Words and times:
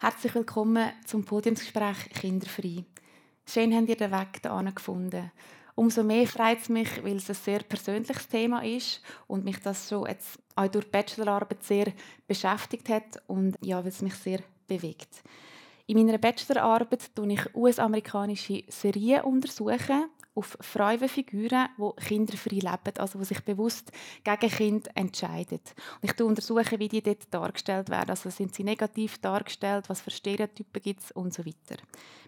Herzlich 0.00 0.32
willkommen 0.36 0.92
zum 1.06 1.24
Podiumsgespräch 1.24 2.10
Kinderfrei. 2.10 2.84
Schön 3.44 3.74
habt 3.74 3.88
ihr 3.88 3.96
den 3.96 4.12
Weg 4.12 4.40
hierher 4.40 4.72
gefunden. 4.72 5.32
Umso 5.74 6.04
mehr 6.04 6.24
freut 6.28 6.60
es 6.60 6.68
mich, 6.68 7.02
weil 7.02 7.16
es 7.16 7.28
ein 7.28 7.34
sehr 7.34 7.64
persönliches 7.64 8.28
Thema 8.28 8.64
ist 8.64 9.02
und 9.26 9.44
mich 9.44 9.58
das 9.58 9.88
schon 9.88 10.06
jetzt 10.06 10.38
auch 10.54 10.68
durch 10.68 10.84
die 10.84 10.92
Bachelorarbeit 10.92 11.64
sehr 11.64 11.92
beschäftigt 12.28 12.88
hat 12.88 13.20
und 13.26 13.56
ja, 13.60 13.82
weil 13.82 13.88
es 13.88 14.00
mich 14.00 14.14
sehr 14.14 14.38
bewegt. 14.68 15.24
In 15.88 15.96
meiner 15.98 16.18
Bachelorarbeit 16.18 17.10
untersuche 17.16 17.32
ich 17.32 17.56
US-amerikanische 17.56 18.62
Serien 18.68 19.22
untersuchen 19.22 20.04
auf 20.38 20.56
Frauenfiguren, 20.60 21.68
die 21.76 22.02
kinderfrei 22.04 22.56
leben, 22.56 22.98
also 22.98 23.18
die 23.18 23.24
sich 23.24 23.44
bewusst 23.44 23.90
gegen 24.22 24.50
Kind 24.50 24.96
entscheiden. 24.96 25.60
Und 26.00 26.10
ich 26.10 26.20
untersuche, 26.20 26.78
wie 26.78 26.88
die 26.88 27.02
dort 27.02 27.34
dargestellt 27.34 27.90
werden. 27.90 28.10
Also 28.10 28.30
sind 28.30 28.54
sie 28.54 28.62
negativ 28.62 29.18
dargestellt, 29.18 29.88
was 29.88 30.00
für 30.00 30.12
Stereotypen 30.12 30.80
gibt 30.80 31.00
es 31.00 31.10
und 31.10 31.34
so 31.34 31.44
weiter. 31.44 31.82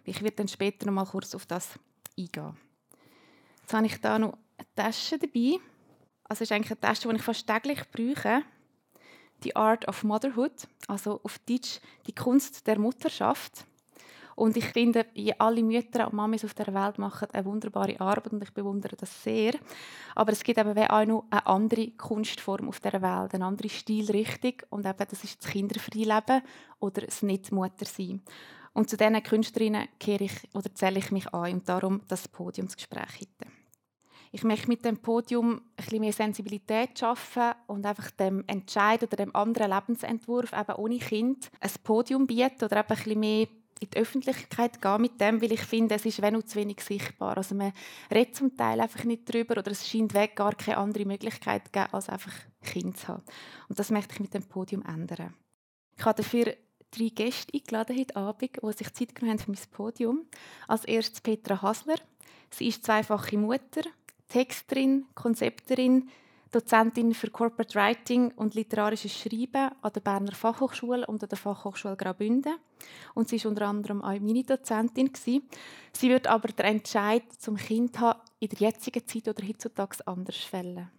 Ich 0.04 0.23
werde 0.23 0.37
dann 0.37 0.48
später 0.48 0.87
noch 0.87 0.92
mal 0.92 1.06
kurz 1.06 1.34
auf 1.37 1.46
das 1.46 1.78
eingehen. 2.18 2.56
Jetzt 3.60 3.74
habe 3.74 3.87
ich 3.87 4.01
da 4.01 4.18
noch 4.18 4.37
eine 4.59 4.66
Tasche 4.74 5.16
dabei. 5.16 5.60
Also 6.24 6.42
ist 6.42 6.51
eigentlich 6.51 6.73
eine 6.73 6.80
Tasche, 6.80 7.09
die 7.09 7.16
ich 7.16 7.23
fast 7.23 7.46
täglich 7.46 7.80
brauche. 7.92 8.42
Die 9.45 9.54
Art 9.54 9.87
of 9.87 10.02
Motherhood, 10.02 10.66
also 10.88 11.20
auf 11.23 11.38
Deutsch 11.38 11.80
die 12.06 12.15
Kunst 12.15 12.66
der 12.66 12.79
Mutterschaft. 12.79 13.65
Und 14.40 14.56
ich 14.56 14.64
finde, 14.64 15.04
alle 15.36 15.62
Mütter 15.62 16.06
und 16.06 16.14
Mamis 16.14 16.46
auf 16.46 16.54
der 16.54 16.72
Welt 16.72 16.96
machen 16.96 17.28
eine 17.30 17.44
wunderbare 17.44 18.01
Arbeit 18.01 18.32
und 18.32 18.42
ich 18.42 18.54
bewundere 18.54 18.96
das 18.96 19.23
sehr. 19.23 19.52
Aber 20.15 20.32
es 20.32 20.42
gibt 20.42 20.59
eben 20.59 20.78
auch 20.78 21.04
noch 21.04 21.24
eine 21.28 21.46
andere 21.46 21.90
Kunstform 21.90 22.70
auf 22.70 22.80
der 22.80 23.02
Welt, 23.02 23.34
eine 23.34 23.45
andere 23.45 23.68
Stilrichtung 23.68 24.54
und 24.70 24.87
eben 24.87 25.06
das 25.10 25.24
ist 25.24 25.45
das 25.45 25.50
kinderfreie 25.52 26.06
Leben 26.06 26.42
oder 26.78 27.02
das 27.02 27.20
Nicht-Mutter-Sein. 27.20 28.23
Und 28.73 28.88
zu 28.88 28.96
diesen 28.96 29.23
Künstlerinnen 29.23 29.88
kehre 29.98 30.24
ich 30.24 30.48
oder 30.54 30.74
zähle 30.74 31.00
ich 31.00 31.10
mich 31.10 31.34
an 31.34 31.52
und 31.52 31.68
darum 31.68 32.00
das 32.09 32.26
Podiumsgespräch 32.26 33.20
heute. 33.20 33.52
Ich 34.32 34.43
möchte 34.43 34.68
mit 34.68 34.87
dem 34.87 34.96
Podium 34.96 35.60
ein 35.76 36.00
mehr 36.00 36.15
Sensibilität 36.15 36.98
schaffen 36.98 37.52
und 37.66 37.84
einfach 37.84 38.10
dem 38.12 38.45
Entscheid 38.46 39.02
oder 39.02 39.16
dem 39.16 39.37
anderen 39.37 39.70
Lebensentwurf 39.70 40.54
eben 40.54 40.76
ohne 40.76 40.98
Kind 40.98 41.50
ein 41.60 41.70
Podium 41.82 42.26
bieten 42.26 42.65
oder 42.65 42.78
eben 42.78 43.10
ein 43.10 43.20
mehr 43.20 43.46
in 43.80 43.88
die 43.90 43.96
Öffentlichkeit 43.96 44.80
gehen 44.80 45.00
mit 45.00 45.20
dem, 45.20 45.40
weil 45.40 45.52
ich 45.52 45.62
finde, 45.62 45.95
es 45.95 46.04
ist 46.04 46.20
wenn 46.23 46.46
zu 46.46 46.56
wenig 46.56 46.80
sichtbar. 46.82 47.36
Also 47.36 47.54
man 47.54 47.73
redet 48.10 48.37
zum 48.37 48.54
Teil 48.56 48.80
einfach 48.80 49.04
nicht 49.04 49.28
darüber 49.28 49.59
oder 49.59 49.70
es 49.70 49.88
scheint 49.88 50.14
weg 50.14 50.37
gar 50.37 50.54
keine 50.54 50.76
andere 50.78 51.06
Möglichkeit 51.06 51.66
zu 51.66 51.72
geben, 51.72 51.92
als 51.92 52.09
einfach 52.09 52.32
Kind 52.62 52.98
zu 52.98 53.09
haben. 53.09 53.22
Und 53.68 53.78
das 53.78 53.90
möchte 53.90 54.14
ich 54.14 54.20
mit 54.20 54.34
dem 54.34 54.45
Podium 54.45 54.82
ändern. 54.82 55.34
Ich 55.96 56.04
habe 56.04 56.22
dafür 56.22 56.54
drei 56.90 57.09
Gäste 57.09 57.52
eingeladen 57.54 57.98
heute 57.98 58.16
Abend, 58.16 58.50
die 58.62 58.72
sich 58.72 58.92
Zeit 58.92 59.14
genommen 59.14 59.38
haben 59.38 59.45
für 59.45 59.50
mein 59.50 59.70
Podium. 59.70 60.26
Als 60.68 60.84
erstes 60.84 61.20
Petra 61.22 61.62
Hasler. 61.62 61.98
Sie 62.50 62.68
ist 62.68 62.84
zweifache 62.84 63.38
Mutter, 63.38 63.82
Texterin, 64.28 65.06
Konzepterin, 65.15 66.09
Dozentin 66.50 67.15
für 67.15 67.31
Corporate 67.31 67.75
Writing 67.76 68.32
und 68.32 68.54
literarisches 68.54 69.16
Schreiben 69.16 69.70
an 69.82 69.93
der 69.94 70.00
Berner 70.00 70.32
Fachhochschule 70.32 71.06
und 71.06 71.22
an 71.22 71.28
der 71.28 71.38
Fachhochschule 71.38 71.97
Graubünden. 71.97 72.56
Und 73.15 73.28
sie 73.28 73.43
war 73.44 73.50
unter 73.50 73.69
anderem 73.69 74.03
auch 74.03 74.19
meine 74.19 74.43
Dozentin. 74.43 75.12
Sie 75.15 75.43
wird 76.09 76.26
aber 76.26 76.48
den 76.48 76.66
Entscheid 76.66 77.22
zum 77.38 77.56
Kind 77.56 78.00
haben 78.00 78.21
in 78.41 78.48
der 78.48 78.59
jetzigen 78.59 79.06
Zeit 79.06 79.28
oder 79.28 79.47
heutzutage 79.47 80.06
anders 80.06 80.38
fällen. 80.38 80.91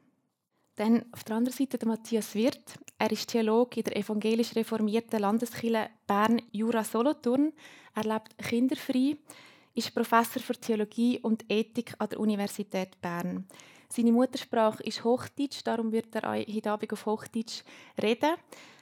Dann 0.76 1.06
auf 1.12 1.26
der 1.26 1.36
anderen 1.36 1.58
Seite 1.58 1.78
der 1.78 1.88
Matthias 1.88 2.34
Wirth. 2.34 2.80
Er 2.98 3.12
ist 3.12 3.30
Theologe 3.30 3.82
in 3.82 3.84
der 3.84 3.98
evangelisch 3.98 4.56
reformierten 4.56 5.20
Landeskirche 5.20 5.90
Bern-Jura-Solothurn. 6.08 7.52
Er 7.94 8.04
lebt 8.04 8.38
kinderfrei, 8.38 9.18
ist 9.74 9.94
Professor 9.94 10.42
für 10.42 10.54
Theologie 10.54 11.20
und 11.20 11.44
Ethik 11.50 11.94
an 12.00 12.08
der 12.10 12.20
Universität 12.20 13.02
Bern. 13.02 13.48
Seine 13.92 14.14
Muttersprache 14.14 14.82
ist 14.84 15.04
Hochdeutsch, 15.04 15.62
darum 15.66 15.92
wird 15.92 16.16
er 16.16 16.32
heute 16.32 16.72
Abend 16.72 16.94
auf 16.94 17.06
Hochdeutsch 17.06 17.64
reden. 18.02 18.36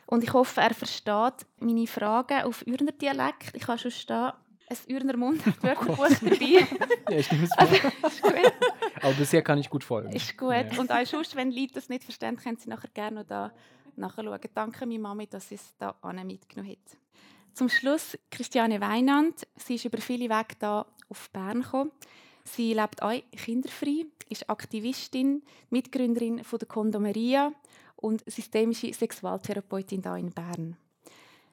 Und 0.06 0.24
ich 0.24 0.34
hoffe, 0.34 0.62
er 0.62 0.74
versteht 0.74 1.46
meine 1.60 1.88
Fragen 1.88 2.44
auf 2.44 2.66
Ürner 2.68 2.92
Dialekt. 2.92 3.56
Ich 3.56 3.68
habe 3.68 3.80
schon 3.80 3.90
stehen, 3.90 4.32
ein 4.70 4.78
Ürner 4.88 5.18
Mundwörterbuch 5.18 5.98
dabei. 5.98 6.68
ja, 7.10 7.18
ich 7.18 7.32
nehme 7.32 7.46
es 7.46 7.52
also. 7.58 7.76
Aber 9.02 9.14
bisher 9.14 9.42
kann 9.42 9.58
ich 9.58 9.70
gut 9.70 9.84
folgen. 9.84 10.12
Ist 10.12 10.38
gut. 10.38 10.52
Ja. 10.52 10.80
Und 10.80 10.92
auch 10.92 11.06
sonst, 11.06 11.36
wenn 11.36 11.52
Leute 11.52 11.74
das 11.74 11.90
nicht 11.90 12.04
verstehen, 12.04 12.38
können 12.38 12.58
sie 12.58 12.70
nachher 12.70 12.90
gerne 12.94 13.22
noch 13.22 13.28
da 13.28 13.52
nachschauen. 13.96 14.40
Danke 14.54 14.86
meiner 14.86 15.00
Mami, 15.00 15.26
dass 15.26 15.50
sie 15.50 15.56
es 15.56 15.76
da 15.80 15.96
mitgenommen 16.24 16.72
hat. 16.72 16.98
Zum 17.54 17.68
Schluss 17.68 18.16
Christiane 18.30 18.80
Weinand. 18.80 19.48
Sie 19.56 19.76
ist 19.76 19.86
über 19.86 19.98
viele 20.00 20.30
Wege 20.30 20.56
da 20.60 20.86
auf 21.10 21.30
Bern 21.32 21.64
gekommen. 21.64 21.92
Sie 22.56 22.74
lebt 22.74 23.02
auch 23.02 23.22
kinderfrei, 23.32 24.06
ist 24.30 24.50
Aktivistin, 24.50 25.44
Mitgründerin 25.70 26.44
von 26.44 26.60
der 26.60 26.68
Kondomeria 26.68 27.52
und 27.96 28.24
systemische 28.30 28.94
Sexualtherapeutin 28.94 30.02
hier 30.02 30.16
in 30.16 30.32
Bern. 30.32 30.78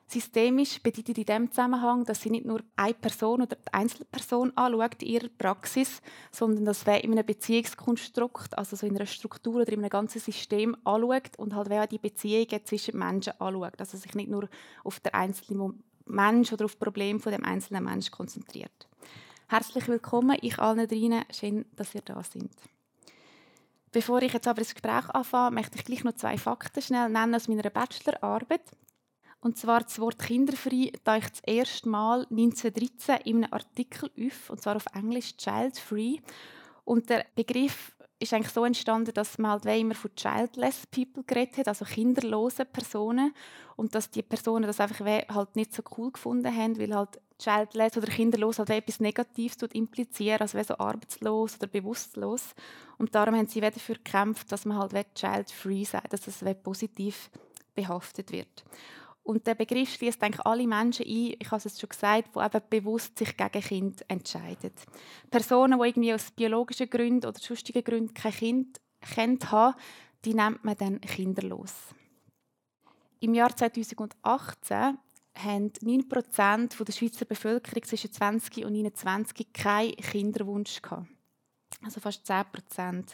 Systemisch 0.08 0.80
bedeutet 0.80 1.18
in 1.18 1.24
diesem 1.24 1.50
Zusammenhang, 1.50 2.04
dass 2.04 2.22
sie 2.22 2.30
nicht 2.30 2.46
nur 2.46 2.62
eine 2.76 2.94
Person 2.94 3.42
oder 3.42 3.56
die 3.56 3.74
Einzelperson 3.74 4.56
anschaut 4.56 5.02
in 5.02 5.08
ihrer 5.08 5.28
Praxis, 5.36 6.00
sondern 6.30 6.64
dass 6.64 6.86
wer 6.86 7.02
in 7.02 7.12
einem 7.12 7.26
Beziehungskonstrukt, 7.26 8.56
also 8.56 8.76
so 8.76 8.86
in 8.86 8.96
einer 8.96 9.06
Struktur 9.06 9.56
oder 9.56 9.72
in 9.72 9.80
einem 9.80 9.90
ganzen 9.90 10.20
System 10.20 10.76
anschaut 10.84 11.36
und 11.38 11.56
halt 11.56 11.70
wer 11.70 11.88
die 11.88 11.98
Beziehungen 11.98 12.64
zwischen 12.64 12.98
Menschen 12.98 13.32
anschaut. 13.40 13.80
Also 13.80 13.98
sich 13.98 14.14
nicht 14.14 14.30
nur 14.30 14.48
auf 14.84 15.00
den 15.00 15.12
einzelnen 15.12 15.82
Mensch 16.06 16.52
oder 16.52 16.66
auf 16.66 16.72
das 16.76 16.78
Problem 16.78 17.18
von 17.18 17.32
dem 17.32 17.44
einzelnen 17.44 17.82
Mensch 17.82 18.12
konzentriert. 18.12 18.88
Herzlich 19.48 19.86
willkommen, 19.86 20.36
ich 20.40 20.58
allen 20.58 20.88
drinnen. 20.88 21.24
Schön, 21.30 21.66
dass 21.76 21.94
ihr 21.94 22.00
da 22.00 22.20
seid. 22.20 22.50
Bevor 23.92 24.20
ich 24.22 24.32
jetzt 24.32 24.48
aber 24.48 24.60
das 24.60 24.74
Gespräch 24.74 25.08
anfange, 25.10 25.54
möchte 25.54 25.78
ich 25.78 25.84
gleich 25.84 26.02
noch 26.02 26.16
zwei 26.16 26.36
Fakten 26.36 26.82
schnell 26.82 27.08
nennen 27.08 27.36
aus 27.36 27.46
meiner 27.46 27.70
Bachelorarbeit. 27.70 28.64
Und 29.40 29.56
zwar 29.56 29.82
das 29.82 30.00
Wort 30.00 30.18
kinderfrei 30.18 30.90
taucht 31.04 31.34
das 31.34 31.42
erste 31.46 31.88
Mal 31.88 32.26
1913 32.28 33.18
in 33.24 33.44
einem 33.44 33.52
Artikel 33.52 34.10
auf, 34.18 34.50
und 34.50 34.62
zwar 34.62 34.74
auf 34.74 34.86
Englisch 34.92 35.36
Child 35.36 35.78
Free. 35.78 36.16
Und 36.84 37.08
der 37.08 37.24
Begriff 37.36 37.94
ist 38.18 38.34
eigentlich 38.34 38.52
so 38.52 38.64
entstanden, 38.64 39.14
dass 39.14 39.38
man 39.38 39.52
halt 39.52 39.66
immer 39.66 39.94
von 39.94 40.12
childless 40.16 40.88
people 40.88 41.22
geredet 41.22 41.58
hat, 41.58 41.68
also 41.68 41.84
kinderlose 41.84 42.64
Personen. 42.64 43.32
Und 43.76 43.94
dass 43.94 44.10
die 44.10 44.22
Personen 44.22 44.66
das 44.66 44.80
einfach 44.80 45.06
halt 45.06 45.54
nicht 45.54 45.72
so 45.72 45.84
cool 45.96 46.10
gefunden 46.10 46.52
haben, 46.52 46.80
weil 46.80 46.92
halt 46.92 47.20
childless 47.38 47.96
oder 47.96 48.06
kinderlos 48.06 48.58
halt 48.58 48.70
etwas 48.70 49.00
Negatives 49.00 49.56
implizieren, 49.72 50.40
also 50.40 50.62
so 50.62 50.78
arbeitslos 50.78 51.56
oder 51.56 51.66
bewusstlos. 51.66 52.54
Und 52.98 53.14
darum 53.14 53.36
haben 53.36 53.46
sie 53.46 53.60
dafür 53.60 53.96
gekämpft, 53.96 54.50
dass 54.50 54.64
man 54.64 54.78
halt 54.78 55.14
child-free 55.14 55.84
sagt, 55.84 56.12
dass 56.12 56.26
es 56.26 56.42
positiv 56.62 57.30
behaftet 57.74 58.32
wird. 58.32 58.64
Und 59.22 59.44
der 59.46 59.56
Begriff 59.56 59.92
schließt 59.92 60.22
eigentlich 60.22 60.46
alle 60.46 60.68
Menschen 60.68 61.04
ein, 61.04 61.34
ich 61.38 61.50
habe 61.50 61.62
es 61.64 61.80
schon 61.80 61.88
gesagt, 61.88 62.30
die 62.34 62.38
eben 62.38 62.62
bewusst 62.70 63.18
sich 63.18 63.36
gegen 63.36 63.60
Kind 63.60 64.04
entscheiden. 64.08 64.70
Personen, 65.30 65.80
die 65.80 65.86
irgendwie 65.88 66.14
aus 66.14 66.30
biologischen 66.30 66.88
Gründen 66.88 67.26
oder 67.26 67.38
sonstigen 67.38 67.82
Gründen 67.82 68.14
kein 68.14 68.32
Kind 68.32 68.80
kennt 69.00 69.50
haben, 69.50 69.76
die 70.24 70.32
nennt 70.32 70.64
man 70.64 70.76
dann 70.76 71.00
kinderlos. 71.00 71.74
Im 73.18 73.34
Jahr 73.34 73.54
2018 73.56 74.98
haben 75.36 75.70
9% 75.70 76.84
der 76.84 76.92
Schweizer 76.92 77.24
Bevölkerung 77.24 77.82
zwischen 77.84 78.12
20 78.12 78.64
und 78.64 78.72
29 78.72 79.52
keinen 79.52 79.96
Kinderwunsch 79.96 80.82
gehabt. 80.82 81.08
Also 81.84 82.00
fast 82.00 82.30
10%. 82.30 83.04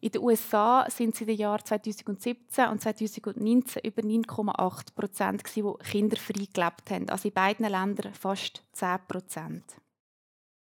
In 0.00 0.10
den 0.10 0.22
USA 0.22 0.84
sind 0.90 1.14
es 1.14 1.20
in 1.20 1.28
den 1.28 1.36
Jahren 1.36 1.64
2017 1.64 2.68
und 2.68 2.82
2019 2.82 3.82
über 3.84 4.02
9,8 4.02 4.94
Prozent, 4.96 5.42
die 5.54 5.62
kinderfrei 5.84 6.48
gelebt 6.52 6.90
haben. 6.90 7.08
Also 7.08 7.28
in 7.28 7.34
beiden 7.34 7.68
Ländern 7.68 8.12
fast 8.12 8.64
10 8.72 8.98
Prozent. 9.06 9.64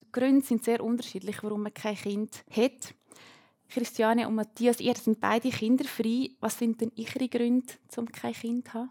Die 0.02 0.11
Gründe 0.11 0.44
sind 0.44 0.64
sehr 0.64 0.82
unterschiedlich, 0.82 1.43
warum 1.43 1.62
man 1.62 1.75
kein 1.75 1.94
Kind 1.94 2.44
hat. 2.50 2.94
Christiane 3.69 4.26
und 4.26 4.34
Matthias, 4.34 4.81
ihr 4.81 4.96
sind 4.96 5.20
beide 5.20 5.50
kinderfrei. 5.50 6.31
Was 6.41 6.58
sind 6.58 6.81
denn 6.81 6.91
eure 6.99 7.29
Gründe, 7.29 7.75
um 7.96 8.11
kein 8.11 8.32
Kind 8.32 8.67
zu 8.67 8.75
haben? 8.75 8.91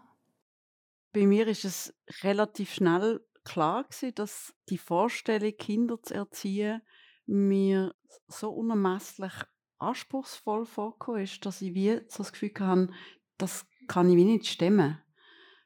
Bei 1.12 1.26
mir 1.26 1.46
ist 1.46 1.64
es 1.64 1.94
relativ 2.22 2.72
schnell 2.74 3.20
klar 3.44 3.84
gewesen, 3.84 4.14
dass 4.14 4.54
die 4.68 4.78
Vorstellung, 4.78 5.56
Kinder 5.56 6.02
zu 6.02 6.14
erziehen, 6.14 6.82
mir 7.26 7.94
so 8.26 8.50
unermesslich 8.50 9.32
anspruchsvoll 9.78 10.66
vorgekommen 10.66 11.22
ist, 11.22 11.44
dass 11.46 11.62
ich 11.62 11.74
wie 11.74 12.00
so 12.08 12.18
das 12.18 12.32
Gefühl 12.32 12.52
hatte, 12.58 12.92
das 13.36 13.66
kann 13.86 14.10
ich 14.10 14.16
wie 14.16 14.24
nicht 14.24 14.46
stemmen. 14.46 14.98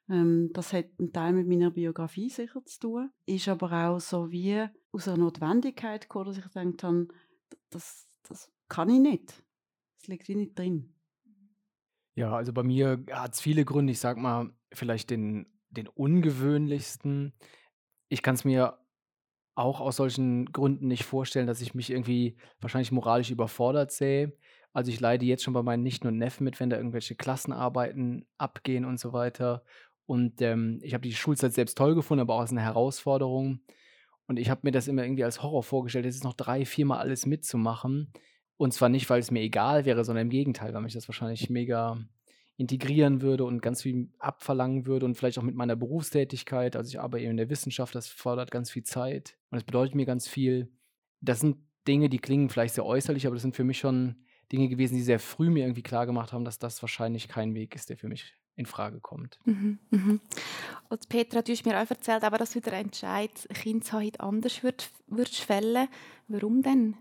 Ähm, 0.09 0.51
das 0.53 0.73
hat 0.73 0.87
einen 0.99 1.13
Teil 1.13 1.33
mit 1.33 1.49
meiner 1.49 1.71
Biografie 1.71 2.29
sicher 2.29 2.65
zu 2.65 2.81
tun, 2.81 3.11
ist 3.27 3.49
aber 3.49 3.73
auch 3.89 4.01
so 4.01 4.31
wie 4.31 4.67
aus 4.93 5.09
einer 5.09 5.19
Notwendigkeit 5.19 6.03
gekommen, 6.03 6.27
dass 6.27 6.39
ich 6.39 6.45
gedacht 6.45 6.83
habe, 6.83 7.09
das, 7.71 8.09
das 8.29 8.53
kann 8.69 8.91
ich 8.91 9.01
nicht. 9.01 9.43
Das 9.99 10.09
liegt 10.09 10.29
wie 10.29 10.35
nicht 10.35 10.59
drin. 10.59 10.95
Ja, 12.15 12.35
also 12.35 12.53
bei 12.53 12.63
mir 12.63 13.05
hat 13.11 13.35
es 13.35 13.41
viele 13.41 13.65
Gründe. 13.65 13.93
Ich 13.93 14.01
sag 14.01 14.19
mal, 14.19 14.53
vielleicht 14.75 15.11
den 15.11 15.47
den 15.73 15.89
ungewöhnlichsten. 15.89 17.33
Ich 18.09 18.23
kann 18.23 18.35
es 18.35 18.45
mir 18.45 18.79
auch 19.55 19.81
aus 19.81 19.97
solchen 19.97 20.47
Gründen 20.47 20.89
nicht 20.89 21.05
vorstellen, 21.05 21.47
dass 21.47 21.61
ich 21.61 21.75
mich 21.75 21.91
irgendwie 21.91 22.37
wahrscheinlich 22.61 22.93
moralisch 22.93 23.31
überfordert 23.31 23.91
sehe. 23.91 24.33
Also 24.73 24.91
ich 24.91 25.01
leide 25.01 25.27
jetzt 25.27 25.43
schon 25.43 25.53
bei 25.53 25.63
meinen 25.63 25.83
Nichten 25.83 26.07
und 26.07 26.17
Neffen 26.17 26.45
mit, 26.45 26.59
wenn 26.59 26.71
da 26.71 26.77
irgendwelche 26.77 27.15
Klassenarbeiten 27.15 28.27
abgehen 28.39 28.87
und 28.87 28.99
so 28.99 29.13
weiter. 29.13 29.65
Und 30.07 30.41
ähm, 30.41 30.79
ich 30.83 30.95
habe 30.95 31.03
die 31.03 31.15
Schulzeit 31.15 31.53
selbst 31.53 31.77
toll 31.77 31.95
gefunden, 31.95 32.23
aber 32.23 32.35
auch 32.35 32.41
als 32.41 32.51
eine 32.51 32.63
Herausforderung. 32.63 33.61
Und 34.27 34.39
ich 34.39 34.49
habe 34.49 34.63
mir 34.65 34.73
das 34.73 34.89
immer 34.89 35.03
irgendwie 35.03 35.25
als 35.25 35.43
Horror 35.43 35.63
vorgestellt, 35.63 36.07
jetzt 36.07 36.25
noch 36.25 36.33
drei, 36.33 36.65
viermal 36.65 36.99
alles 36.99 37.27
mitzumachen. 37.27 38.13
Und 38.57 38.73
zwar 38.73 38.89
nicht, 38.89 39.11
weil 39.11 39.21
es 39.21 39.31
mir 39.31 39.41
egal 39.41 39.85
wäre, 39.85 40.05
sondern 40.05 40.27
im 40.27 40.31
Gegenteil, 40.31 40.73
weil 40.73 40.83
mich 40.83 40.95
das 40.95 41.09
wahrscheinlich 41.09 41.51
mega 41.51 41.99
integrieren 42.63 43.21
würde 43.21 43.45
und 43.45 43.61
ganz 43.61 43.83
viel 43.83 44.09
abverlangen 44.19 44.87
würde 44.87 45.05
und 45.05 45.17
vielleicht 45.17 45.39
auch 45.39 45.43
mit 45.43 45.55
meiner 45.55 45.77
Berufstätigkeit. 45.77 46.77
Also 46.77 46.89
ich 46.89 47.01
arbeite 47.01 47.25
eben 47.25 47.33
in 47.33 47.37
der 47.37 47.51
Wissenschaft, 47.51 47.95
das 47.95 48.09
fordert 48.09 48.51
ganz 48.51 48.71
viel 48.71 48.85
Zeit 48.85 49.37
und 49.51 49.59
es 49.59 49.65
bedeutet 49.65 49.95
mir 49.95 50.07
ganz 50.07 50.27
viel. 50.27 50.73
Das 51.21 51.41
sind 51.41 51.57
Dinge, 51.87 52.09
die 52.09 52.19
klingen 52.19 52.49
vielleicht 52.49 52.75
sehr 52.75 52.87
äußerlich, 52.87 53.27
aber 53.27 53.37
das 53.37 53.43
sind 53.43 53.57
für 53.57 53.65
mich 53.65 53.79
schon 53.79 54.17
Dinge 54.51 54.69
gewesen, 54.69 54.95
die 54.95 55.03
sehr 55.03 55.19
früh 55.19 55.51
mir 55.51 55.65
irgendwie 55.65 55.83
klar 55.83 56.07
gemacht 56.07 56.33
haben, 56.33 56.45
dass 56.45 56.59
das 56.59 56.81
wahrscheinlich 56.83 57.29
kein 57.29 57.55
Weg 57.55 57.75
ist, 57.75 57.91
der 57.91 57.97
für 57.97 58.09
mich 58.09 58.35
in 58.55 58.67
Frage 58.67 59.01
kommt. 59.01 59.39
Mhm, 59.45 59.79
mhm. 59.91 60.21
Und 60.89 61.09
Petra, 61.09 61.43
du 61.43 61.53
hast 61.53 61.65
mir 61.65 61.81
auch 61.81 61.91
erzählt, 61.91 62.23
aber 62.23 62.39
dass 62.39 62.53
du 62.53 62.61
den 62.61 62.75
Entscheid, 62.75 63.31
Kind 63.55 63.85
zu 63.85 63.93
haben, 63.93 64.11
anders 64.19 64.63
würdest, 64.63 64.91
würdest 65.07 65.41
fällen. 65.41 65.89
Warum 66.29 66.63
denn? 66.63 66.97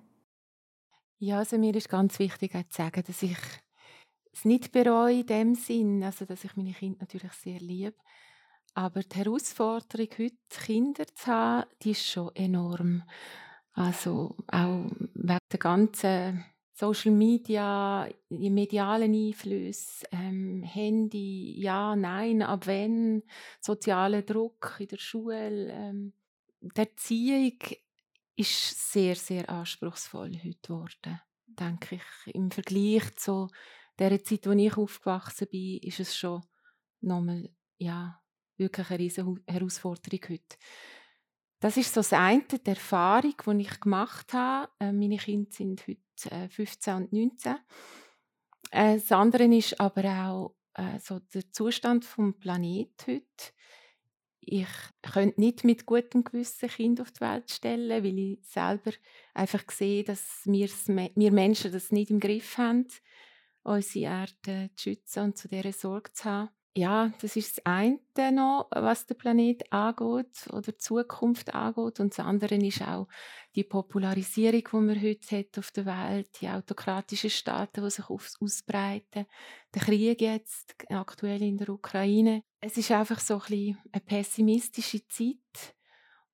Ja, 1.18 1.40
also 1.40 1.58
mir 1.58 1.76
ist 1.76 1.90
ganz 1.90 2.18
wichtig 2.20 2.52
zu 2.52 2.78
sagen, 2.78 3.04
dass 3.06 3.22
ich 3.22 3.38
es 4.34 4.46
nicht 4.46 4.72
bereue 4.72 5.20
in 5.20 5.26
dem 5.26 5.56
Sinn, 5.56 6.04
also 6.04 6.26
dass 6.26 6.44
ich 6.44 6.56
meine 6.56 6.74
Kinder 6.74 7.00
natürlich 7.02 7.34
sehr 7.34 7.60
liebe. 7.60 7.96
Aber 8.74 9.02
die 9.02 9.18
Herausforderung, 9.18 10.08
heute 10.18 10.36
Kinder 10.50 11.06
zu 11.14 11.28
haben, 11.28 11.70
die 11.82 11.92
ist 11.92 12.08
schon 12.08 12.34
enorm. 12.36 13.04
Also 13.74 14.36
auch 14.48 14.86
wegen 15.14 15.40
der 15.52 15.60
ganzen 15.60 16.46
Social 16.74 17.12
Media, 17.12 18.08
die 18.30 18.50
medialen 18.50 19.14
Einflüsse, 19.14 20.06
ähm, 20.12 20.64
Handy, 20.64 21.62
ja, 21.62 21.96
nein, 21.96 22.42
ab 22.42 22.66
wenn, 22.66 23.24
sozialer 23.60 24.24
Druck 24.24 24.78
in 24.80 24.88
der 24.88 24.98
Schule. 24.98 25.70
Ähm, 25.70 26.14
die 26.62 26.80
Erziehung 26.80 27.60
ist 28.36 28.92
sehr, 28.92 29.16
sehr 29.16 29.50
anspruchsvoll 29.50 30.40
heute 30.44 30.58
geworden, 30.62 31.22
denke 31.46 31.96
ich. 31.96 32.34
Im 32.34 32.50
Vergleich 32.50 33.16
zu 33.16 33.48
der 34.10 34.24
Zeit, 34.24 34.48
wo 34.48 34.52
ich 34.52 34.78
aufgewachsen 34.78 35.48
bin, 35.52 35.80
ist 35.80 36.00
es 36.00 36.16
schon 36.16 36.44
nochmal, 37.02 37.50
ja, 37.78 38.22
wirklich 38.58 38.90
eine 38.90 39.00
riesige 39.00 39.36
Herausforderung 39.48 40.20
heute. 40.30 40.58
Das 41.60 41.78
ist 41.78 41.94
so 41.94 42.00
das 42.00 42.14
eine, 42.14 42.44
die 42.44 42.70
Erfahrung, 42.70 43.36
die 43.48 43.62
ich 43.62 43.80
gemacht 43.80 44.34
habe. 44.34 44.72
Äh, 44.80 44.92
meine 44.92 45.18
Kinder 45.18 45.52
sind 45.52 45.86
heute 45.88 46.50
15 46.50 46.94
äh, 46.94 46.96
und 46.98 47.14
19. 47.14 47.56
Äh, 48.72 48.96
das 48.96 49.12
andere 49.12 49.44
ist 49.56 49.80
aber 49.80 50.04
auch 50.06 50.56
so 51.04 51.20
der 51.20 51.52
Zustand 51.52 52.06
des 52.06 52.40
Planeten 52.40 52.94
heute. 53.06 53.54
Ich 54.40 54.68
könnte 55.02 55.40
nicht 55.40 55.64
mit 55.64 55.86
gutem 55.86 56.24
Gewissen 56.24 56.70
Kinder 56.70 57.04
auf 57.04 57.12
die 57.12 57.22
Welt 57.22 57.52
stellen, 57.52 58.04
weil 58.04 58.18
ich 58.18 58.40
selber 58.44 58.92
einfach 59.34 59.64
sehe, 59.70 60.04
dass 60.04 60.42
wir 60.46 61.32
Menschen 61.32 61.72
das 61.72 61.92
nicht 61.92 62.10
im 62.10 62.20
Griff 62.20 62.58
haben, 62.58 62.88
unsere 63.64 64.06
Erde 64.06 64.70
zu 64.76 64.90
schützen 64.90 65.24
und 65.24 65.38
zu 65.38 65.48
dieser 65.48 65.74
Sorge 65.74 66.12
zu 66.14 66.26
haben 66.26 66.50
ja, 66.74 67.12
das 67.20 67.36
ist 67.36 67.58
das 67.58 67.66
eine 67.66 68.00
noch, 68.32 68.70
was 68.72 69.06
den 69.06 69.18
Planet 69.18 69.74
angeht 69.74 70.48
oder 70.52 70.72
die 70.72 70.78
Zukunft 70.78 71.54
angeht. 71.54 72.00
Und 72.00 72.18
das 72.18 72.26
andere 72.26 72.56
ist 72.56 72.82
auch 72.82 73.08
die 73.56 73.66
Popularisierung, 73.66 74.64
die 74.72 74.76
man 74.78 75.02
heute 75.02 75.38
hat 75.38 75.58
auf 75.58 75.72
der 75.72 75.86
Welt, 75.86 76.30
die 76.40 76.48
autokratischen 76.48 77.30
Staaten, 77.30 77.84
die 77.84 77.90
sich 77.90 78.06
ausbreiten, 78.10 79.26
der 79.74 79.82
Krieg 79.82 80.22
jetzt 80.22 80.76
aktuell 80.90 81.42
in 81.42 81.58
der 81.58 81.70
Ukraine. 81.70 82.44
Es 82.62 82.78
ist 82.78 82.92
einfach 82.92 83.20
so 83.20 83.34
ein 83.36 83.40
bisschen 83.40 83.78
eine 83.92 84.02
pessimistische 84.02 85.06
Zeit, 85.08 85.76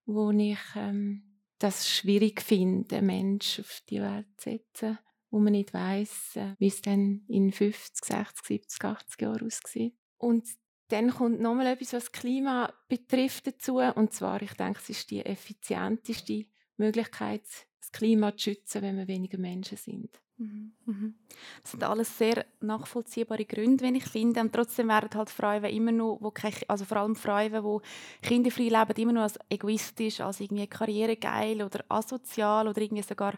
wo 0.06 0.30
ich 0.30 0.60
ähm, 0.76 1.42
das 1.58 1.90
schwierig 1.90 2.42
finde, 2.44 2.98
einen 2.98 3.08
Menschen 3.08 3.64
auf 3.64 3.82
die 3.90 4.02
Welt 4.02 4.28
zu 4.38 4.52
setzen, 4.52 5.00
wo 5.38 5.40
man 5.40 5.54
nicht 5.54 5.72
weiß, 5.72 6.36
äh, 6.38 6.56
wie 6.58 6.68
es 6.68 6.82
dann 6.82 7.22
in 7.28 7.52
50, 7.52 8.04
60, 8.04 8.48
70, 8.48 8.84
80 8.84 9.22
Jahren 9.22 9.46
aussieht. 9.46 9.94
Und 10.18 10.48
dann 10.88 11.12
kommt 11.12 11.40
nochmal 11.40 11.68
etwas, 11.68 11.94
was 11.94 12.06
das 12.06 12.12
Klima 12.12 12.74
betrifft 12.88 13.46
dazu. 13.46 13.78
Und 13.78 14.14
zwar, 14.14 14.42
ich 14.42 14.54
denke, 14.54 14.80
es 14.82 14.90
ist 14.90 15.12
die 15.12 15.24
effizienteste 15.24 16.46
Möglichkeit, 16.78 17.44
das 17.80 17.92
Klima 17.92 18.36
zu 18.36 18.46
schützen, 18.46 18.82
wenn 18.82 18.98
wir 18.98 19.08
weniger 19.08 19.38
Menschen 19.38 19.78
sind. 19.78 20.10
Mhm, 20.38 20.74
mhm. 20.86 21.16
Das 21.62 21.72
sind 21.72 21.84
alles 21.84 22.18
sehr 22.18 22.44
nachvollziehbare 22.60 23.46
Gründe, 23.46 23.84
wenn 23.84 23.96
ich 23.96 24.06
finde. 24.06 24.40
Und 24.42 24.54
trotzdem 24.54 24.88
werden 24.88 25.10
halt 25.14 25.30
Frauen 25.30 25.66
immer 25.66 25.92
noch, 25.92 26.18
wo 26.20 26.32
keine, 26.32 26.56
also 26.68 26.84
vor 26.86 26.98
allem 26.98 27.16
Frauen, 27.16 27.52
die 27.52 28.28
kinderfrei 28.28 28.70
leben, 28.70 29.02
immer 29.02 29.14
noch 29.14 29.22
als 29.22 29.38
egoistisch, 29.50 30.20
als 30.20 30.40
irgendwie 30.40 30.66
karrieregeil 30.66 31.62
oder 31.62 31.86
asozial 31.90 32.68
oder 32.68 32.82
irgendwie 32.82 33.04
sogar 33.04 33.38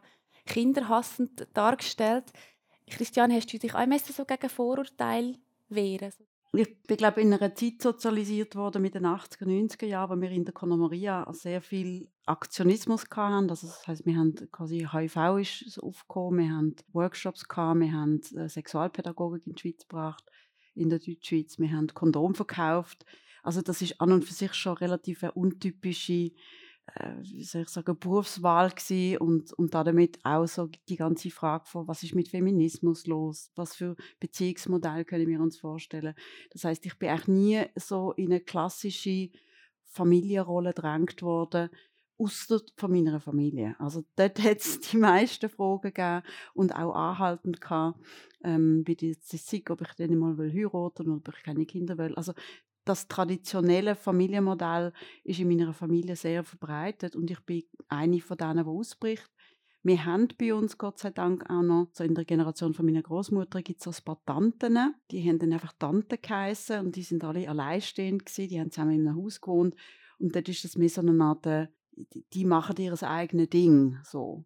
kinderhassend 0.49 1.47
dargestellt. 1.53 2.25
Christian, 2.89 3.31
hast 3.31 3.53
du 3.53 3.59
dich 3.59 3.73
auch 3.73 3.85
so 4.11 4.25
gegen 4.25 4.49
Vorurteile 4.49 5.35
wehren? 5.69 6.11
ich 6.51 6.81
bin, 6.83 6.97
glaube 6.97 7.21
in 7.21 7.31
einer 7.31 7.53
Zeit 7.53 7.81
sozialisiert 7.81 8.55
worden 8.55 8.81
mit 8.81 8.95
den 8.95 9.05
80er, 9.05 9.45
90er 9.45 9.85
Jahren, 9.85 10.17
wo 10.17 10.21
wir 10.21 10.31
in 10.31 10.45
der 10.45 10.53
Konomaria 10.53 11.27
sehr 11.31 11.61
viel 11.61 12.07
Aktionismus 12.25 13.05
hatten. 13.11 13.49
Also 13.49 13.67
das 13.67 13.87
heißt, 13.87 14.05
wir 14.05 14.17
haben 14.17 14.33
quasi 14.51 14.87
HIV 14.91 15.37
ist 15.37 15.79
aufgekommen, 15.79 16.39
wir 16.39 16.55
haben 16.55 16.75
Workshops 16.91 17.47
gehabt, 17.47 17.79
wir 17.79 17.91
haben 17.91 18.21
äh, 18.35 18.49
Sexualpädagogik 18.49 19.45
in 19.45 19.53
die 19.53 19.61
Schweiz 19.61 19.81
gebracht, 19.81 20.23
in 20.73 20.89
der 20.89 20.99
Deutschschweiz, 20.99 21.59
wir 21.59 21.71
haben 21.71 21.87
Kondom 21.87 22.33
verkauft. 22.33 23.05
Also 23.43 23.61
das 23.61 23.81
ist 23.83 24.01
an 24.01 24.11
und 24.11 24.25
für 24.25 24.33
sich 24.33 24.53
schon 24.55 24.77
relativ 24.77 25.23
eine 25.23 25.33
untypische 25.33 26.31
wie 27.21 27.43
soll 27.43 27.63
ich 27.63 27.69
sagen, 27.69 27.97
Berufswahl 27.99 28.69
gewesen 28.69 29.17
und, 29.17 29.53
und 29.53 29.73
damit 29.73 30.19
auch 30.23 30.47
so 30.47 30.69
die 30.87 30.95
ganze 30.95 31.29
Frage 31.29 31.65
von, 31.65 31.87
was 31.87 32.03
ist 32.03 32.15
mit 32.15 32.29
Feminismus 32.29 33.07
los, 33.07 33.51
was 33.55 33.75
für 33.75 33.95
Beziehungsmodell 34.19 35.05
können 35.05 35.27
wir 35.27 35.41
uns 35.41 35.59
vorstellen. 35.59 36.15
Das 36.51 36.63
heißt, 36.63 36.85
ich 36.85 36.97
bin 36.97 37.09
eigentlich 37.09 37.27
nie 37.27 37.65
so 37.75 38.13
in 38.13 38.31
eine 38.31 38.41
klassische 38.41 39.29
Familienrolle 39.85 40.73
gedrängt 40.73 41.21
worden, 41.21 41.69
außer 42.19 42.59
von 42.75 42.91
meiner 42.91 43.19
Familie. 43.19 43.75
Also 43.79 44.03
dort 44.15 44.39
hat 44.43 44.59
es 44.59 44.79
die 44.81 44.97
meisten 44.97 45.49
Fragen 45.49 45.81
gegeben 45.81 46.21
und 46.53 46.75
auch 46.75 46.93
anhaltend 46.93 47.61
gehabt, 47.61 47.99
ähm, 48.43 48.83
bei 48.85 48.93
der 48.93 49.15
ob 49.69 49.81
ich 49.81 49.93
den 49.93 50.17
mal 50.17 50.37
will 50.37 50.51
heiraten 50.51 51.09
oder 51.09 51.17
ob 51.17 51.35
ich 51.35 51.43
keine 51.43 51.65
Kinder 51.65 51.97
will. 51.97 52.15
Also 52.15 52.33
das 52.89 53.07
traditionelle 53.07 53.95
Familienmodell 53.95 54.91
ist 55.23 55.39
in 55.39 55.47
meiner 55.47 55.73
Familie 55.73 56.15
sehr 56.15 56.43
verbreitet 56.43 57.15
und 57.15 57.29
ich 57.29 57.39
bin 57.41 57.63
eine 57.87 58.19
von 58.19 58.37
denen, 58.37 58.63
die 58.63 58.69
ausbricht. 58.69 59.29
Wir 59.83 60.05
haben 60.05 60.27
bei 60.37 60.53
uns 60.53 60.77
Gott 60.77 60.97
sei 60.97 61.11
Dank 61.11 61.49
auch 61.49 61.61
noch, 61.61 61.89
so 61.93 62.03
in 62.03 62.15
der 62.15 62.25
Generation 62.25 62.73
von 62.73 62.85
meiner 62.85 63.03
Großmutter 63.03 63.61
gibt 63.61 63.85
es 63.85 63.99
ein 63.99 64.03
paar 64.03 64.19
Tanten, 64.25 64.95
die 65.11 65.21
haben 65.29 65.39
dann 65.39 65.53
einfach 65.53 65.73
Tanten 65.73 66.17
geheissen 66.21 66.79
und 66.79 66.95
die 66.95 67.03
sind 67.03 67.23
alle 67.23 67.47
alleinstehend 67.47 68.25
gewesen, 68.25 68.49
die 68.49 68.59
haben 68.59 68.71
zusammen 68.71 68.91
in 68.93 69.07
einem 69.07 69.23
Haus 69.23 69.39
gewohnt 69.39 69.75
und 70.17 70.35
dort 70.35 70.49
ist 70.49 70.63
das 70.63 70.75
mehr 70.75 70.89
so 70.89 71.01
eine 71.01 71.23
Art, 71.23 71.45
äh, 71.45 71.67
die 72.33 72.43
machen 72.43 72.75
ihr 72.79 73.01
eigenes 73.03 73.49
Ding, 73.49 73.97
so. 74.03 74.45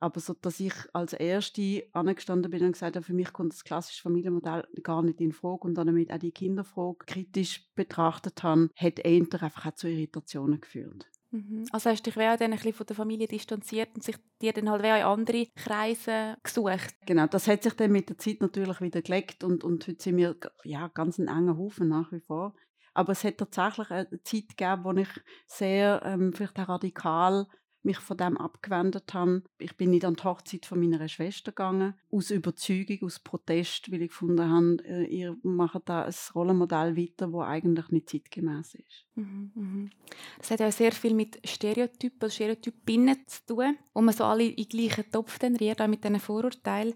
Aber 0.00 0.20
so, 0.20 0.34
dass 0.34 0.60
ich 0.60 0.74
als 0.92 1.12
Erste 1.12 1.84
angestanden 1.92 2.50
bin 2.50 2.64
und 2.64 2.72
gesagt 2.72 2.96
habe, 2.96 3.04
für 3.04 3.14
mich 3.14 3.32
kommt 3.32 3.52
das 3.52 3.64
klassische 3.64 4.02
Familienmodell 4.02 4.64
gar 4.82 5.02
nicht 5.02 5.20
in 5.20 5.32
Frage 5.32 5.62
und 5.62 5.74
damit 5.74 6.12
auch 6.12 6.18
die 6.18 6.30
Kinderfrage 6.30 6.98
kritisch 7.06 7.68
betrachtet 7.74 8.42
habe, 8.42 8.70
hat 8.76 9.00
eher 9.00 9.22
einfach 9.22 9.66
auch 9.66 9.74
zu 9.74 9.88
Irritationen 9.88 10.60
geführt. 10.60 11.08
Mhm. 11.30 11.66
Also 11.72 11.90
hast 11.90 12.06
du 12.06 12.10
dich 12.10 12.14
dann 12.14 12.40
ein 12.40 12.50
bisschen 12.52 12.72
von 12.72 12.86
der 12.86 12.96
Familie 12.96 13.28
distanziert 13.28 13.90
und 13.94 14.02
sich 14.02 14.16
dir 14.40 14.52
dann 14.52 14.70
halt 14.70 14.82
in 14.82 14.90
andere 14.90 15.46
Kreise 15.54 16.36
gesucht? 16.42 16.94
Genau, 17.06 17.26
das 17.26 17.48
hat 17.48 17.62
sich 17.62 17.74
dann 17.74 17.92
mit 17.92 18.08
der 18.08 18.18
Zeit 18.18 18.40
natürlich 18.40 18.80
wieder 18.80 19.02
gelegt 19.02 19.44
und, 19.44 19.62
und 19.62 19.86
heute 19.86 20.02
sind 20.02 20.16
wir 20.16 20.36
ja, 20.64 20.88
ganz 20.88 21.18
ein 21.18 21.28
enger 21.28 21.58
Haufen 21.58 21.88
nach 21.88 22.12
wie 22.12 22.20
vor. 22.20 22.54
Aber 22.94 23.12
es 23.12 23.24
hat 23.24 23.38
tatsächlich 23.38 23.90
eine 23.90 24.22
Zeit 24.22 24.48
gegeben, 24.56 24.84
wo 24.84 24.92
ich 24.92 25.08
sehr 25.46 26.00
ähm, 26.04 26.32
vielleicht 26.32 26.58
auch 26.58 26.68
radikal 26.68 27.46
mich 27.82 27.98
von 27.98 28.16
dem 28.16 28.36
abgewendet 28.36 29.14
habe. 29.14 29.42
Ich 29.58 29.76
bin 29.76 29.90
nicht 29.90 30.04
an 30.04 30.16
die 30.16 30.24
Hochzeit 30.24 30.66
von 30.66 30.80
meiner 30.80 31.06
Schwester 31.08 31.52
gegangen, 31.52 31.94
aus 32.10 32.30
Überzeugung, 32.30 33.06
aus 33.06 33.18
Protest, 33.18 33.90
weil 33.90 34.02
ich 34.02 34.08
gefunden 34.08 34.50
habe, 34.50 34.84
äh, 34.84 35.04
ihr 35.04 35.36
macht 35.42 35.88
da 35.88 36.02
ein 36.02 36.14
Rollenmodell 36.34 36.96
weiter, 36.96 37.28
das 37.28 37.46
eigentlich 37.46 37.88
nicht 37.90 38.10
zeitgemäß 38.10 38.74
ist. 38.74 39.06
Mhm, 39.14 39.52
mhm. 39.54 39.90
Das 40.38 40.50
hat 40.50 40.60
ja 40.60 40.70
sehr 40.70 40.92
viel 40.92 41.14
mit 41.14 41.40
Stereotypen, 41.48 42.30
Stereotypinnen 42.30 43.16
zu 43.26 43.46
tun, 43.46 43.76
wo 43.94 44.00
man 44.00 44.14
so 44.14 44.24
alle 44.24 44.44
in 44.44 44.56
den 44.56 44.68
gleichen 44.68 45.10
Topf 45.10 45.38
rührt, 45.42 45.80
auch 45.80 45.88
mit 45.88 46.04
diesen 46.04 46.20
Vorurteilen. 46.20 46.94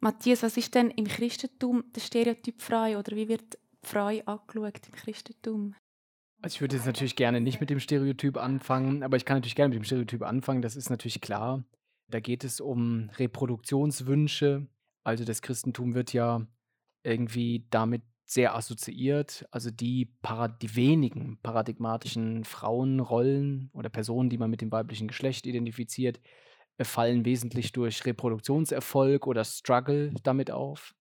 Matthias, 0.00 0.42
was 0.42 0.56
ist 0.56 0.74
denn 0.74 0.90
im 0.90 1.06
Christentum 1.06 1.84
der 1.94 2.00
Stereotyp 2.00 2.62
frei 2.62 2.98
oder 2.98 3.14
wie 3.16 3.28
wird 3.28 3.58
frei 3.82 4.26
angeschaut 4.26 4.80
im 4.86 4.94
Christentum? 4.94 5.74
Also 6.42 6.54
ich 6.54 6.60
würde 6.62 6.76
jetzt 6.76 6.86
natürlich 6.86 7.16
gerne 7.16 7.40
nicht 7.40 7.60
mit 7.60 7.68
dem 7.68 7.80
Stereotyp 7.80 8.38
anfangen, 8.38 9.02
aber 9.02 9.16
ich 9.16 9.24
kann 9.24 9.36
natürlich 9.36 9.56
gerne 9.56 9.74
mit 9.74 9.82
dem 9.82 9.84
Stereotyp 9.84 10.22
anfangen. 10.22 10.62
Das 10.62 10.74
ist 10.74 10.88
natürlich 10.88 11.20
klar. 11.20 11.64
Da 12.08 12.20
geht 12.20 12.44
es 12.44 12.60
um 12.60 13.10
Reproduktionswünsche. 13.18 14.66
Also 15.04 15.24
das 15.24 15.42
Christentum 15.42 15.94
wird 15.94 16.12
ja 16.12 16.46
irgendwie 17.02 17.66
damit 17.70 18.02
sehr 18.24 18.54
assoziiert. 18.54 19.46
Also 19.50 19.70
die, 19.70 20.06
Parad 20.22 20.62
die 20.62 20.76
wenigen 20.76 21.38
paradigmatischen 21.42 22.44
Frauenrollen 22.44 23.70
oder 23.74 23.90
Personen, 23.90 24.30
die 24.30 24.38
man 24.38 24.50
mit 24.50 24.62
dem 24.62 24.72
weiblichen 24.72 25.08
Geschlecht 25.08 25.46
identifiziert, 25.46 26.20
äh, 26.78 26.84
fallen 26.84 27.24
wesentlich 27.24 27.72
durch 27.72 28.06
Reproduktionserfolg 28.06 29.26
oder 29.26 29.44
Struggle 29.44 30.14
damit 30.22 30.50
auf. 30.50 30.94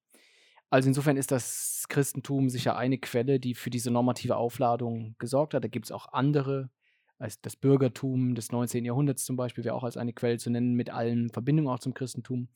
Also 0.69 0.88
insofern 0.88 1.17
ist 1.17 1.31
das 1.31 1.85
Christentum 1.89 2.49
sicher 2.49 2.77
eine 2.77 2.99
Quelle, 2.99 3.39
die 3.39 3.55
für 3.55 3.69
diese 3.69 3.89
normative 3.89 4.38
Aufladung 4.38 5.15
gesorgt 5.17 5.53
hat. 5.53 5.63
Da 5.63 5.67
gibt 5.67 5.85
es 5.85 5.91
auch 5.91 6.13
andere, 6.13 6.69
als 7.17 7.41
das 7.41 7.55
Bürgertum 7.55 8.35
des 8.35 8.51
19. 8.51 8.85
Jahrhunderts 8.85 9.25
zum 9.25 9.35
Beispiel 9.35 9.63
wäre 9.63 9.75
auch 9.75 9.83
als 9.83 9.97
eine 9.97 10.13
Quelle 10.13 10.38
zu 10.38 10.49
nennen, 10.49 10.75
mit 10.75 10.89
allen 10.89 11.29
Verbindungen 11.31 11.71
auch 11.71 11.79
zum 11.79 11.93
Christentum. 11.93 12.49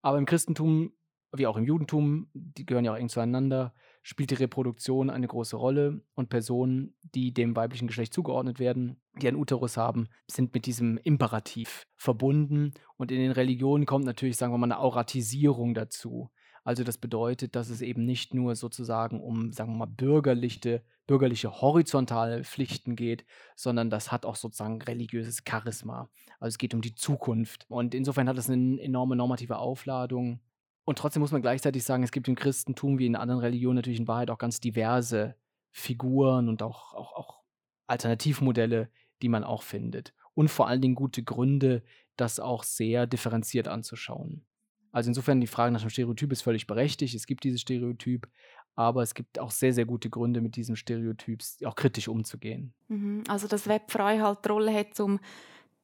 Aber 0.00 0.18
im 0.18 0.26
Christentum, 0.26 0.92
wie 1.32 1.46
auch 1.46 1.56
im 1.56 1.64
Judentum, 1.64 2.28
die 2.32 2.66
gehören 2.66 2.84
ja 2.84 2.92
auch 2.92 2.98
eng 2.98 3.08
zueinander, 3.08 3.74
spielt 4.02 4.30
die 4.30 4.36
Reproduktion 4.36 5.10
eine 5.10 5.28
große 5.28 5.56
Rolle 5.56 6.02
und 6.14 6.28
Personen, 6.28 6.94
die 7.14 7.32
dem 7.32 7.54
weiblichen 7.54 7.86
Geschlecht 7.86 8.12
zugeordnet 8.12 8.58
werden, 8.58 9.00
die 9.20 9.28
einen 9.28 9.36
Uterus 9.36 9.76
haben, 9.76 10.08
sind 10.26 10.52
mit 10.54 10.66
diesem 10.66 10.98
Imperativ 10.98 11.86
verbunden. 11.96 12.72
Und 12.96 13.12
in 13.12 13.18
den 13.18 13.30
Religionen 13.30 13.86
kommt 13.86 14.04
natürlich, 14.04 14.36
sagen 14.36 14.52
wir 14.52 14.58
mal, 14.58 14.66
eine 14.66 14.80
Auratisierung 14.80 15.74
dazu. 15.74 16.30
Also 16.64 16.84
das 16.84 16.96
bedeutet, 16.96 17.56
dass 17.56 17.70
es 17.70 17.80
eben 17.80 18.04
nicht 18.04 18.34
nur 18.34 18.54
sozusagen 18.54 19.20
um, 19.20 19.52
sagen 19.52 19.72
wir 19.72 19.78
mal, 19.78 19.86
bürgerliche, 19.86 20.82
bürgerliche 21.06 21.60
horizontale 21.60 22.44
Pflichten 22.44 22.94
geht, 22.94 23.24
sondern 23.56 23.90
das 23.90 24.12
hat 24.12 24.24
auch 24.24 24.36
sozusagen 24.36 24.80
religiöses 24.80 25.42
Charisma. 25.48 26.08
Also 26.38 26.54
es 26.54 26.58
geht 26.58 26.74
um 26.74 26.80
die 26.80 26.94
Zukunft. 26.94 27.66
Und 27.68 27.94
insofern 27.94 28.28
hat 28.28 28.38
es 28.38 28.48
eine 28.48 28.80
enorme 28.80 29.16
normative 29.16 29.58
Aufladung. 29.58 30.40
Und 30.84 30.98
trotzdem 30.98 31.20
muss 31.20 31.32
man 31.32 31.42
gleichzeitig 31.42 31.84
sagen, 31.84 32.04
es 32.04 32.12
gibt 32.12 32.28
im 32.28 32.36
Christentum 32.36 32.98
wie 32.98 33.06
in 33.06 33.16
anderen 33.16 33.40
Religionen 33.40 33.76
natürlich 33.76 34.00
in 34.00 34.08
Wahrheit 34.08 34.30
auch 34.30 34.38
ganz 34.38 34.60
diverse 34.60 35.34
Figuren 35.72 36.48
und 36.48 36.62
auch, 36.62 36.94
auch, 36.94 37.12
auch 37.14 37.42
Alternativmodelle, 37.88 38.88
die 39.22 39.28
man 39.28 39.42
auch 39.42 39.62
findet. 39.62 40.14
Und 40.34 40.48
vor 40.48 40.68
allen 40.68 40.80
Dingen 40.80 40.94
gute 40.94 41.22
Gründe, 41.22 41.82
das 42.16 42.40
auch 42.40 42.62
sehr 42.62 43.06
differenziert 43.06 43.68
anzuschauen. 43.68 44.44
Also 44.92 45.08
insofern 45.08 45.40
die 45.40 45.46
Frage 45.46 45.72
nach 45.72 45.80
dem 45.80 45.90
Stereotyp 45.90 46.30
ist 46.32 46.42
völlig 46.42 46.66
berechtigt. 46.66 47.14
Es 47.14 47.26
gibt 47.26 47.44
dieses 47.44 47.62
Stereotyp, 47.62 48.28
aber 48.74 49.02
es 49.02 49.14
gibt 49.14 49.38
auch 49.38 49.50
sehr, 49.50 49.72
sehr 49.72 49.86
gute 49.86 50.10
Gründe, 50.10 50.40
mit 50.40 50.54
diesem 50.54 50.76
Stereotyp 50.76 51.42
auch 51.64 51.74
kritisch 51.74 52.08
umzugehen. 52.08 52.74
Mhm. 52.88 53.24
Also 53.28 53.48
dass 53.48 53.66
Webfrei 53.66 54.20
halt 54.20 54.44
die 54.44 54.48
Rolle 54.50 54.72
hat, 54.74 55.00
um 55.00 55.18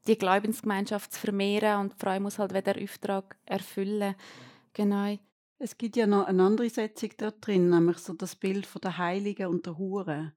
die 0.06 0.18
Glaubensgemeinschaft 0.18 1.12
zu 1.12 1.20
vermehren 1.20 1.80
und 1.80 1.94
Frau 1.94 2.18
muss 2.20 2.38
halt 2.38 2.54
wieder 2.54 2.80
Auftrag 2.80 3.36
erfüllen. 3.46 4.14
Genau. 4.74 5.18
Es 5.58 5.76
gibt 5.76 5.96
ja 5.96 6.06
noch 6.06 6.26
eine 6.26 6.44
andere 6.44 6.70
Setzung 6.70 7.10
da 7.16 7.32
drin, 7.32 7.68
nämlich 7.68 7.98
so 7.98 8.12
das 8.12 8.36
Bild 8.36 8.64
von 8.64 8.80
der 8.80 8.96
Heiligen 8.96 9.48
und 9.48 9.66
der 9.66 9.76
Hure. 9.76 10.32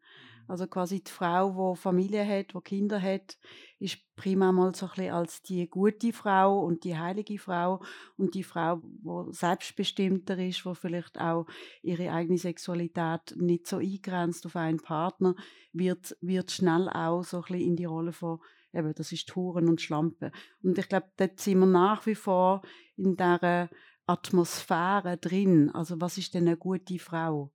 Also 0.51 0.67
quasi 0.67 1.01
die 1.01 1.09
Frau, 1.09 1.73
die 1.73 1.79
Familie 1.79 2.27
hat, 2.27 2.53
die 2.53 2.59
Kinder 2.59 3.01
hat, 3.01 3.37
ist 3.79 3.99
prima 4.17 4.51
mal 4.51 4.75
so 4.75 4.85
ein 4.85 4.89
bisschen 4.89 5.13
als 5.13 5.41
die 5.43 5.69
gute 5.69 6.11
Frau 6.11 6.59
und 6.59 6.83
die 6.83 6.97
heilige 6.97 7.39
Frau 7.39 7.81
und 8.17 8.35
die 8.35 8.43
Frau, 8.43 8.81
die 8.83 9.33
selbstbestimmter 9.33 10.37
ist, 10.37 10.65
die 10.65 10.75
vielleicht 10.75 11.21
auch 11.21 11.45
ihre 11.81 12.11
eigene 12.11 12.37
Sexualität 12.37 13.33
nicht 13.37 13.65
so 13.65 13.77
eingrenzt 13.77 14.45
auf 14.45 14.57
einen 14.57 14.81
Partner, 14.81 15.35
wird, 15.71 16.17
wird 16.19 16.51
schnell 16.51 16.89
auch 16.89 17.23
so 17.23 17.37
ein 17.37 17.43
bisschen 17.43 17.61
in 17.61 17.75
die 17.77 17.85
Rolle 17.85 18.11
von 18.11 18.41
eben, 18.73 18.93
das 18.93 19.13
ist 19.13 19.29
Touren 19.29 19.69
und 19.69 19.79
Schlampe. 19.79 20.33
Und 20.61 20.77
ich 20.77 20.89
glaube, 20.89 21.07
dort 21.15 21.39
sind 21.39 21.59
wir 21.59 21.65
nach 21.65 22.05
wie 22.05 22.15
vor 22.15 22.61
in 22.97 23.15
dieser 23.15 23.69
Atmosphäre 24.05 25.15
drin. 25.15 25.69
Also 25.69 26.01
was 26.01 26.17
ist 26.17 26.33
denn 26.33 26.49
eine 26.49 26.57
gute 26.57 26.99
Frau? 26.99 27.53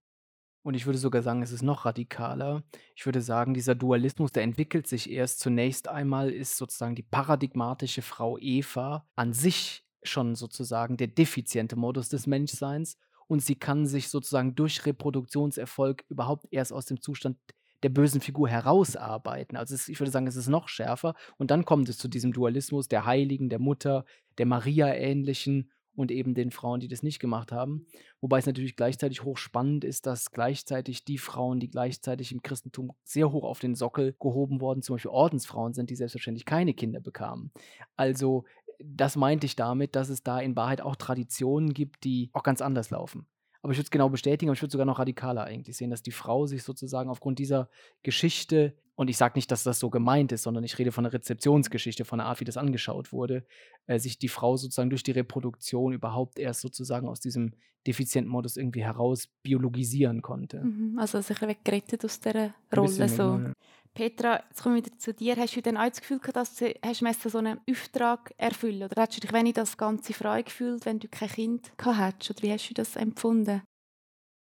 Und 0.66 0.74
ich 0.74 0.84
würde 0.84 0.98
sogar 0.98 1.22
sagen, 1.22 1.42
es 1.42 1.52
ist 1.52 1.62
noch 1.62 1.84
radikaler. 1.84 2.64
Ich 2.96 3.06
würde 3.06 3.20
sagen, 3.20 3.54
dieser 3.54 3.76
Dualismus, 3.76 4.32
der 4.32 4.42
entwickelt 4.42 4.88
sich 4.88 5.08
erst. 5.08 5.38
Zunächst 5.38 5.86
einmal 5.86 6.28
ist 6.28 6.56
sozusagen 6.56 6.96
die 6.96 7.04
paradigmatische 7.04 8.02
Frau 8.02 8.36
Eva 8.36 9.06
an 9.14 9.32
sich 9.32 9.84
schon 10.02 10.34
sozusagen 10.34 10.96
der 10.96 11.06
defiziente 11.06 11.76
Modus 11.76 12.08
des 12.08 12.26
Menschseins. 12.26 12.98
Und 13.28 13.44
sie 13.44 13.54
kann 13.54 13.86
sich 13.86 14.08
sozusagen 14.08 14.56
durch 14.56 14.84
Reproduktionserfolg 14.84 16.04
überhaupt 16.08 16.48
erst 16.50 16.72
aus 16.72 16.86
dem 16.86 17.00
Zustand 17.00 17.38
der 17.84 17.90
bösen 17.90 18.20
Figur 18.20 18.48
herausarbeiten. 18.48 19.56
Also 19.56 19.72
es, 19.76 19.88
ich 19.88 20.00
würde 20.00 20.10
sagen, 20.10 20.26
es 20.26 20.34
ist 20.34 20.48
noch 20.48 20.68
schärfer. 20.68 21.14
Und 21.36 21.52
dann 21.52 21.64
kommt 21.64 21.88
es 21.88 21.96
zu 21.96 22.08
diesem 22.08 22.32
Dualismus 22.32 22.88
der 22.88 23.06
Heiligen, 23.06 23.50
der 23.50 23.60
Mutter, 23.60 24.04
der 24.38 24.46
Maria-ähnlichen 24.46 25.70
und 25.96 26.10
eben 26.10 26.34
den 26.34 26.50
Frauen, 26.50 26.80
die 26.80 26.88
das 26.88 27.02
nicht 27.02 27.18
gemacht 27.18 27.52
haben. 27.52 27.86
Wobei 28.20 28.38
es 28.38 28.46
natürlich 28.46 28.76
gleichzeitig 28.76 29.24
hochspannend 29.24 29.84
ist, 29.84 30.06
dass 30.06 30.30
gleichzeitig 30.30 31.04
die 31.04 31.18
Frauen, 31.18 31.58
die 31.58 31.68
gleichzeitig 31.68 32.32
im 32.32 32.42
Christentum 32.42 32.92
sehr 33.02 33.32
hoch 33.32 33.44
auf 33.44 33.58
den 33.58 33.74
Sockel 33.74 34.14
gehoben 34.20 34.60
worden, 34.60 34.82
zum 34.82 34.94
Beispiel 34.94 35.10
Ordensfrauen 35.10 35.72
sind, 35.72 35.90
die 35.90 35.96
selbstverständlich 35.96 36.44
keine 36.44 36.74
Kinder 36.74 37.00
bekamen. 37.00 37.50
Also 37.96 38.44
das 38.78 39.16
meinte 39.16 39.46
ich 39.46 39.56
damit, 39.56 39.96
dass 39.96 40.08
es 40.08 40.22
da 40.22 40.38
in 40.38 40.54
Wahrheit 40.56 40.80
auch 40.80 40.96
Traditionen 40.96 41.72
gibt, 41.72 42.04
die 42.04 42.30
auch 42.32 42.42
ganz 42.42 42.60
anders 42.60 42.90
laufen. 42.90 43.26
Aber 43.62 43.72
ich 43.72 43.78
würde 43.78 43.86
es 43.86 43.90
genau 43.90 44.08
bestätigen, 44.08 44.50
aber 44.50 44.54
ich 44.54 44.62
würde 44.62 44.72
sogar 44.72 44.86
noch 44.86 44.98
radikaler 44.98 45.44
eigentlich 45.44 45.76
sehen, 45.76 45.90
dass 45.90 46.02
die 46.02 46.12
Frau 46.12 46.46
sich 46.46 46.62
sozusagen 46.62 47.10
aufgrund 47.10 47.38
dieser 47.38 47.68
Geschichte, 48.02 48.76
und 48.96 49.08
ich 49.08 49.18
sage 49.18 49.34
nicht, 49.36 49.50
dass 49.50 49.62
das 49.62 49.78
so 49.78 49.90
gemeint 49.90 50.32
ist, 50.32 50.42
sondern 50.42 50.64
ich 50.64 50.78
rede 50.78 50.90
von 50.90 51.04
der 51.04 51.12
Rezeptionsgeschichte, 51.12 52.04
von 52.04 52.18
der 52.18 52.26
Art, 52.26 52.40
wie 52.40 52.44
das 52.44 52.56
angeschaut 52.56 53.12
wurde, 53.12 53.46
äh, 53.86 53.98
sich 53.98 54.18
die 54.18 54.28
Frau 54.28 54.56
sozusagen 54.56 54.90
durch 54.90 55.02
die 55.02 55.12
Reproduktion 55.12 55.92
überhaupt 55.92 56.38
erst 56.38 56.62
sozusagen 56.62 57.06
aus 57.06 57.20
diesem 57.20 57.52
defizienten 57.86 58.32
Modus 58.32 58.56
irgendwie 58.56 58.82
heraus 58.82 59.28
biologisieren 59.42 60.22
konnte. 60.22 60.64
Mhm, 60.64 60.98
also 60.98 61.20
sich 61.20 61.40
weggerettet 61.40 62.04
aus 62.04 62.20
dieser 62.20 62.54
Rolle. 62.74 63.08
So. 63.08 63.22
Ja. 63.22 63.52
Petra, 63.94 64.42
jetzt 64.48 64.62
komme 64.62 64.78
ich 64.78 64.86
wieder 64.86 64.98
zu 64.98 65.14
dir. 65.14 65.36
Hast 65.36 65.56
du 65.56 65.62
denn 65.62 65.76
auch 65.76 65.88
das 65.88 66.00
Gefühl 66.00 66.18
gehabt, 66.18 66.36
dass 66.36 66.56
du 66.56 66.66
hast 66.82 67.22
so 67.22 67.38
einen 67.38 67.60
Auftrag 67.70 68.34
erfüllen 68.36 68.82
Oder 68.82 69.02
hast 69.02 69.16
du 69.16 69.20
dich 69.20 69.32
wenig 69.32 69.54
das 69.54 69.76
Ganze 69.76 70.12
frei 70.12 70.42
gefühlt, 70.42 70.84
wenn 70.84 70.98
du 70.98 71.08
kein 71.08 71.28
Kind 71.28 71.72
hattest? 71.80 72.30
Oder 72.30 72.42
wie 72.42 72.52
hast 72.52 72.68
du 72.68 72.74
das 72.74 72.96
empfunden? 72.96 73.62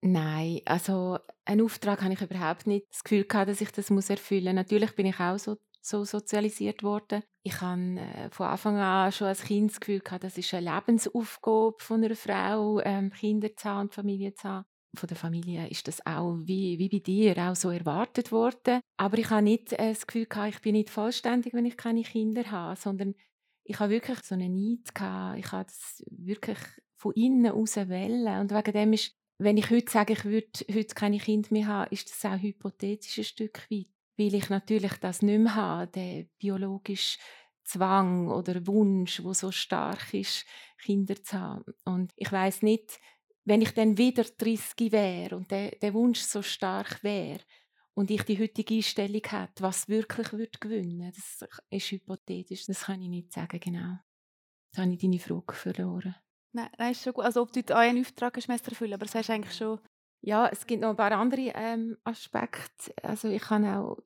Nein, 0.07 0.61
also 0.67 1.19
einen 1.47 1.63
Auftrag 1.63 2.03
habe 2.03 2.13
ich 2.13 2.21
überhaupt 2.21 2.67
nicht 2.67 2.87
das 2.91 3.05
Gefühl 3.05 3.25
gehabt, 3.25 3.49
dass 3.49 3.63
ich 3.63 3.71
das 3.73 3.89
muss 3.89 4.11
erfüllen 4.11 4.55
muss. 4.55 4.65
Natürlich 4.65 4.95
bin 4.95 5.07
ich 5.07 5.19
auch 5.19 5.39
so, 5.39 5.57
so 5.81 6.05
sozialisiert 6.05 6.83
worden. 6.83 7.23
Ich 7.43 7.59
habe 7.63 7.81
äh, 7.99 8.29
von 8.31 8.47
Anfang 8.49 8.77
an 8.77 9.13
schon 9.13 9.29
als 9.29 9.45
Kind 9.45 9.71
das 9.71 9.81
Gefühl 9.81 10.01
gehabt, 10.01 10.25
das 10.25 10.37
ist 10.37 10.53
eine 10.53 10.71
Lebensaufgabe 10.75 11.77
von 11.79 12.05
einer 12.05 12.15
Frau, 12.15 12.81
ähm, 12.81 13.11
Kinder 13.13 13.57
zu 13.57 13.67
haben 13.67 13.91
Familie 13.91 14.35
zu 14.35 14.47
haben 14.47 14.67
von 14.97 15.09
der 15.09 15.17
Familie 15.17 15.69
ist 15.69 15.89
das 15.89 16.07
auch 16.07 16.37
wie, 16.45 16.79
wie 16.79 16.89
bei 16.89 16.99
dir 17.01 17.37
auch 17.39 17.57
so 17.57 17.71
erwartet 17.71 18.31
worden. 18.31 18.81
Aber 18.97 19.19
ich 19.19 19.31
habe 19.31 19.43
nicht 19.43 19.73
äh, 19.73 19.89
das 19.89 20.07
Gefühl 20.07 20.27
gehabt, 20.27 20.55
ich 20.55 20.61
bin 20.61 20.75
nicht 20.75 20.91
vollständig, 20.91 21.53
wenn 21.55 21.67
ich 21.67 21.77
keine 21.77 22.03
Kinder 22.03 22.49
habe, 22.51 22.77
sondern 22.77 23.15
ich 23.65 23.81
habe 23.81 23.91
wirklich 23.91 24.21
so 24.21 24.35
eine 24.35 24.49
Neid 24.49 24.95
gehabt. 24.95 25.39
Ich 25.39 25.51
habe 25.51 25.65
das 25.65 26.05
wirklich 26.11 26.59
von 26.97 27.13
innen 27.15 27.53
aus 27.53 27.77
wählen. 27.77 28.41
Und 28.41 28.53
wegen 28.53 28.73
dem 28.73 28.93
ist, 28.93 29.17
wenn 29.39 29.57
ich 29.57 29.71
heute 29.71 29.91
sage, 29.91 30.13
ich 30.13 30.25
würde 30.25 30.65
heute 30.73 30.95
keine 30.95 31.19
Kinder 31.19 31.49
mehr 31.51 31.67
haben, 31.67 31.93
ist 31.93 32.11
das 32.11 32.25
auch 32.31 32.41
hypothetisch 32.41 33.19
ein 33.19 33.25
Stück 33.25 33.67
weit. 33.71 33.89
Weil 34.17 34.35
ich 34.35 34.49
natürlich 34.49 34.95
das 34.95 35.23
nicht 35.23 35.41
mehr 35.41 35.55
habe, 35.57 35.91
der 35.91 36.27
biologische 36.39 37.19
Zwang 37.65 38.29
oder 38.29 38.67
Wunsch, 38.67 39.23
wo 39.25 39.33
so 39.33 39.51
stark 39.51 40.15
ist, 40.15 40.45
Kinder 40.79 41.21
zu 41.23 41.41
haben. 41.41 41.65
Und 41.85 42.13
ich 42.17 42.31
weiß 42.31 42.63
nicht, 42.63 43.01
wenn 43.45 43.63
ich 43.63 43.73
dann 43.73 43.99
wieder 43.99 44.25
30 44.25 44.93
wäre 44.93 45.37
und 45.37 45.51
der, 45.51 45.73
der 45.73 45.95
Wunsch 45.95 46.21
so 46.21 46.43
stark 46.43 47.03
wäre 47.03 47.41
und 47.95 48.11
ich 48.11 48.23
die 48.23 48.39
heutige 48.39 48.75
Einstellung 48.75 49.23
hätte, 49.27 49.63
was 49.63 49.89
wirklich 49.89 50.33
würde 50.33 50.59
gewinnen, 50.61 51.13
das 51.15 51.49
ist 51.71 51.91
hypothetisch, 51.91 52.67
das 52.67 52.85
kann 52.85 53.03
ich 53.03 53.09
nicht 53.09 53.33
sagen, 53.33 53.61
genau. 53.61 53.99
Jetzt 54.67 54.79
habe 54.79 54.93
ich 54.93 54.99
deine 54.99 55.19
Frage 55.19 55.55
verloren. 55.55 56.15
Nein, 56.55 56.69
das 56.79 56.93
ist 56.93 57.03
schon 57.03 57.13
gut. 57.13 57.25
Also 57.25 57.43
ob 57.43 57.53
du 57.53 57.61
jetzt 57.61 57.73
einen 57.73 58.01
Auftrag 58.01 58.37
hast, 58.37 58.49
erfüllen, 58.49 58.95
aber 58.95 59.05
das 59.05 59.15
heißt 59.15 59.31
eigentlich 59.31 59.57
schon... 59.57 59.81
Ja, 60.21 60.49
es 60.49 60.67
gibt 60.67 60.81
noch 60.81 60.91
ein 60.91 60.97
paar 60.97 61.13
andere 61.13 61.53
ähm, 61.55 61.99
Aspekte. 62.05 62.95
Also 63.03 63.29
ich 63.29 63.43
kann 63.43 63.67
auch 63.67 63.99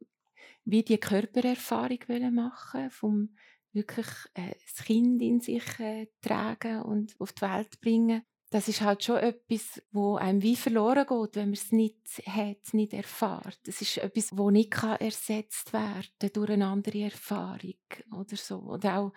wie 0.64 0.82
die 0.82 0.98
Körpererfahrung 0.98 2.00
machen, 2.34 2.90
vom 2.90 3.36
wirklich 3.72 4.08
äh, 4.34 4.54
das 4.64 4.84
Kind 4.84 5.22
in 5.22 5.40
sich 5.40 5.78
äh, 5.78 6.08
tragen 6.20 6.82
und 6.82 7.14
auf 7.20 7.32
die 7.32 7.42
Welt 7.42 7.80
bringen 7.80 8.24
das 8.50 8.68
ist 8.68 8.80
halt 8.80 9.04
schon 9.04 9.18
etwas, 9.18 9.82
wo 9.90 10.16
einem 10.16 10.42
wie 10.42 10.56
verloren 10.56 11.06
geht, 11.06 11.36
wenn 11.36 11.48
man 11.48 11.52
es 11.52 11.70
nicht 11.70 12.22
hat, 12.26 12.72
nicht 12.72 12.94
erfährt. 12.94 13.58
Das 13.64 13.82
ist 13.82 13.98
etwas, 13.98 14.36
wo 14.36 14.50
nicht 14.50 14.70
kann 14.70 14.96
ersetzt 14.96 15.72
werden 15.72 16.30
durch 16.32 16.50
eine 16.50 16.66
andere 16.66 17.02
Erfahrung 17.02 17.74
oder 18.10 18.36
so. 18.36 18.56
Und 18.56 18.86
auch 18.86 19.12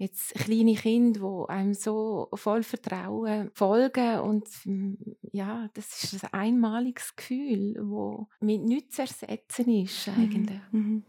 jetzt 0.00 0.34
kleine 0.34 0.74
Kinder, 0.74 1.20
die 1.20 1.52
einem 1.52 1.74
so 1.74 2.28
voll 2.32 2.62
Vertrauen 2.62 3.50
folgen 3.52 4.20
und 4.20 4.48
mm, 4.64 4.94
ja, 5.32 5.68
das 5.74 6.04
ist 6.04 6.24
ein 6.24 6.32
einmaliges 6.32 7.14
Gefühl, 7.14 7.76
wo 7.82 8.26
mit 8.40 8.62
nichts 8.62 8.96
zu 8.96 9.02
ersetzen 9.02 9.68
ist 9.68 10.08
mhm. 10.08 10.14
eigentlich. 10.14 10.60
Mhm. 10.72 11.04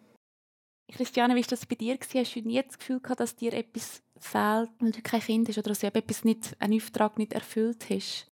Christiane, 0.91 1.35
wie 1.35 1.41
war 1.41 1.47
das 1.47 1.65
bei 1.65 1.75
dir? 1.75 1.97
Hast 1.97 2.35
du 2.35 2.41
nie 2.41 2.61
das 2.61 2.77
Gefühl 2.77 2.99
gehabt, 2.99 3.21
dass 3.21 3.37
dir 3.37 3.53
etwas 3.53 4.03
fehlt, 4.19 4.71
weil 4.79 4.91
du 4.91 5.01
kein 5.01 5.21
Kind 5.21 5.47
hast 5.47 5.57
oder 5.57 5.69
dass 5.69 5.79
du 5.79 5.87
etwas 5.87 6.25
nicht, 6.25 6.57
einen 6.59 6.75
Auftrag 6.75 7.17
nicht 7.17 7.31
erfüllt 7.31 7.89
hast? 7.89 8.29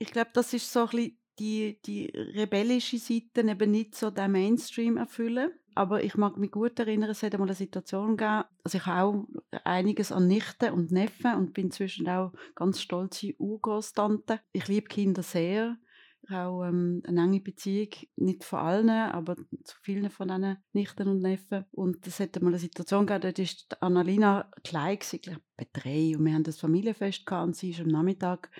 Ich 0.00 0.10
glaube, 0.10 0.30
das 0.34 0.52
ist 0.52 0.72
so 0.72 0.80
ein 0.80 0.88
bisschen 0.88 1.18
die, 1.38 1.80
die 1.86 2.06
rebellische 2.06 2.98
Seite, 2.98 3.48
eben 3.48 3.70
nicht 3.70 3.94
so 3.94 4.10
den 4.10 4.32
Mainstream 4.32 4.96
erfüllen. 4.96 5.52
Aber 5.74 6.02
ich 6.02 6.16
mag 6.16 6.36
mich 6.36 6.50
gut 6.50 6.78
erinnern, 6.78 7.10
es 7.10 7.22
hat 7.22 7.34
einmal 7.34 7.48
eine 7.48 7.54
Situation 7.54 8.16
gegeben, 8.16 8.44
also 8.64 8.78
ich 8.78 8.86
habe 8.86 9.02
auch 9.02 9.26
einiges 9.64 10.12
an 10.12 10.26
Nichten 10.26 10.72
und 10.72 10.92
Neffen 10.92 11.34
und 11.34 11.54
bin 11.54 11.66
inzwischen 11.66 12.08
auch 12.08 12.32
ganz 12.54 12.80
stolze 12.80 13.34
Urgroßtante. 13.38 14.40
Ich 14.52 14.68
liebe 14.68 14.88
Kinder 14.88 15.22
sehr. 15.22 15.76
Ich 16.24 16.30
habe 16.30 16.50
auch 16.50 16.64
ähm, 16.64 17.02
eine 17.06 17.22
enge 17.24 17.40
Beziehung, 17.40 17.88
nicht 18.16 18.44
von 18.44 18.60
allen, 18.60 18.90
aber 18.90 19.36
zu 19.64 19.76
vielen 19.82 20.08
von 20.08 20.28
diesen 20.28 20.58
Nichten 20.72 21.08
und 21.08 21.20
Neffen. 21.20 21.64
Und 21.72 22.06
es 22.06 22.20
hat 22.20 22.40
mal 22.40 22.48
eine 22.48 22.58
Situation 22.58 23.06
gegeben, 23.06 23.34
dort 23.34 23.38
war 23.38 23.88
Annalina 23.88 24.50
klein, 24.62 24.98
ich 25.00 25.22
glaube 25.22 25.40
bei 25.56 25.66
drei, 25.72 26.16
und 26.16 26.24
wir 26.24 26.34
haben 26.34 26.44
das 26.44 26.60
Familienfest 26.60 27.26
gehabt 27.26 27.46
und 27.46 27.56
sie 27.56 27.70
ist 27.70 27.80
am 27.80 27.88
Nachmittag 27.88 28.50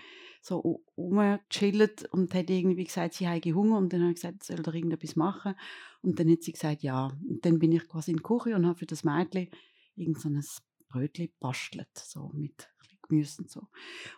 so 0.42 0.82
rumgechillt 0.96 2.12
und 2.12 2.34
hat 2.34 2.50
irgendwie 2.50 2.84
gesagt, 2.84 3.14
sie 3.14 3.28
habe 3.28 3.54
Hunger 3.54 3.78
und 3.78 3.92
dann 3.92 4.00
habe 4.00 4.10
ich 4.10 4.16
gesagt, 4.16 4.42
soll 4.42 4.60
er 4.60 4.74
irgendetwas 4.74 5.16
machen 5.16 5.54
und 6.02 6.18
dann 6.18 6.30
hat 6.30 6.42
sie 6.42 6.52
gesagt, 6.52 6.82
ja. 6.82 7.16
Und 7.28 7.44
dann 7.46 7.58
bin 7.58 7.72
ich 7.72 7.88
quasi 7.88 8.10
in 8.10 8.18
die 8.18 8.22
Küche 8.22 8.54
und 8.54 8.66
habe 8.66 8.78
für 8.78 8.86
das 8.86 9.04
Mädchen 9.04 9.48
irgendein 9.94 10.42
so 10.42 10.60
Brötchen 10.88 11.30
bastelt, 11.40 11.88
so 11.94 12.30
mit 12.34 12.68
Gemüse 13.08 13.42
und 13.42 13.50
so. 13.50 13.68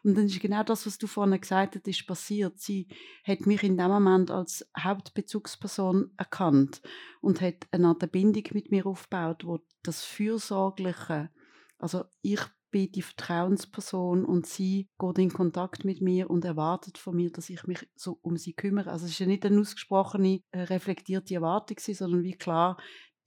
Und 0.02 0.16
dann 0.16 0.26
ist 0.26 0.40
genau 0.40 0.62
das, 0.62 0.86
was 0.86 0.98
du 0.98 1.06
vorhin 1.06 1.40
gesagt 1.40 1.76
hast, 1.76 1.88
ist 1.88 2.06
passiert. 2.06 2.58
Sie 2.58 2.88
hat 3.24 3.46
mich 3.46 3.62
in 3.62 3.76
dem 3.76 3.88
Moment 3.88 4.30
als 4.30 4.66
Hauptbezugsperson 4.78 6.12
erkannt 6.16 6.80
und 7.20 7.40
hat 7.40 7.66
eine 7.70 7.88
Art 7.88 8.10
Bindung 8.12 8.44
mit 8.52 8.70
mir 8.70 8.86
aufgebaut, 8.86 9.44
wo 9.44 9.60
das 9.82 10.04
Fürsorgliche, 10.04 11.30
also 11.78 12.04
ich 12.22 12.40
bin 12.74 12.90
die 12.90 13.02
Vertrauensperson 13.02 14.24
und 14.24 14.46
sie 14.46 14.88
geht 14.98 15.18
in 15.18 15.32
Kontakt 15.32 15.84
mit 15.84 16.00
mir 16.00 16.28
und 16.28 16.44
erwartet 16.44 16.98
von 16.98 17.14
mir, 17.14 17.30
dass 17.30 17.48
ich 17.48 17.64
mich 17.68 17.88
so 17.94 18.18
um 18.20 18.36
sie 18.36 18.52
kümmere. 18.52 18.90
Also 18.90 19.04
es 19.04 19.12
ist 19.12 19.20
ja 19.20 19.26
nicht 19.26 19.46
eine 19.46 19.60
ausgesprochene, 19.60 20.40
äh, 20.50 20.62
reflektierte 20.62 21.36
Erwartung, 21.36 21.76
sondern 21.78 22.24
wie 22.24 22.36
klar, 22.36 22.76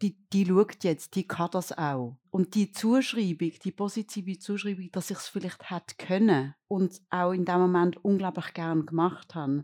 die, 0.02 0.18
die 0.34 0.46
schaut 0.46 0.84
jetzt, 0.84 1.16
die 1.16 1.26
kann 1.26 1.50
das 1.54 1.72
auch. 1.72 2.20
Und 2.30 2.56
die 2.56 2.74
Zuschreibung, 2.74 3.54
die 3.64 3.72
positive 3.72 4.38
Zuschreibung, 4.38 4.90
dass 4.92 5.12
ich 5.12 5.18
es 5.18 5.30
vielleicht 5.30 5.72
hätte 5.72 5.96
können 5.98 6.54
und 6.68 7.02
auch 7.10 7.32
in 7.32 7.46
dem 7.46 7.62
Moment 7.62 8.04
unglaublich 8.04 8.54
gern 8.54 8.86
gemacht 8.86 9.34
habe, 9.34 9.64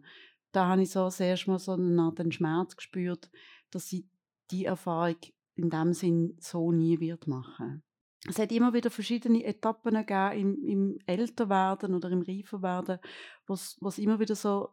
da 0.54 0.68
habe 0.70 0.84
ich 0.84 0.92
so 0.92 1.04
das 1.10 1.20
Mal 1.46 1.60
so 1.60 1.74
eine 1.74 2.02
Art 2.04 2.34
Schmerz 2.34 2.78
gespürt, 2.78 3.30
dass 3.70 3.90
sie 3.90 4.08
die 4.50 4.64
Erfahrung 4.64 5.18
in 5.56 5.70
dem 5.70 5.92
Sinn 5.92 6.38
so 6.40 6.72
nie 6.72 7.02
wird 7.02 7.28
machen 7.28 7.84
es 8.30 8.40
hat 8.40 8.52
immer 8.52 8.74
wieder 8.74 8.90
verschiedene 8.90 9.44
Etappen 9.44 9.96
gegeben 9.96 10.32
im, 10.34 10.64
im 10.64 11.00
Älterwerden 11.06 11.94
oder 11.94 12.10
im 12.10 12.22
Reiferwerden, 12.22 13.00
wo 13.48 13.54
es 13.54 13.98
immer 13.98 14.20
wieder 14.20 14.36
so 14.36 14.70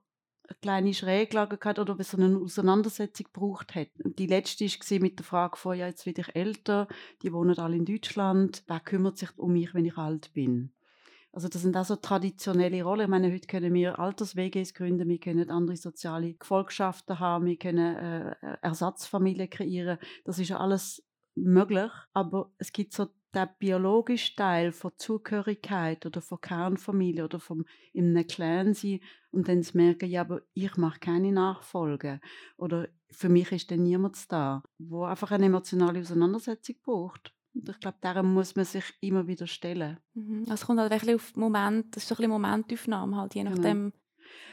eine 0.48 0.56
kleine 0.60 0.94
Schräglage 0.94 1.58
gehabt 1.58 1.78
oder 1.78 2.02
so 2.02 2.16
eine 2.16 2.38
Auseinandersetzung 2.38 3.26
gebraucht 3.32 3.74
hat. 3.74 3.88
Die 3.96 4.26
letzte 4.26 4.66
war 4.66 5.00
mit 5.00 5.18
der 5.18 5.26
Frage 5.26 5.56
von, 5.56 5.76
ja, 5.76 5.86
jetzt 5.86 6.06
werde 6.06 6.20
ich 6.22 6.36
älter, 6.36 6.86
die 7.22 7.32
wohnen 7.32 7.58
alle 7.58 7.76
in 7.76 7.84
Deutschland, 7.84 8.62
wer 8.66 8.80
kümmert 8.80 9.18
sich 9.18 9.36
um 9.36 9.52
mich, 9.52 9.74
wenn 9.74 9.84
ich 9.84 9.96
alt 9.96 10.32
bin? 10.32 10.72
Also 11.32 11.48
das 11.48 11.62
sind 11.62 11.76
auch 11.76 11.84
so 11.84 11.94
traditionelle 11.94 12.82
Rollen. 12.82 13.02
Ich 13.02 13.08
meine, 13.08 13.32
heute 13.32 13.46
können 13.46 13.72
wir 13.72 14.00
Altersweges 14.00 14.74
gründen, 14.74 15.08
wir 15.08 15.20
können 15.20 15.48
andere 15.48 15.76
soziale 15.76 16.34
Gefolgschaften 16.34 17.20
haben, 17.20 17.46
wir 17.46 17.56
können 17.56 17.96
äh, 17.96 18.34
Ersatzfamilien 18.62 19.48
kreieren. 19.48 19.98
Das 20.24 20.40
ist 20.40 20.48
ja 20.48 20.58
alles 20.58 21.04
möglich, 21.36 21.92
aber 22.12 22.50
es 22.58 22.72
gibt 22.72 22.92
so 22.92 23.06
der 23.34 23.46
biologische 23.58 24.34
Teil 24.34 24.72
von 24.72 24.92
Zugehörigkeit 24.96 26.04
oder 26.04 26.20
von 26.20 26.40
Kernfamilie 26.40 27.24
oder 27.24 27.38
vom 27.38 27.64
in 27.92 28.16
einem 28.16 28.26
Clan 28.26 28.74
sein 28.74 29.00
und 29.30 29.48
dann 29.48 29.62
zu 29.62 29.76
merken, 29.76 30.08
ja, 30.08 30.22
aber 30.22 30.42
ich 30.54 30.76
mache 30.76 31.00
keine 31.00 31.32
Nachfolge 31.32 32.20
oder 32.56 32.88
für 33.10 33.28
mich 33.28 33.52
ist 33.52 33.70
dann 33.70 33.82
niemand 33.82 34.30
da, 34.30 34.62
wo 34.78 35.04
einfach 35.04 35.30
eine 35.30 35.46
emotionale 35.46 36.00
Auseinandersetzung 36.00 36.76
braucht. 36.82 37.34
Und 37.52 37.68
ich 37.68 37.80
glaube, 37.80 37.98
darum 38.00 38.32
muss 38.32 38.54
man 38.54 38.64
sich 38.64 38.84
immer 39.00 39.26
wieder 39.26 39.46
stellen. 39.46 39.98
Mhm. 40.14 40.42
Also 40.42 40.54
es 40.54 40.66
kommt 40.66 40.80
halt 40.80 40.92
ein 40.92 41.14
auf 41.14 41.34
Moment, 41.36 41.96
das 41.96 42.04
ist 42.04 42.08
so 42.08 42.14
ein 42.14 42.16
bisschen 42.18 42.30
Momentaufnahme 42.30 43.16
halt, 43.16 43.34
je 43.34 43.42
genau. 43.42 43.56
nachdem. 43.56 43.90
Genau. 43.90 43.94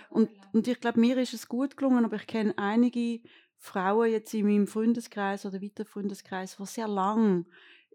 Und, 0.10 0.30
und 0.54 0.68
ich 0.68 0.80
glaube, 0.80 1.00
mir 1.00 1.18
ist 1.18 1.34
es 1.34 1.48
gut 1.48 1.78
gelungen, 1.78 2.06
aber 2.06 2.16
ich 2.16 2.28
kenne 2.28 2.58
einige 2.58 3.22
Frauen 3.58 4.12
jetzt 4.12 4.34
in 4.34 4.48
meinem 4.48 4.68
Freundeskreis 4.68 5.46
oder 5.46 5.62
weiter 5.62 5.86
Freundeskreis, 5.86 6.58
die 6.58 6.66
sehr 6.66 6.88
lang 6.88 7.46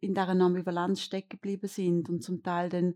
in 0.03 0.15
dieser 0.15 0.29
Ambivalenz 0.29 1.01
stecken 1.01 1.31
geblieben 1.31 1.69
sind 1.69 2.09
und 2.09 2.23
zum 2.23 2.43
Teil 2.43 2.69
dann 2.69 2.95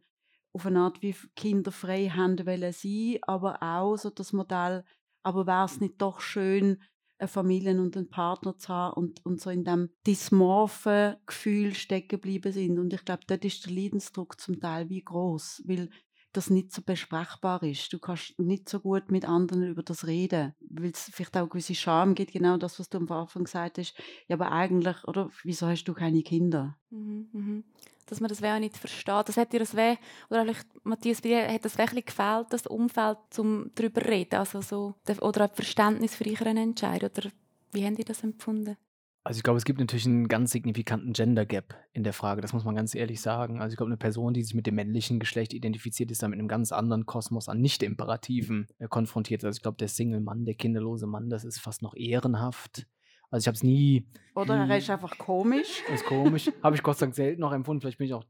auf 0.52 0.66
eine 0.66 0.80
Art 0.80 1.02
wie 1.02 1.14
Kinder 1.34 1.70
frei 1.70 2.08
haben 2.08 2.38
wollen 2.46 2.72
sein, 2.72 3.18
aber 3.22 3.62
auch 3.62 3.96
so 3.96 4.10
das 4.10 4.32
Modell, 4.32 4.84
aber 5.22 5.46
wäre 5.46 5.66
es 5.66 5.80
nicht 5.80 6.00
doch 6.00 6.20
schön, 6.20 6.82
eine 7.18 7.28
Familie 7.28 7.80
und 7.80 7.96
einen 7.96 8.10
Partner 8.10 8.56
zu 8.58 8.68
haben 8.68 8.94
und, 8.94 9.24
und 9.24 9.40
so 9.40 9.50
in 9.50 9.64
dem 9.64 9.90
dysmorphen 10.06 11.16
Gefühl 11.26 11.74
stecken 11.74 12.08
geblieben 12.08 12.52
sind. 12.52 12.78
Und 12.78 12.92
ich 12.92 13.04
glaube, 13.04 13.22
dort 13.26 13.44
ist 13.44 13.64
der 13.64 13.72
Leidensdruck 13.72 14.38
zum 14.40 14.60
Teil 14.60 14.88
wie 14.90 15.02
groß, 15.02 15.62
weil 15.66 15.88
das 16.36 16.50
nicht 16.50 16.72
so 16.72 16.82
besprechbar 16.82 17.62
ist. 17.62 17.92
Du 17.92 17.98
kannst 17.98 18.38
nicht 18.38 18.68
so 18.68 18.80
gut 18.80 19.10
mit 19.10 19.24
anderen 19.24 19.66
über 19.66 19.82
das 19.82 20.06
reden, 20.06 20.54
weil 20.60 20.90
es 20.90 21.10
vielleicht 21.12 21.36
auch 21.36 21.40
eine 21.40 21.48
gewisse 21.48 21.74
Scham 21.74 22.14
gibt, 22.14 22.32
genau 22.32 22.56
das, 22.56 22.78
was 22.78 22.88
du 22.88 22.98
am 22.98 23.10
Anfang 23.10 23.44
gesagt 23.44 23.78
hast. 23.78 23.94
Ja, 24.28 24.36
aber 24.36 24.52
eigentlich, 24.52 24.96
oder, 25.04 25.30
wieso 25.42 25.66
hast 25.66 25.84
du 25.84 25.94
keine 25.94 26.22
Kinder? 26.22 26.76
Mhm, 26.90 27.28
mhm. 27.32 27.64
Dass 28.06 28.20
man 28.20 28.28
das 28.28 28.42
auch 28.42 28.58
nicht 28.58 28.76
versteht. 28.76 29.28
Das 29.28 29.36
hat 29.36 29.52
dir 29.52 29.58
das 29.58 29.74
weh, 29.74 29.96
oder 30.30 30.42
vielleicht, 30.42 30.66
Matthias, 30.84 31.20
bei 31.20 31.30
dir 31.30 31.52
hat 31.52 31.64
das 31.64 31.78
wirklich 31.78 32.06
gefehlt, 32.06 32.46
das 32.50 32.66
Umfeld, 32.66 33.18
um 33.38 33.70
darüber 33.74 34.00
zu 34.00 34.08
reden, 34.08 34.36
also 34.36 34.60
so, 34.60 34.94
oder 35.20 35.44
ein 35.44 35.54
Verständnis 35.54 36.14
für 36.14 36.28
euren 36.28 36.56
Entscheid, 36.56 37.02
oder 37.02 37.30
wie 37.72 37.84
habt 37.84 37.98
ihr 37.98 38.04
das 38.04 38.22
empfunden? 38.22 38.76
Also 39.26 39.38
ich 39.38 39.42
glaube, 39.42 39.56
es 39.56 39.64
gibt 39.64 39.80
natürlich 39.80 40.06
einen 40.06 40.28
ganz 40.28 40.52
signifikanten 40.52 41.12
Gender 41.12 41.44
Gap 41.44 41.74
in 41.92 42.04
der 42.04 42.12
Frage, 42.12 42.42
das 42.42 42.52
muss 42.52 42.64
man 42.64 42.76
ganz 42.76 42.94
ehrlich 42.94 43.20
sagen. 43.20 43.60
Also 43.60 43.72
ich 43.72 43.76
glaube, 43.76 43.90
eine 43.90 43.96
Person, 43.96 44.34
die 44.34 44.42
sich 44.44 44.54
mit 44.54 44.68
dem 44.68 44.76
männlichen 44.76 45.18
Geschlecht 45.18 45.52
identifiziert, 45.52 46.12
ist 46.12 46.22
da 46.22 46.28
mit 46.28 46.38
einem 46.38 46.46
ganz 46.46 46.70
anderen 46.70 47.06
Kosmos 47.06 47.48
an 47.48 47.60
Nicht-Imperativen 47.60 48.68
äh, 48.78 48.86
konfrontiert. 48.86 49.44
Also 49.44 49.56
ich 49.56 49.62
glaube, 49.62 49.78
der 49.78 49.88
Single-Mann, 49.88 50.44
der 50.44 50.54
kinderlose 50.54 51.08
Mann, 51.08 51.28
das 51.28 51.42
ist 51.42 51.58
fast 51.58 51.82
noch 51.82 51.96
ehrenhaft. 51.96 52.86
Also 53.28 53.42
ich 53.42 53.48
habe 53.48 53.56
es 53.56 53.64
nie... 53.64 54.06
Oder 54.36 54.64
er 54.64 54.78
ist 54.78 54.90
einfach 54.90 55.18
komisch. 55.18 55.82
Ist 55.92 56.04
komisch. 56.04 56.48
habe 56.62 56.76
ich 56.76 56.84
Gott 56.84 56.98
sei 56.98 57.06
Dank 57.06 57.16
selten 57.16 57.40
noch 57.40 57.52
empfunden. 57.52 57.80
Vielleicht 57.80 57.98
bin 57.98 58.06
ich 58.06 58.14
auch 58.14 58.24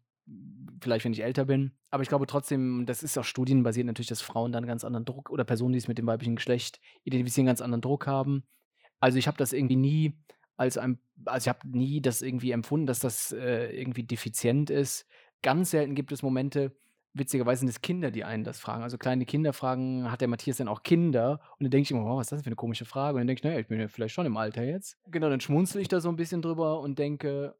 vielleicht 0.80 1.04
wenn 1.04 1.12
ich 1.12 1.22
älter 1.22 1.44
bin. 1.44 1.72
Aber 1.90 2.04
ich 2.04 2.08
glaube 2.08 2.26
trotzdem, 2.26 2.86
das 2.86 3.02
ist 3.02 3.18
auch 3.18 3.24
studienbasiert 3.24 3.86
natürlich, 3.86 4.08
dass 4.08 4.22
Frauen 4.22 4.50
dann 4.50 4.64
ganz 4.64 4.82
anderen 4.82 5.04
Druck 5.04 5.28
oder 5.28 5.44
Personen, 5.44 5.72
die 5.72 5.78
es 5.78 5.88
mit 5.88 5.98
dem 5.98 6.06
weiblichen 6.06 6.36
Geschlecht 6.36 6.80
identifizieren, 7.04 7.46
ganz 7.46 7.60
anderen 7.60 7.82
Druck 7.82 8.06
haben. 8.06 8.44
Also 8.98 9.18
ich 9.18 9.26
habe 9.26 9.36
das 9.36 9.52
irgendwie 9.52 9.76
nie 9.76 10.18
als 10.56 10.78
ein, 10.78 10.98
also 11.24 11.44
ich 11.44 11.48
habe 11.48 11.68
nie 11.68 12.00
das 12.00 12.22
irgendwie 12.22 12.50
empfunden, 12.50 12.86
dass 12.86 13.00
das 13.00 13.32
äh, 13.32 13.76
irgendwie 13.78 14.04
defizient 14.04 14.70
ist. 14.70 15.06
Ganz 15.42 15.70
selten 15.70 15.94
gibt 15.94 16.12
es 16.12 16.22
Momente, 16.22 16.72
witzigerweise 17.18 17.60
sind 17.60 17.68
es 17.68 17.80
Kinder, 17.80 18.10
die 18.10 18.24
einen 18.24 18.44
das 18.44 18.60
fragen. 18.60 18.82
Also 18.82 18.98
kleine 18.98 19.24
Kinder 19.24 19.52
fragen, 19.52 20.10
hat 20.10 20.20
der 20.20 20.28
Matthias 20.28 20.58
denn 20.58 20.68
auch 20.68 20.82
Kinder? 20.82 21.40
Und 21.58 21.64
dann 21.64 21.70
denke 21.70 21.84
ich 21.84 21.90
immer, 21.90 22.04
wow, 22.04 22.18
was 22.18 22.26
ist 22.26 22.32
das 22.32 22.42
für 22.42 22.46
eine 22.46 22.56
komische 22.56 22.84
Frage? 22.84 23.14
Und 23.14 23.20
dann 23.20 23.26
denke 23.26 23.40
ich, 23.40 23.44
naja, 23.44 23.58
ich 23.58 23.68
bin 23.68 23.80
ja 23.80 23.88
vielleicht 23.88 24.14
schon 24.14 24.26
im 24.26 24.36
Alter 24.36 24.62
jetzt. 24.62 24.98
Genau, 25.06 25.30
dann 25.30 25.40
schmunzel 25.40 25.80
ich 25.80 25.88
da 25.88 26.00
so 26.00 26.08
ein 26.08 26.16
bisschen 26.16 26.42
drüber 26.42 26.80
und 26.80 26.98
denke, 26.98 27.54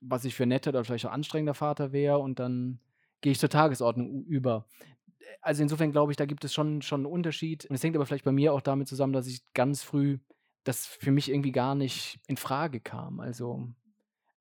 was 0.00 0.24
ich 0.24 0.34
für 0.34 0.46
netter 0.46 0.70
oder 0.70 0.84
vielleicht 0.84 1.06
auch 1.06 1.12
anstrengender 1.12 1.54
Vater 1.54 1.92
wäre 1.92 2.18
und 2.18 2.38
dann 2.38 2.78
gehe 3.20 3.32
ich 3.32 3.38
zur 3.38 3.48
Tagesordnung 3.48 4.24
über. 4.24 4.66
Also 5.40 5.62
insofern 5.62 5.92
glaube 5.92 6.12
ich, 6.12 6.16
da 6.16 6.26
gibt 6.26 6.44
es 6.44 6.52
schon, 6.52 6.82
schon 6.82 7.00
einen 7.00 7.12
Unterschied. 7.12 7.64
Und 7.66 7.74
es 7.74 7.82
hängt 7.82 7.96
aber 7.96 8.06
vielleicht 8.06 8.24
bei 8.24 8.32
mir 8.32 8.52
auch 8.52 8.60
damit 8.60 8.86
zusammen, 8.86 9.12
dass 9.12 9.26
ich 9.26 9.42
ganz 9.54 9.82
früh 9.82 10.18
das 10.64 10.86
für 10.86 11.10
mich 11.10 11.30
irgendwie 11.30 11.52
gar 11.52 11.74
nicht 11.74 12.18
in 12.26 12.36
Frage 12.36 12.80
kam. 12.80 13.20
Also 13.20 13.68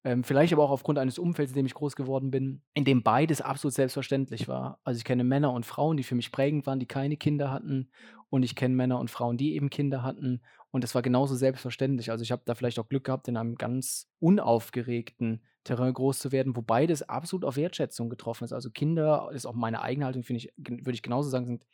ähm, 0.05 0.23
vielleicht 0.23 0.51
aber 0.51 0.63
auch 0.63 0.71
aufgrund 0.71 0.99
eines 0.99 1.17
Umfelds, 1.17 1.51
in 1.51 1.55
dem 1.55 1.65
ich 1.65 1.73
groß 1.73 1.95
geworden 1.95 2.29
bin, 2.29 2.61
in 2.73 2.83
dem 2.83 3.03
beides 3.03 3.41
absolut 3.41 3.73
selbstverständlich 3.73 4.47
war. 4.47 4.79
Also 4.83 4.97
ich 4.97 5.05
kenne 5.05 5.23
Männer 5.23 5.53
und 5.53 5.65
Frauen, 5.65 5.95
die 5.95 6.03
für 6.03 6.15
mich 6.15 6.31
prägend 6.31 6.65
waren, 6.65 6.79
die 6.79 6.85
keine 6.85 7.15
Kinder 7.15 7.51
hatten. 7.51 7.89
Und 8.29 8.43
ich 8.43 8.55
kenne 8.55 8.75
Männer 8.75 8.99
und 8.99 9.11
Frauen, 9.11 9.37
die 9.37 9.55
eben 9.55 9.69
Kinder 9.69 10.03
hatten. 10.03 10.41
Und 10.71 10.83
das 10.83 10.95
war 10.95 11.01
genauso 11.01 11.35
selbstverständlich. 11.35 12.11
Also 12.11 12.23
ich 12.23 12.31
habe 12.31 12.41
da 12.45 12.55
vielleicht 12.55 12.79
auch 12.79 12.89
Glück 12.89 13.05
gehabt, 13.05 13.27
in 13.27 13.37
einem 13.37 13.55
ganz 13.55 14.09
unaufgeregten 14.19 15.43
Terrain 15.63 15.93
groß 15.93 16.19
zu 16.19 16.31
werden, 16.31 16.55
wo 16.55 16.61
beides 16.61 17.07
absolut 17.07 17.45
auf 17.45 17.55
Wertschätzung 17.55 18.09
getroffen 18.09 18.43
ist. 18.43 18.51
Also 18.51 18.71
Kinder, 18.71 19.29
ist 19.33 19.45
auch 19.45 19.53
meine 19.53 19.81
eigene 19.81 20.05
Haltung, 20.05 20.23
finde 20.23 20.39
ich, 20.39 20.53
würde 20.57 20.91
ich 20.91 21.03
genauso 21.03 21.29
sagen, 21.29 21.45
sind 21.45 21.65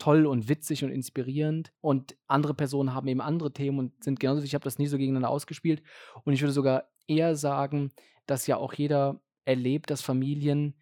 toll 0.00 0.26
und 0.26 0.48
witzig 0.48 0.82
und 0.82 0.90
inspirierend. 0.90 1.72
Und 1.80 2.16
andere 2.26 2.54
Personen 2.54 2.92
haben 2.92 3.06
eben 3.06 3.20
andere 3.20 3.52
Themen 3.52 3.78
und 3.78 4.02
sind 4.02 4.18
genauso. 4.18 4.42
Ich 4.42 4.54
habe 4.54 4.64
das 4.64 4.78
nie 4.78 4.88
so 4.88 4.98
gegeneinander 4.98 5.30
ausgespielt. 5.30 5.82
Und 6.24 6.32
ich 6.32 6.40
würde 6.40 6.52
sogar 6.52 6.88
eher 7.06 7.36
sagen, 7.36 7.92
dass 8.26 8.48
ja 8.48 8.56
auch 8.56 8.72
jeder 8.72 9.20
erlebt, 9.44 9.90
dass 9.90 10.02
Familien 10.02 10.74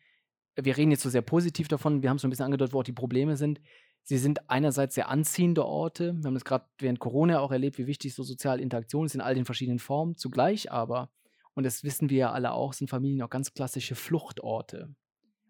wir 0.64 0.76
reden 0.76 0.90
jetzt 0.90 1.02
so 1.02 1.10
sehr 1.10 1.22
positiv 1.22 1.68
davon, 1.68 2.02
wir 2.02 2.10
haben 2.10 2.16
es 2.16 2.22
so 2.22 2.28
ein 2.28 2.30
bisschen 2.30 2.46
angedeutet, 2.46 2.74
wo 2.74 2.80
auch 2.80 2.84
die 2.84 2.92
Probleme 2.92 3.36
sind. 3.36 3.60
Sie 4.02 4.18
sind 4.18 4.50
einerseits 4.50 4.94
sehr 4.94 5.08
anziehende 5.08 5.64
Orte. 5.64 6.16
Wir 6.16 6.24
haben 6.24 6.34
das 6.34 6.44
gerade 6.44 6.64
während 6.78 6.98
Corona 6.98 7.40
auch 7.40 7.52
erlebt, 7.52 7.78
wie 7.78 7.86
wichtig 7.86 8.14
so 8.14 8.22
soziale 8.22 8.62
Interaktion 8.62 9.06
ist 9.06 9.14
in 9.14 9.20
all 9.20 9.34
den 9.34 9.44
verschiedenen 9.44 9.78
Formen. 9.78 10.16
Zugleich 10.16 10.72
aber, 10.72 11.10
und 11.54 11.64
das 11.64 11.84
wissen 11.84 12.10
wir 12.10 12.16
ja 12.16 12.32
alle 12.32 12.52
auch, 12.52 12.72
sind 12.72 12.88
Familien 12.88 13.22
auch 13.22 13.30
ganz 13.30 13.52
klassische 13.52 13.94
Fluchtorte. 13.94 14.94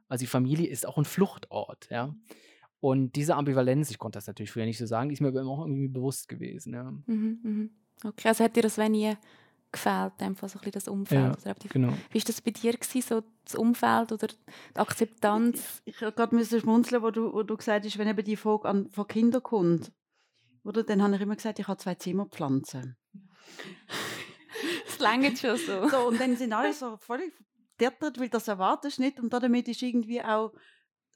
Also 0.09 0.22
die 0.22 0.28
Familie 0.28 0.66
ist 0.66 0.87
auch 0.87 0.98
ein 0.98 1.04
Fluchtort, 1.04 1.88
ja. 1.90 2.14
Und 2.80 3.16
diese 3.16 3.34
Ambivalenz, 3.34 3.90
ich 3.90 3.98
konnte 3.98 4.18
das 4.18 4.26
natürlich 4.26 4.52
früher 4.52 4.64
nicht 4.64 4.78
so 4.78 4.86
sagen, 4.86 5.10
ist 5.10 5.20
mir 5.20 5.28
aber 5.28 5.40
immer 5.40 5.50
auch 5.50 5.66
irgendwie 5.66 5.88
bewusst 5.88 6.28
gewesen. 6.28 6.74
Ja. 6.74 6.92
Mhm, 7.06 7.40
mhm. 7.42 7.70
Okay, 8.04 8.28
also 8.28 8.44
hat 8.44 8.54
dir 8.54 8.62
das 8.62 8.78
wenn 8.78 8.92
nie 8.92 9.16
gefällt, 9.72 10.12
einfach 10.20 10.48
so 10.48 10.58
ein 10.58 10.60
bisschen 10.60 10.72
das 10.72 10.88
Umfeld? 10.88 11.36
Ja, 11.44 11.50
oder 11.50 11.54
die, 11.54 11.68
genau. 11.68 11.92
Wie 12.10 12.18
war 12.18 12.24
das 12.24 12.40
bei 12.40 12.52
dir, 12.52 12.72
gewesen, 12.72 13.02
so 13.02 13.22
das 13.44 13.54
Umfeld 13.54 14.12
oder 14.12 14.28
die 14.28 14.78
Akzeptanz? 14.78 15.82
Ich, 15.84 15.96
ich 15.96 16.02
habe 16.02 16.12
gerade 16.12 16.34
müssen 16.34 16.60
schmunzeln, 16.60 17.02
wo 17.02 17.10
du, 17.10 17.32
wo 17.32 17.42
du 17.42 17.56
gesagt 17.56 17.84
hast, 17.84 17.98
wenn 17.98 18.08
eben 18.08 18.24
die 18.24 18.36
Frage 18.36 18.68
an, 18.68 18.88
von 18.90 19.06
Kindern 19.06 19.42
kommt. 19.42 19.92
Oder? 20.64 20.84
Dann 20.84 21.02
habe 21.02 21.16
ich 21.16 21.20
immer 21.20 21.36
gesagt, 21.36 21.58
ich 21.58 21.68
habe 21.68 21.78
zwei 21.78 21.94
Zimmerpflanzen. 21.94 22.96
Das 24.86 24.98
längert 24.98 25.38
schon 25.38 25.56
so. 25.56 25.88
So, 25.88 26.08
und 26.08 26.20
dann 26.20 26.36
sind 26.36 26.52
alle 26.52 26.72
so 26.72 26.96
völlig 26.96 27.32
verdattert, 27.76 28.18
weil 28.18 28.28
das 28.28 28.48
erwartest 28.48 28.98
du 28.98 29.02
nicht. 29.02 29.20
Und 29.20 29.32
damit 29.32 29.68
ist 29.68 29.82
irgendwie 29.82 30.22
auch 30.22 30.52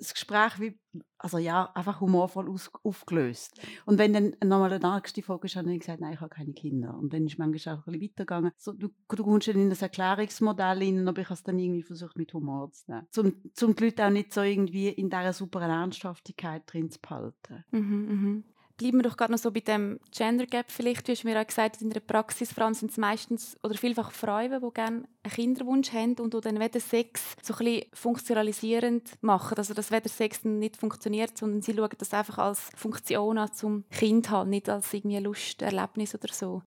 das 0.03 0.15
Gespräch 0.15 0.61
wie, 0.61 0.79
also 1.19 1.39
ja, 1.39 1.71
einfach 1.75 2.01
humorvoll 2.01 2.51
aus, 2.51 2.71
aufgelöst. 2.83 3.61
Und 3.87 3.99
wenn 3.99 4.13
dann 4.13 4.37
nochmal 4.45 4.73
eine 4.73 4.95
nächste 4.95 5.23
Folge 5.23 5.47
ist, 5.47 5.57
habe 5.57 5.73
ich 5.73 5.81
gesagt, 5.81 6.01
nein, 6.01 6.15
ich 6.15 6.21
habe 6.21 6.35
keine 6.35 6.53
Kinder. 6.53 6.97
Und 6.97 7.13
dann 7.13 7.27
ist 7.27 7.39
manchmal 7.39 7.77
auch 7.77 7.87
ein 7.87 7.93
bisschen 7.93 8.03
weitergegangen. 8.03 8.53
So, 8.57 8.73
du, 8.73 8.89
du 9.09 9.25
kommst 9.25 9.49
dann 9.49 9.57
in 9.57 9.71
das 9.71 9.83
Erklärungsmodell 9.83 10.79
rein, 10.79 11.09
aber 11.09 11.21
ich 11.21 11.27
habe 11.27 11.35
es 11.35 11.43
dann 11.43 11.59
irgendwie 11.59 11.83
versucht, 11.83 12.17
mit 12.17 12.33
Humor 12.35 12.73
zu 12.73 12.91
nehmen. 12.91 13.07
Zum, 13.11 13.35
zum 13.55 13.77
die 13.77 13.85
Leute 13.85 14.07
auch 14.07 14.11
nicht 14.11 14.33
so 14.33 14.43
irgendwie 14.43 14.89
in 14.89 15.09
dieser 15.11 15.33
super 15.33 15.63
Ernsthaftigkeit 15.63 16.63
drin 16.67 16.91
zu 16.91 17.01
behalten. 17.01 17.65
Mhm, 17.71 17.81
mhm. 17.81 18.45
Bleiben 18.77 18.99
wir 18.99 19.03
doch 19.03 19.17
gerade 19.17 19.33
noch 19.33 19.39
so 19.39 19.51
bei 19.51 19.61
dem 19.61 20.01
Gender 20.11 20.47
Gap 20.47 20.71
vielleicht. 20.71 21.07
Du 21.07 21.13
hast 21.13 21.25
mir 21.25 21.41
auch 21.41 21.47
gesagt, 21.47 21.83
in 21.83 21.91
der 21.91 22.01
Praxis 22.01 22.53
vor 22.53 22.65
allem 22.65 22.75
sind 22.75 22.91
es 22.91 22.97
meistens 22.97 23.57
oder 23.63 23.75
vielfach 23.75 24.13
Frauen, 24.13 24.61
die 24.61 24.75
gerne 24.75 25.05
einen 25.23 25.33
Kinderwunsch 25.33 25.93
haben 25.93 26.15
und 26.15 26.35
dann 26.45 26.61
weder 26.61 26.81
Sex 26.81 27.37
so 27.43 27.55
ein 27.55 27.65
bisschen 27.65 27.87
funktionalisierend 27.93 29.23
machen. 29.23 29.59
Also 29.59 29.75
dass 29.75 29.91
weder 29.91 30.09
Sex 30.09 30.45
nicht 30.45 30.77
funktioniert, 30.77 31.37
sondern 31.39 31.63
sie 31.63 31.75
schauen 31.75 31.91
das 31.97 32.15
einfach 32.15 32.39
als 32.39 32.71
Funktion 32.75 33.39
an 33.39 33.53
zum 33.53 33.85
Kind 33.91 34.31
haben, 34.31 34.51
nicht 34.51 34.69
als 34.69 34.93
irgendwie 34.93 35.19
Lust, 35.19 35.63
Erlebnis 35.63 36.15
oder 36.15 36.33
so. 36.33 36.63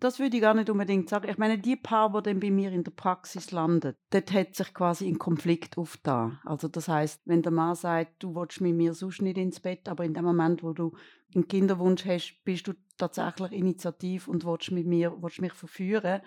Das 0.00 0.18
würde 0.18 0.36
ich 0.36 0.42
gar 0.42 0.54
nicht 0.54 0.70
unbedingt 0.70 1.10
sagen. 1.10 1.28
Ich 1.28 1.36
meine, 1.36 1.58
die 1.58 1.76
Paar, 1.76 2.10
die 2.10 2.22
dann 2.22 2.40
bei 2.40 2.50
mir 2.50 2.72
in 2.72 2.84
der 2.84 2.90
Praxis 2.90 3.50
landet, 3.50 3.96
dort 4.08 4.32
hat 4.32 4.54
sich 4.54 4.72
quasi 4.72 5.06
ein 5.06 5.18
Konflikt 5.18 5.76
aufgetan. 5.76 6.38
Also 6.44 6.68
das 6.68 6.88
heißt, 6.88 7.20
wenn 7.26 7.42
der 7.42 7.52
Mann 7.52 7.74
sagt, 7.74 8.22
du 8.22 8.34
willst 8.34 8.62
mit 8.62 8.74
mir 8.74 8.94
sonst 8.94 9.20
nicht 9.20 9.36
ins 9.36 9.60
Bett, 9.60 9.88
aber 9.90 10.04
in 10.04 10.14
dem 10.14 10.24
Moment, 10.24 10.62
wo 10.62 10.72
du 10.72 10.92
einen 11.34 11.48
Kinderwunsch 11.48 12.04
hast, 12.06 12.40
bist 12.44 12.66
du 12.66 12.72
tatsächlich 12.96 13.52
initiativ 13.52 14.28
und 14.28 14.44
willst 14.44 14.70
mit 14.70 14.86
mir, 14.86 15.16
willst 15.20 15.40
mich 15.40 15.52
verführen, 15.52 16.20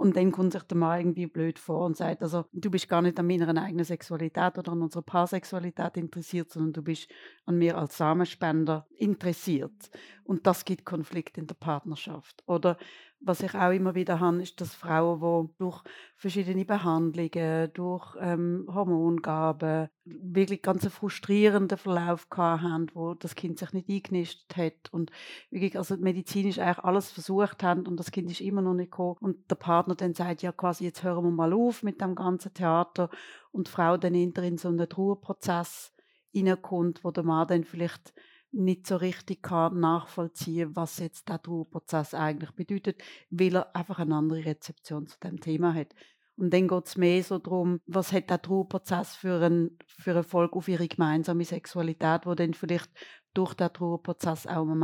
und 0.00 0.16
dann 0.16 0.32
kommt 0.32 0.54
sich 0.54 0.62
der 0.62 0.78
Mann 0.78 0.98
irgendwie 0.98 1.26
blöd 1.26 1.58
vor 1.58 1.84
und 1.84 1.94
sagt, 1.94 2.22
also 2.22 2.46
du 2.54 2.70
bist 2.70 2.88
gar 2.88 3.02
nicht 3.02 3.18
an 3.18 3.26
meiner 3.26 3.62
eigenen 3.62 3.84
Sexualität 3.84 4.56
oder 4.56 4.72
an 4.72 4.80
unserer 4.80 5.02
Paarsexualität 5.02 5.98
interessiert, 5.98 6.50
sondern 6.50 6.72
du 6.72 6.82
bist 6.82 7.10
an 7.44 7.58
mir 7.58 7.76
als 7.76 7.98
Samenspender 7.98 8.86
interessiert. 8.96 9.90
Und 10.24 10.46
das 10.46 10.64
gibt 10.64 10.86
Konflikt 10.86 11.36
in 11.36 11.46
der 11.46 11.54
Partnerschaft. 11.54 12.42
Oder 12.46 12.78
was 13.22 13.42
ich 13.42 13.54
auch 13.54 13.70
immer 13.70 13.94
wieder 13.94 14.18
habe, 14.18 14.42
ist, 14.42 14.60
dass 14.60 14.74
Frauen, 14.74 15.20
die 15.20 15.58
durch 15.58 15.82
verschiedene 16.16 16.64
Behandlungen, 16.64 17.70
durch 17.74 18.16
ähm, 18.18 18.66
Hormongaben 18.72 19.88
wirklich 20.04 20.62
ganz 20.62 20.82
einen 20.82 20.90
frustrierenden 20.90 21.76
Verlauf 21.76 22.26
haben, 22.36 22.86
wo 22.94 23.14
das 23.14 23.34
Kind 23.34 23.58
sich 23.58 23.72
nicht 23.72 23.90
eingenistet 23.90 24.56
hat 24.56 24.92
und 24.92 25.10
wirklich 25.50 25.76
also 25.76 25.96
medizinisch 25.98 26.58
eigentlich 26.58 26.78
alles 26.78 27.10
versucht 27.10 27.62
haben 27.62 27.86
und 27.86 27.98
das 27.98 28.10
Kind 28.10 28.30
ist 28.30 28.40
immer 28.40 28.62
noch 28.62 28.74
nicht 28.74 28.90
gekommen. 28.90 29.18
Und 29.20 29.50
der 29.50 29.56
Partner 29.56 29.94
dann 29.94 30.14
sagt, 30.14 30.42
ja 30.42 30.52
quasi 30.52 30.84
jetzt 30.84 31.02
hören 31.02 31.24
wir 31.24 31.30
mal 31.30 31.52
auf 31.52 31.82
mit 31.82 32.00
dem 32.00 32.14
ganzen 32.14 32.54
Theater. 32.54 33.10
Und 33.52 33.66
die 33.66 33.70
Frau 33.70 33.98
dann 33.98 34.14
in 34.14 34.32
so 34.56 34.68
einen 34.68 34.88
Trauerprozess 34.88 35.92
hineinkommt, 36.32 37.04
wo 37.04 37.10
der 37.10 37.24
Mann 37.24 37.48
dann 37.48 37.64
vielleicht 37.64 38.14
nicht 38.52 38.86
so 38.86 38.96
richtig 38.96 39.42
kann 39.42 39.78
nachvollziehen 39.78 40.74
was 40.74 40.98
jetzt 40.98 41.28
der 41.28 41.40
Trauerprozess 41.40 42.14
eigentlich 42.14 42.50
bedeutet, 42.52 43.00
weil 43.30 43.56
er 43.56 43.74
einfach 43.76 43.98
eine 43.98 44.16
andere 44.16 44.44
Rezeption 44.44 45.06
zu 45.06 45.18
dem 45.20 45.40
Thema 45.40 45.74
hat. 45.74 45.94
Und 46.36 46.54
dann 46.54 46.68
geht 46.68 46.86
es 46.86 46.96
mehr 46.96 47.22
so 47.22 47.38
darum, 47.38 47.80
was 47.86 48.12
hat 48.12 48.30
der 48.30 48.40
Trauerprozess 48.40 49.14
für 49.14 49.44
einen, 49.44 49.78
für 49.86 50.12
einen 50.12 50.50
auf 50.52 50.68
ihre 50.68 50.88
gemeinsame 50.88 51.44
Sexualität, 51.44 52.24
wo 52.24 52.34
dann 52.34 52.54
vielleicht 52.54 52.90
durch 53.34 53.52
den 53.54 53.72
Trauerprozess 53.72 54.46
auch 54.46 54.66
einen 54.66 54.78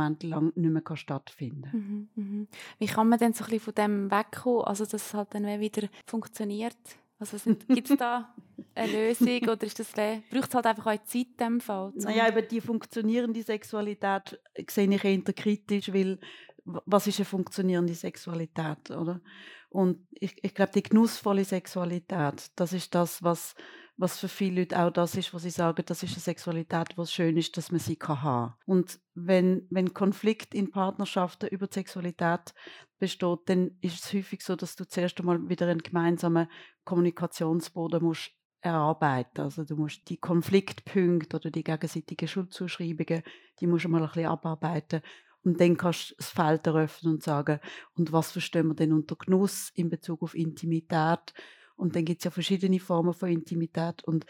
nicht 0.55 0.55
mehr 0.55 0.97
stattfinden 0.97 1.63
kann. 1.63 1.79
Mhm, 1.79 2.09
mhm. 2.15 2.47
Wie 2.77 2.85
kann 2.85 3.09
man 3.09 3.17
denn 3.17 3.33
so 3.33 3.43
ein 3.43 3.49
bisschen 3.49 3.73
von 3.73 3.75
dem 3.75 4.11
wegkommen, 4.11 4.65
also 4.65 4.83
dass 4.83 4.93
es 4.93 5.13
halt 5.15 5.33
dann 5.33 5.45
wieder 5.59 5.89
funktioniert? 6.05 6.77
Also 7.19 7.37
gibt 7.67 7.89
es 7.89 7.97
da 7.97 8.33
eine 8.75 8.91
Lösung 8.91 9.39
oder 9.49 9.63
ist 9.63 9.79
das, 9.79 9.91
braucht 9.91 10.49
es 10.49 10.55
halt 10.55 10.65
einfach 10.67 10.85
auch 10.85 11.03
Zeit 11.03 11.27
in 11.31 11.37
dem 11.37 11.61
Fall? 11.61 11.91
Naja, 11.95 12.29
über 12.29 12.43
die 12.43 12.61
funktionierende 12.61 13.41
Sexualität 13.41 14.39
sehe 14.69 14.89
ich 14.93 15.03
eher 15.03 15.21
kritisch, 15.33 15.91
weil 15.93 16.19
was 16.63 17.07
ist 17.07 17.19
eine 17.19 17.25
funktionierende 17.25 17.95
Sexualität, 17.95 18.91
oder? 18.91 19.21
Und 19.69 20.05
ich, 20.11 20.43
ich 20.43 20.53
glaube, 20.53 20.71
die 20.73 20.83
genussvolle 20.83 21.43
Sexualität, 21.43 22.51
das 22.55 22.73
ist 22.73 22.93
das, 22.93 23.23
was, 23.23 23.55
was 23.97 24.19
für 24.19 24.27
viele 24.27 24.61
Leute 24.61 24.79
auch 24.79 24.91
das 24.91 25.15
ist, 25.15 25.33
was 25.33 25.41
sie 25.41 25.49
sagen, 25.49 25.83
das 25.85 26.03
ist 26.03 26.13
eine 26.13 26.19
Sexualität, 26.19 26.97
was 26.97 27.11
schön 27.11 27.35
ist, 27.35 27.57
dass 27.57 27.71
man 27.71 27.79
sie 27.79 27.95
kann 27.95 28.21
haben. 28.21 28.53
Und 28.65 28.99
wenn, 29.15 29.65
wenn 29.71 29.93
Konflikt 29.93 30.53
in 30.53 30.69
Partnerschaften 30.69 31.49
über 31.49 31.65
die 31.65 31.73
Sexualität 31.73 32.53
besteht, 32.99 33.39
dann 33.47 33.71
ist 33.81 34.05
es 34.05 34.13
häufig 34.13 34.43
so, 34.43 34.55
dass 34.55 34.75
du 34.75 34.87
zuerst 34.87 35.19
einmal 35.19 35.49
wieder 35.49 35.67
einen 35.67 35.81
gemeinsamen 35.81 36.47
Kommunikationsboden 36.83 38.03
musst 38.03 38.31
erarbeiten. 38.61 39.41
Also 39.41 39.63
du 39.63 39.75
musst 39.75 40.07
die 40.09 40.17
Konfliktpunkte 40.17 41.37
oder 41.37 41.49
die 41.49 41.63
gegenseitigen 41.63 42.27
Schuldzuschreibungen, 42.27 43.23
die 43.59 43.67
musst 43.67 43.85
du 43.85 43.89
mal 43.89 44.01
ein 44.03 44.07
bisschen 44.07 44.27
abarbeiten. 44.27 45.01
Und 45.43 45.59
dann 45.59 45.77
kannst 45.77 46.11
du 46.11 46.15
das 46.17 46.29
Feld 46.29 46.67
eröffnen 46.67 47.13
und 47.13 47.23
sagen, 47.23 47.59
und 47.95 48.11
was 48.11 48.31
verstehen 48.31 48.67
wir 48.67 48.75
denn 48.75 48.93
unter 48.93 49.15
Genuss 49.15 49.71
in 49.73 49.89
Bezug 49.89 50.21
auf 50.21 50.35
Intimität? 50.35 51.33
Und 51.77 51.95
dann 51.95 52.05
gibt 52.05 52.21
es 52.21 52.25
ja 52.25 52.31
verschiedene 52.31 52.79
Formen 52.79 53.13
von 53.13 53.29
Intimität 53.29 54.03
und 54.03 54.25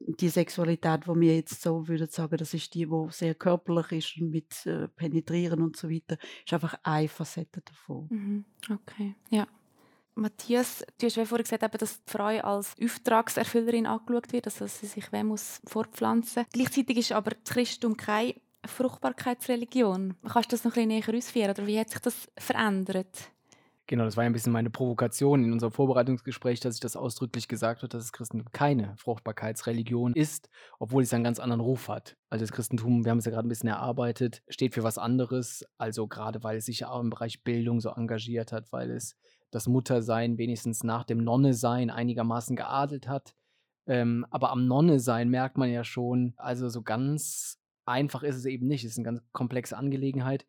die 0.00 0.28
Sexualität, 0.28 1.08
wo 1.08 1.18
wir 1.18 1.36
jetzt 1.36 1.60
so 1.62 1.86
würden 1.88 2.08
sagen, 2.08 2.36
das 2.36 2.54
ist 2.54 2.72
die, 2.74 2.88
wo 2.88 3.08
sehr 3.10 3.34
körperlich 3.34 3.92
ist 3.92 4.20
und 4.20 4.30
mit 4.30 4.66
äh, 4.66 4.88
Penetrieren 4.88 5.60
und 5.60 5.76
so 5.76 5.90
weiter, 5.90 6.16
ist 6.44 6.52
einfach 6.52 6.78
eine 6.82 7.08
Facette 7.08 7.60
davon. 7.62 8.06
Mhm. 8.10 8.44
Okay, 8.70 9.14
ja. 9.30 9.46
Matthias, 10.14 10.84
du 10.98 11.06
hast 11.06 11.16
ja 11.16 11.24
vorhin 11.24 11.44
gesagt, 11.44 11.80
dass 11.80 12.04
die 12.04 12.10
Frau 12.10 12.26
als 12.26 12.74
Auftragserfüllerin 12.82 13.86
angeschaut 13.86 14.32
wird, 14.32 14.46
also 14.46 14.64
dass 14.64 14.80
sie 14.80 14.86
sich 14.86 15.12
wem 15.12 15.28
muss 15.28 15.60
fortpflanzen 15.64 16.42
muss. 16.42 16.52
Gleichzeitig 16.52 16.98
ist 16.98 17.12
aber 17.12 17.32
das 17.32 17.54
Christentum 17.54 17.96
keine 17.96 18.34
Fruchtbarkeitsreligion. 18.66 20.14
Kannst 20.28 20.50
du 20.50 20.56
das 20.56 20.64
noch 20.64 20.76
ein 20.76 20.88
bisschen 20.88 21.06
näher 21.06 21.18
ausführen 21.18 21.50
oder 21.50 21.66
wie 21.66 21.78
hat 21.78 21.90
sich 21.90 22.00
das 22.00 22.28
verändert? 22.36 23.30
Genau, 23.88 24.04
das 24.04 24.18
war 24.18 24.24
ja 24.24 24.28
ein 24.28 24.34
bisschen 24.34 24.52
meine 24.52 24.68
Provokation 24.68 25.42
in 25.42 25.50
unserem 25.50 25.72
Vorbereitungsgespräch, 25.72 26.60
dass 26.60 26.74
ich 26.74 26.80
das 26.80 26.94
ausdrücklich 26.94 27.48
gesagt 27.48 27.80
habe, 27.80 27.88
dass 27.88 28.04
das 28.04 28.12
Christentum 28.12 28.52
keine 28.52 28.94
Fruchtbarkeitsreligion 28.98 30.12
ist, 30.12 30.50
obwohl 30.78 31.04
es 31.04 31.14
einen 31.14 31.24
ganz 31.24 31.40
anderen 31.40 31.62
Ruf 31.62 31.88
hat. 31.88 32.18
Also 32.28 32.42
das 32.42 32.52
Christentum, 32.52 33.06
wir 33.06 33.10
haben 33.10 33.18
es 33.18 33.24
ja 33.24 33.30
gerade 33.30 33.46
ein 33.46 33.48
bisschen 33.48 33.70
erarbeitet, 33.70 34.42
steht 34.50 34.74
für 34.74 34.82
was 34.82 34.98
anderes. 34.98 35.64
Also 35.78 36.06
gerade 36.06 36.42
weil 36.42 36.58
es 36.58 36.66
sich 36.66 36.80
ja 36.80 36.90
auch 36.90 37.00
im 37.00 37.08
Bereich 37.08 37.42
Bildung 37.44 37.80
so 37.80 37.88
engagiert 37.88 38.52
hat, 38.52 38.70
weil 38.72 38.90
es 38.90 39.16
das 39.50 39.66
Muttersein 39.66 40.36
wenigstens 40.36 40.84
nach 40.84 41.04
dem 41.04 41.24
Nonnesein 41.24 41.88
einigermaßen 41.88 42.56
geadelt 42.56 43.08
hat. 43.08 43.34
Ähm, 43.86 44.26
aber 44.28 44.50
am 44.50 44.66
Nonnesein 44.66 45.30
merkt 45.30 45.56
man 45.56 45.70
ja 45.70 45.82
schon, 45.82 46.34
also 46.36 46.68
so 46.68 46.82
ganz 46.82 47.58
einfach 47.86 48.22
ist 48.22 48.36
es 48.36 48.44
eben 48.44 48.66
nicht. 48.66 48.84
Es 48.84 48.90
ist 48.90 48.98
eine 48.98 49.06
ganz 49.06 49.22
komplexe 49.32 49.78
Angelegenheit 49.78 50.44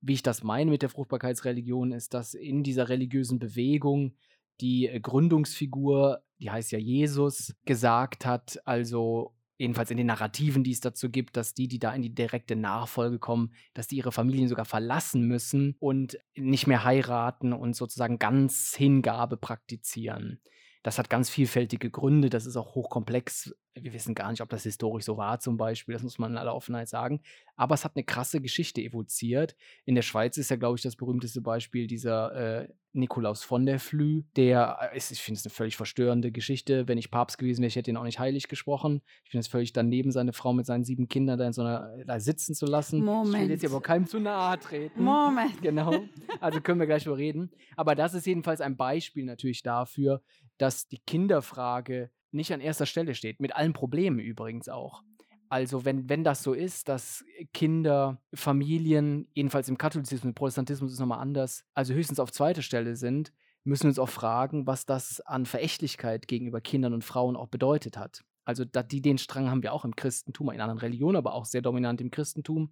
wie 0.00 0.14
ich 0.14 0.22
das 0.22 0.42
meine 0.42 0.70
mit 0.70 0.82
der 0.82 0.88
Fruchtbarkeitsreligion, 0.88 1.92
ist, 1.92 2.14
dass 2.14 2.34
in 2.34 2.62
dieser 2.62 2.88
religiösen 2.88 3.38
Bewegung 3.38 4.14
die 4.60 4.88
äh, 4.88 5.00
Gründungsfigur, 5.00 6.22
die 6.38 6.50
heißt 6.50 6.72
ja 6.72 6.78
Jesus, 6.78 7.54
gesagt 7.64 8.26
hat, 8.26 8.60
also 8.64 9.34
jedenfalls 9.58 9.90
in 9.90 9.98
den 9.98 10.06
Narrativen, 10.06 10.64
die 10.64 10.72
es 10.72 10.80
dazu 10.80 11.10
gibt, 11.10 11.36
dass 11.36 11.52
die, 11.52 11.68
die 11.68 11.78
da 11.78 11.94
in 11.94 12.00
die 12.00 12.14
direkte 12.14 12.56
Nachfolge 12.56 13.18
kommen, 13.18 13.52
dass 13.74 13.86
die 13.86 13.96
ihre 13.96 14.10
Familien 14.10 14.48
sogar 14.48 14.64
verlassen 14.64 15.26
müssen 15.26 15.76
und 15.78 16.18
nicht 16.34 16.66
mehr 16.66 16.82
heiraten 16.84 17.52
und 17.52 17.76
sozusagen 17.76 18.18
ganz 18.18 18.74
Hingabe 18.74 19.36
praktizieren. 19.36 20.40
Das 20.82 20.98
hat 20.98 21.10
ganz 21.10 21.28
vielfältige 21.28 21.90
Gründe, 21.90 22.30
das 22.30 22.46
ist 22.46 22.56
auch 22.56 22.74
hochkomplex. 22.74 23.54
Wir 23.74 23.92
wissen 23.92 24.14
gar 24.14 24.30
nicht, 24.30 24.40
ob 24.40 24.48
das 24.48 24.62
historisch 24.62 25.04
so 25.04 25.16
war 25.16 25.38
zum 25.38 25.56
Beispiel, 25.56 25.92
das 25.92 26.02
muss 26.02 26.18
man 26.18 26.32
in 26.32 26.38
aller 26.38 26.54
Offenheit 26.54 26.88
sagen. 26.88 27.20
Aber 27.56 27.74
es 27.74 27.84
hat 27.84 27.96
eine 27.96 28.04
krasse 28.04 28.40
Geschichte 28.40 28.80
evoziert. 28.80 29.56
In 29.84 29.94
der 29.94 30.02
Schweiz 30.02 30.38
ist 30.38 30.50
ja, 30.50 30.56
glaube 30.56 30.76
ich, 30.76 30.82
das 30.82 30.96
berühmteste 30.96 31.42
Beispiel 31.42 31.86
dieser 31.86 32.62
äh, 32.62 32.68
Nikolaus 32.92 33.44
von 33.44 33.66
der 33.66 33.78
Flü, 33.78 34.22
der, 34.36 34.90
äh, 34.92 34.96
ist, 34.96 35.12
ich 35.12 35.22
finde 35.22 35.38
es 35.38 35.46
eine 35.46 35.50
völlig 35.50 35.76
verstörende 35.76 36.32
Geschichte. 36.32 36.88
Wenn 36.88 36.98
ich 36.98 37.10
Papst 37.10 37.38
gewesen 37.38 37.60
wäre, 37.60 37.68
ich 37.68 37.76
hätte 37.76 37.90
ihn 37.90 37.96
auch 37.96 38.04
nicht 38.04 38.18
heilig 38.18 38.48
gesprochen. 38.48 39.02
Ich 39.24 39.30
finde 39.30 39.42
es 39.42 39.48
völlig 39.48 39.72
daneben, 39.72 40.10
seine 40.10 40.32
Frau 40.32 40.52
mit 40.52 40.66
seinen 40.66 40.84
sieben 40.84 41.08
Kindern 41.08 41.38
da 41.38 41.46
in 41.46 41.52
so 41.52 41.62
einer, 41.62 42.04
da 42.04 42.18
sitzen 42.18 42.54
zu 42.54 42.66
lassen. 42.66 43.04
Moment. 43.04 43.34
Ich 43.34 43.40
will 43.42 43.50
jetzt 43.50 43.60
hier 43.60 43.70
aber 43.70 43.80
keinem 43.80 44.06
zu 44.06 44.18
nahe 44.18 44.58
treten. 44.58 45.02
Moment. 45.02 45.50
Genau. 45.62 46.02
Also 46.40 46.60
können 46.60 46.80
wir 46.80 46.86
gleich 46.86 47.04
drüber 47.04 47.18
reden. 47.18 47.50
Aber 47.76 47.94
das 47.94 48.14
ist 48.14 48.26
jedenfalls 48.26 48.60
ein 48.60 48.76
Beispiel 48.76 49.24
natürlich 49.24 49.62
dafür, 49.62 50.22
dass 50.60 50.88
die 50.88 50.98
Kinderfrage 50.98 52.10
nicht 52.32 52.52
an 52.52 52.60
erster 52.60 52.86
Stelle 52.86 53.14
steht. 53.14 53.40
Mit 53.40 53.56
allen 53.56 53.72
Problemen 53.72 54.18
übrigens 54.18 54.68
auch. 54.68 55.02
Also 55.48 55.84
wenn, 55.84 56.08
wenn 56.08 56.22
das 56.22 56.42
so 56.42 56.52
ist, 56.52 56.88
dass 56.88 57.24
Kinder, 57.52 58.22
Familien, 58.32 59.26
jedenfalls 59.34 59.68
im 59.68 59.78
Katholizismus, 59.78 60.28
im 60.28 60.34
Protestantismus 60.34 60.90
ist 60.90 60.94
es 60.94 61.00
nochmal 61.00 61.18
anders, 61.18 61.64
also 61.74 61.92
höchstens 61.92 62.20
auf 62.20 62.30
zweiter 62.30 62.62
Stelle 62.62 62.94
sind, 62.94 63.32
müssen 63.64 63.84
wir 63.84 63.88
uns 63.88 63.98
auch 63.98 64.08
fragen, 64.08 64.66
was 64.66 64.86
das 64.86 65.20
an 65.22 65.46
Verächtlichkeit 65.46 66.28
gegenüber 66.28 66.60
Kindern 66.60 66.94
und 66.94 67.04
Frauen 67.04 67.36
auch 67.36 67.48
bedeutet 67.48 67.96
hat. 67.96 68.22
Also 68.44 68.64
die, 68.64 69.02
den 69.02 69.18
Strang 69.18 69.50
haben 69.50 69.62
wir 69.62 69.72
auch 69.72 69.84
im 69.84 69.96
Christentum, 69.96 70.50
in 70.50 70.60
anderen 70.60 70.78
Religionen, 70.78 71.16
aber 71.16 71.34
auch 71.34 71.46
sehr 71.46 71.62
dominant 71.62 72.00
im 72.00 72.10
Christentum. 72.10 72.70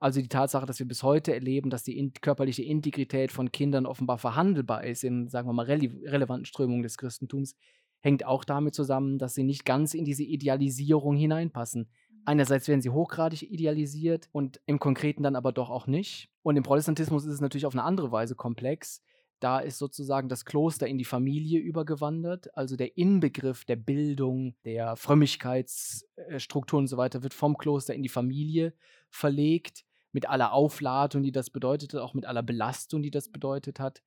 Also 0.00 0.20
die 0.20 0.28
Tatsache, 0.28 0.64
dass 0.64 0.78
wir 0.78 0.86
bis 0.86 1.02
heute 1.02 1.34
erleben, 1.34 1.70
dass 1.70 1.82
die 1.82 1.98
in 1.98 2.12
körperliche 2.12 2.62
Integrität 2.62 3.32
von 3.32 3.50
Kindern 3.50 3.84
offenbar 3.84 4.18
verhandelbar 4.18 4.84
ist 4.84 5.02
in, 5.02 5.28
sagen 5.28 5.48
wir 5.48 5.52
mal, 5.52 5.66
rele 5.66 5.90
relevanten 6.04 6.44
Strömungen 6.44 6.84
des 6.84 6.98
Christentums, 6.98 7.56
hängt 8.00 8.24
auch 8.24 8.44
damit 8.44 8.74
zusammen, 8.74 9.18
dass 9.18 9.34
sie 9.34 9.42
nicht 9.42 9.64
ganz 9.64 9.94
in 9.94 10.04
diese 10.04 10.22
Idealisierung 10.22 11.16
hineinpassen. 11.16 11.88
Einerseits 12.24 12.68
werden 12.68 12.82
sie 12.82 12.90
hochgradig 12.90 13.42
idealisiert 13.50 14.28
und 14.30 14.60
im 14.66 14.78
Konkreten 14.78 15.22
dann 15.24 15.34
aber 15.34 15.50
doch 15.50 15.70
auch 15.70 15.86
nicht. 15.88 16.28
Und 16.42 16.56
im 16.56 16.62
Protestantismus 16.62 17.24
ist 17.24 17.34
es 17.34 17.40
natürlich 17.40 17.66
auf 17.66 17.74
eine 17.74 17.84
andere 17.84 18.12
Weise 18.12 18.36
komplex. 18.36 19.02
Da 19.40 19.60
ist 19.60 19.78
sozusagen 19.78 20.28
das 20.28 20.44
Kloster 20.44 20.86
in 20.86 20.98
die 20.98 21.04
Familie 21.04 21.58
übergewandert. 21.58 22.54
Also 22.56 22.76
der 22.76 22.96
Inbegriff 22.96 23.64
der 23.64 23.76
Bildung, 23.76 24.54
der 24.64 24.96
Frömmigkeitsstruktur 24.96 26.78
und 26.78 26.86
so 26.88 26.96
weiter 26.96 27.22
wird 27.22 27.34
vom 27.34 27.56
Kloster 27.56 27.94
in 27.94 28.02
die 28.02 28.08
Familie 28.08 28.74
verlegt 29.10 29.84
mit 30.12 30.28
aller 30.28 30.52
Aufladung, 30.52 31.22
die 31.22 31.32
das 31.32 31.50
bedeutete, 31.50 32.02
auch 32.02 32.14
mit 32.14 32.26
aller 32.26 32.42
Belastung, 32.42 33.02
die 33.02 33.10
das 33.10 33.30
bedeutet 33.30 33.80
hat. 33.80 34.02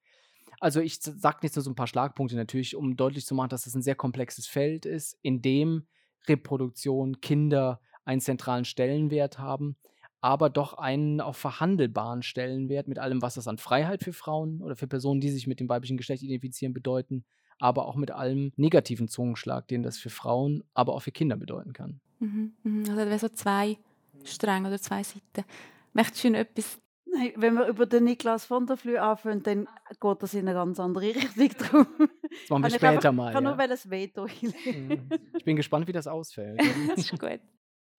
Also 0.60 0.80
ich 0.80 1.02
sage 1.02 1.40
jetzt 1.44 1.56
nur 1.56 1.64
so 1.64 1.72
ein 1.72 1.76
paar 1.76 1.88
Schlagpunkte 1.88 2.36
natürlich, 2.36 2.76
um 2.76 2.96
deutlich 2.96 3.26
zu 3.26 3.36
machen, 3.36 3.50
dass 3.50 3.66
es 3.66 3.76
ein 3.76 3.82
sehr 3.82 3.96
komplexes 3.96 4.48
Feld 4.48 4.86
ist, 4.86 5.18
in 5.22 5.42
dem 5.42 5.88
Reproduktion, 6.28 7.20
Kinder 7.22 7.82
einen 8.06 8.22
zentralen 8.22 8.66
Stellenwert 8.66 9.40
haben, 9.40 9.76
aber 10.22 10.50
doch 10.50 10.74
einen 10.74 11.20
auch 11.20 11.36
verhandelbaren 11.36 12.22
Stellenwert 12.22 12.88
mit 12.88 13.00
allem, 13.00 13.22
was 13.22 13.36
das 13.36 13.48
an 13.48 13.58
Freiheit 13.58 14.04
für 14.04 14.14
Frauen 14.14 14.62
oder 14.62 14.76
für 14.76 14.88
Personen, 14.88 15.22
die 15.22 15.32
sich 15.32 15.48
mit 15.48 15.60
dem 15.60 15.70
weiblichen 15.70 15.98
Geschlecht 15.98 16.24
identifizieren, 16.24 16.74
bedeuten, 16.74 17.26
aber 17.58 17.88
auch 17.88 17.96
mit 17.96 18.12
allem 18.12 18.52
negativen 18.56 19.08
Zungenschlag, 19.08 19.68
den 19.68 19.84
das 19.84 19.98
für 19.98 20.10
Frauen, 20.10 20.64
aber 20.74 20.94
auch 20.94 21.02
für 21.02 21.12
Kinder 21.12 21.38
bedeuten 21.38 21.74
kann. 21.74 22.02
Mhm, 22.20 22.54
mhm. 22.64 22.80
Also 22.82 22.96
das 22.96 23.08
wäre 23.08 23.20
so 23.20 23.30
zwei 23.30 23.78
Stränge 24.24 24.68
oder 24.68 24.80
zwei 24.80 25.04
Seiten. 25.04 25.44
Möchtest 25.94 26.24
du 26.24 26.30
noch 26.32 26.40
etwas 26.40 26.80
Nein, 27.14 27.34
wenn 27.36 27.56
wir 27.56 27.68
über 27.68 27.86
den 27.86 28.06
Niklas 28.06 28.46
von 28.46 28.66
der 28.66 28.78
Flü 28.78 28.96
anfangen, 28.98 29.44
dann 29.44 29.68
geht 30.00 30.24
das 30.24 30.34
in 30.34 30.48
eine 30.48 30.54
ganz 30.54 30.80
andere 30.80 31.08
Richtung 31.14 31.50
drum. 31.58 31.88
Das 31.98 32.50
machen 32.50 32.64
wir 32.64 32.70
später 32.70 32.90
einfach- 32.90 33.12
mal. 33.12 33.28
Ich 33.28 33.34
kann 33.34 33.44
Ja. 33.44 33.50
nur 33.50 33.58
weil 33.58 33.72
es 33.72 33.90
Veto 33.90 34.24
einlegen. 34.24 34.88
Mhm. 35.10 35.20
Ich 35.38 35.44
bin 35.44 35.58
gespannt, 35.58 35.88
wie 35.88 35.92
das 35.92 36.08
ausfällt. 36.08 36.58
das 36.96 37.00
ist 37.00 37.20
gut. 37.20 37.42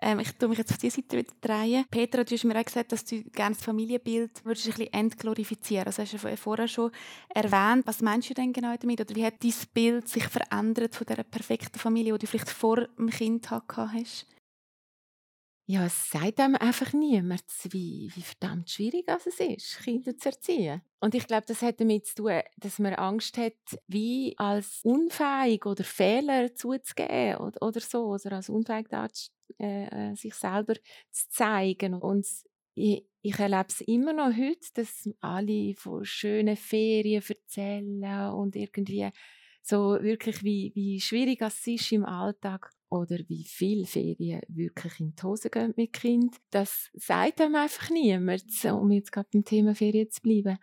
Ähm, 0.01 0.19
ich 0.19 0.33
tue 0.33 0.49
mich 0.49 0.57
jetzt 0.59 0.73
auf 0.73 0.79
diese 0.79 0.97
Seite 0.97 1.19
wieder 1.19 1.33
drehen. 1.43 1.85
Petra, 1.91 2.25
du 2.25 2.35
hast 2.35 2.45
mir 2.45 2.59
auch 2.59 2.65
gesagt, 2.65 2.91
dass 2.91 3.05
du 3.05 3.23
gerne 3.25 3.55
das 3.55 3.63
Familienbild 3.65 4.45
würdest 4.47 4.67
ein 4.67 4.73
bisschen 4.73 4.93
entglorifizieren 4.95 5.85
Das 5.85 5.99
hast 5.99 6.13
du 6.15 6.29
ja 6.29 6.35
vorher 6.37 6.67
schon 6.67 6.91
erwähnt. 7.29 7.87
Was 7.87 8.01
meinst 8.01 8.31
du 8.31 8.35
denn 8.35 8.53
genau 8.55 8.75
damit? 8.81 9.01
Oder 9.01 9.15
wie 9.15 9.25
hat 9.27 9.45
dein 9.45 9.53
Bild 9.75 10.09
sich 10.09 10.25
verändert 10.25 10.95
von 10.97 11.07
dieser 11.07 11.23
perfekten 11.23 11.79
Familie, 11.79 12.15
die 12.15 12.21
du 12.21 12.27
vielleicht 12.27 12.49
vor 12.51 12.89
dem 12.99 13.11
Kind 13.11 13.43
gehabt 13.45 13.77
hast? 13.77 14.27
Ja, 15.67 15.87
es 15.87 16.11
sagt 16.11 16.41
einem 16.41 16.57
einfach 16.57 16.93
niemand, 16.93 17.45
wie, 17.71 18.11
wie 18.15 18.23
verdammt 18.23 18.69
schwierig 18.69 19.07
es 19.09 19.27
ist, 19.39 19.79
Kinder 19.85 20.17
zu 20.19 20.29
erziehen. 20.31 20.83
Und 21.01 21.15
ich 21.15 21.27
glaube, 21.27 21.45
das 21.47 21.63
hat 21.63 21.81
damit 21.81 22.07
zu 22.07 22.17
tun, 22.17 22.41
dass 22.57 22.79
man 22.81 22.95
Angst 22.95 23.39
hat, 23.39 23.55
wie 23.87 24.35
als 24.39 24.81
unfähig 24.83 25.65
oder 25.65 25.85
Fehler 25.85 26.55
zuzugeben 26.55 27.37
oder, 27.37 27.63
oder 27.63 27.81
so, 27.81 28.07
oder 28.07 28.33
als 28.33 28.49
unfähig 28.49 28.89
dazu, 28.91 29.31
äh, 29.59 30.11
äh, 30.11 30.15
sich 30.17 30.35
selber 30.35 30.75
zu 31.11 31.29
zeigen. 31.31 31.95
Und 31.95 32.27
ich, 32.75 33.07
ich 33.23 33.39
erlebe 33.39 33.67
es 33.69 33.81
immer 33.83 34.13
noch 34.13 34.37
heute, 34.37 34.67
dass 34.75 35.09
alle 35.21 35.75
von 35.77 36.05
schönen 36.05 36.57
Ferien 36.57 37.23
erzählen 37.27 38.33
und 38.33 38.57
irgendwie 38.57 39.09
so 39.63 39.97
wirklich, 40.03 40.43
wie, 40.43 40.73
wie 40.75 41.01
schwierig 41.01 41.41
es 41.41 41.65
ist 41.69 41.93
im 41.93 42.05
Alltag 42.05 42.73
oder 42.93 43.19
wie 43.27 43.45
viel 43.45 43.87
Ferien 43.87 44.43
wirklich 44.49 45.01
in 45.01 45.15
die 45.15 45.23
Hose 45.23 45.49
gehen 45.49 45.73
mit 45.77 45.95
Kind. 45.95 46.37
Das 46.51 46.91
sagt 46.93 47.41
einem 47.41 47.55
einfach 47.55 47.89
niemand, 47.89 48.45
um 48.67 48.91
jetzt 48.91 49.13
gerade 49.13 49.29
beim 49.33 49.45
Thema 49.47 49.75
Ferien 49.75 50.11
zu 50.11 50.21
bleiben. 50.21 50.59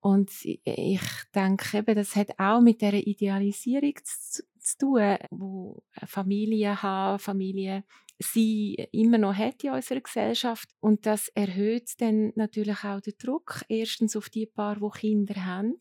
Und 0.00 0.30
ich 0.42 1.00
denke 1.34 1.78
eben, 1.78 1.94
das 1.94 2.16
hat 2.16 2.38
auch 2.38 2.62
mit 2.62 2.80
der 2.80 2.94
Idealisierung 2.94 3.94
zu, 4.04 4.42
zu 4.58 4.78
tun, 4.78 5.16
wo 5.30 5.82
Familien 6.06 6.82
haben, 6.82 7.18
Familien 7.18 7.84
sie 8.18 8.88
immer 8.92 9.18
noch 9.18 9.34
hat 9.34 9.62
in 9.62 9.72
unserer 9.72 10.00
Gesellschaft. 10.00 10.70
Und 10.80 11.04
das 11.04 11.28
erhöht 11.28 12.00
dann 12.00 12.32
natürlich 12.36 12.84
auch 12.84 13.02
den 13.02 13.18
Druck, 13.18 13.64
erstens 13.68 14.16
auf 14.16 14.30
die 14.30 14.46
Paar, 14.46 14.76
die 14.76 14.98
Kinder 14.98 15.44
haben, 15.44 15.76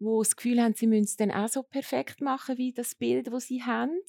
wo 0.00 0.22
das 0.22 0.34
Gefühl 0.34 0.60
haben, 0.60 0.74
sie 0.74 0.88
müssen 0.88 1.04
es 1.04 1.16
dann 1.16 1.30
auch 1.30 1.48
so 1.48 1.62
perfekt 1.62 2.20
machen 2.20 2.58
wie 2.58 2.72
das 2.72 2.96
Bild, 2.96 3.28
das 3.28 3.46
sie 3.46 3.62
haben. 3.62 4.00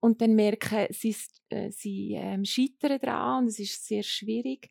Und 0.00 0.20
dann 0.20 0.34
merken 0.34 0.86
sie, 0.90 1.16
äh, 1.48 1.70
sie 1.70 2.14
ähm, 2.14 2.44
scheitern 2.44 2.98
daran 3.00 3.42
und 3.44 3.48
es 3.48 3.58
ist 3.58 3.86
sehr 3.86 4.02
schwierig. 4.02 4.70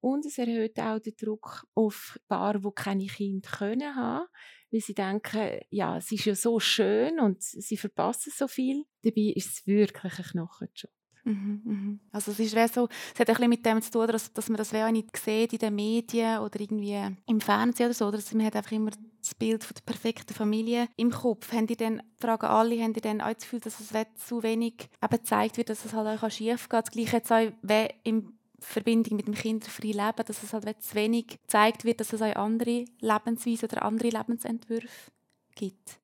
Und 0.00 0.24
es 0.24 0.38
erhöht 0.38 0.78
auch 0.80 0.98
den 0.98 1.14
Druck 1.16 1.66
auf 1.74 2.18
Paare, 2.26 2.60
die 2.60 2.70
keine 2.74 3.06
Kinder 3.06 3.50
können 3.50 3.94
haben, 3.94 4.26
weil 4.70 4.80
sie 4.80 4.94
denken, 4.94 5.60
ja, 5.68 5.98
es 5.98 6.10
ist 6.10 6.24
ja 6.24 6.34
so 6.34 6.58
schön 6.58 7.20
und 7.20 7.42
sie 7.42 7.76
verpassen 7.76 8.32
so 8.34 8.48
viel. 8.48 8.86
Dabei 9.02 9.32
ist 9.34 9.48
es 9.48 9.66
wirklich 9.66 10.18
ein 10.18 10.24
Knochenjob. 10.24 10.90
Mhm, 11.24 11.60
mhm. 11.64 12.00
Also 12.12 12.32
es 12.32 12.40
ist 12.40 12.74
so, 12.74 12.88
es 13.14 13.20
hat 13.20 13.26
bisschen 13.26 13.50
mit 13.50 13.64
dem 13.66 13.82
zu 13.82 13.90
tun, 13.90 14.06
dass, 14.06 14.32
dass 14.32 14.48
man 14.48 14.56
das 14.56 14.72
auch 14.72 14.90
nicht 14.90 15.14
sieht 15.16 15.52
in 15.52 15.58
den 15.58 15.74
Medien 15.74 16.38
oder 16.38 16.58
irgendwie 16.58 16.98
im 17.26 17.40
Fernsehen 17.40 17.86
oder 17.86 17.94
so. 17.94 18.06
Oder 18.06 18.20
man 18.32 18.46
hat 18.46 18.56
einfach 18.56 18.72
immer 18.72 18.90
das 19.20 19.34
Bild 19.34 19.64
von 19.64 19.74
der 19.74 19.82
perfekten 19.82 20.34
Familie 20.34 20.88
im 20.96 21.10
Kopf. 21.10 21.52
Haben 21.52 21.66
die 21.66 21.76
dann, 21.76 22.02
fragen 22.18 22.46
alle, 22.46 22.80
haben 22.82 22.92
die 22.92 23.00
dann 23.00 23.20
auch 23.20 23.32
das 23.32 23.42
Gefühl, 23.42 23.60
dass 23.60 23.80
es 23.80 23.92
zu 24.16 24.42
wenig 24.42 24.88
eben 25.02 25.16
gezeigt 25.16 25.56
wird, 25.56 25.70
dass 25.70 25.84
es 25.84 25.92
halt 25.92 26.22
auch 26.22 26.30
schief 26.30 26.68
geht? 26.68 26.84
Das 26.84 26.90
Gleiche 26.90 27.16
jetzt 27.16 27.32
auch 27.32 27.52
wie 27.62 27.88
in 28.04 28.32
Verbindung 28.60 29.16
mit 29.16 29.26
dem 29.26 29.34
kinderfreien 29.34 29.94
Leben, 29.94 30.24
dass 30.26 30.42
es 30.42 30.52
halt 30.52 30.82
zu 30.82 30.94
wenig 30.94 31.28
gezeigt 31.28 31.84
wird, 31.84 32.00
dass 32.00 32.12
es 32.12 32.22
auch 32.22 32.36
andere 32.36 32.84
Lebensweisen 33.00 33.68
oder 33.68 33.82
andere 33.82 34.08
Lebensentwürfe 34.08 35.10
gibt. 35.54 36.00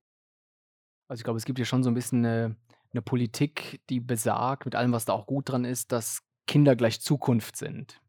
Also 1.09 1.20
ich 1.20 1.24
glaube, 1.24 1.38
es 1.38 1.44
gibt 1.44 1.59
ja 1.59 1.64
schon 1.64 1.83
so 1.83 1.90
ein 1.90 1.94
bisschen 1.94 2.24
eine, 2.24 2.57
eine 2.92 3.02
Politik, 3.02 3.81
die 3.88 4.00
besagt, 4.00 4.64
mit 4.64 4.74
allem, 4.74 4.92
was 4.92 5.05
da 5.05 5.12
auch 5.12 5.26
gut 5.26 5.50
dran 5.50 5.64
ist, 5.64 5.92
dass 5.92 6.22
Kinder 6.46 6.76
gleich 6.76 7.00
Zukunft 7.00 7.57
sind. 7.57 8.00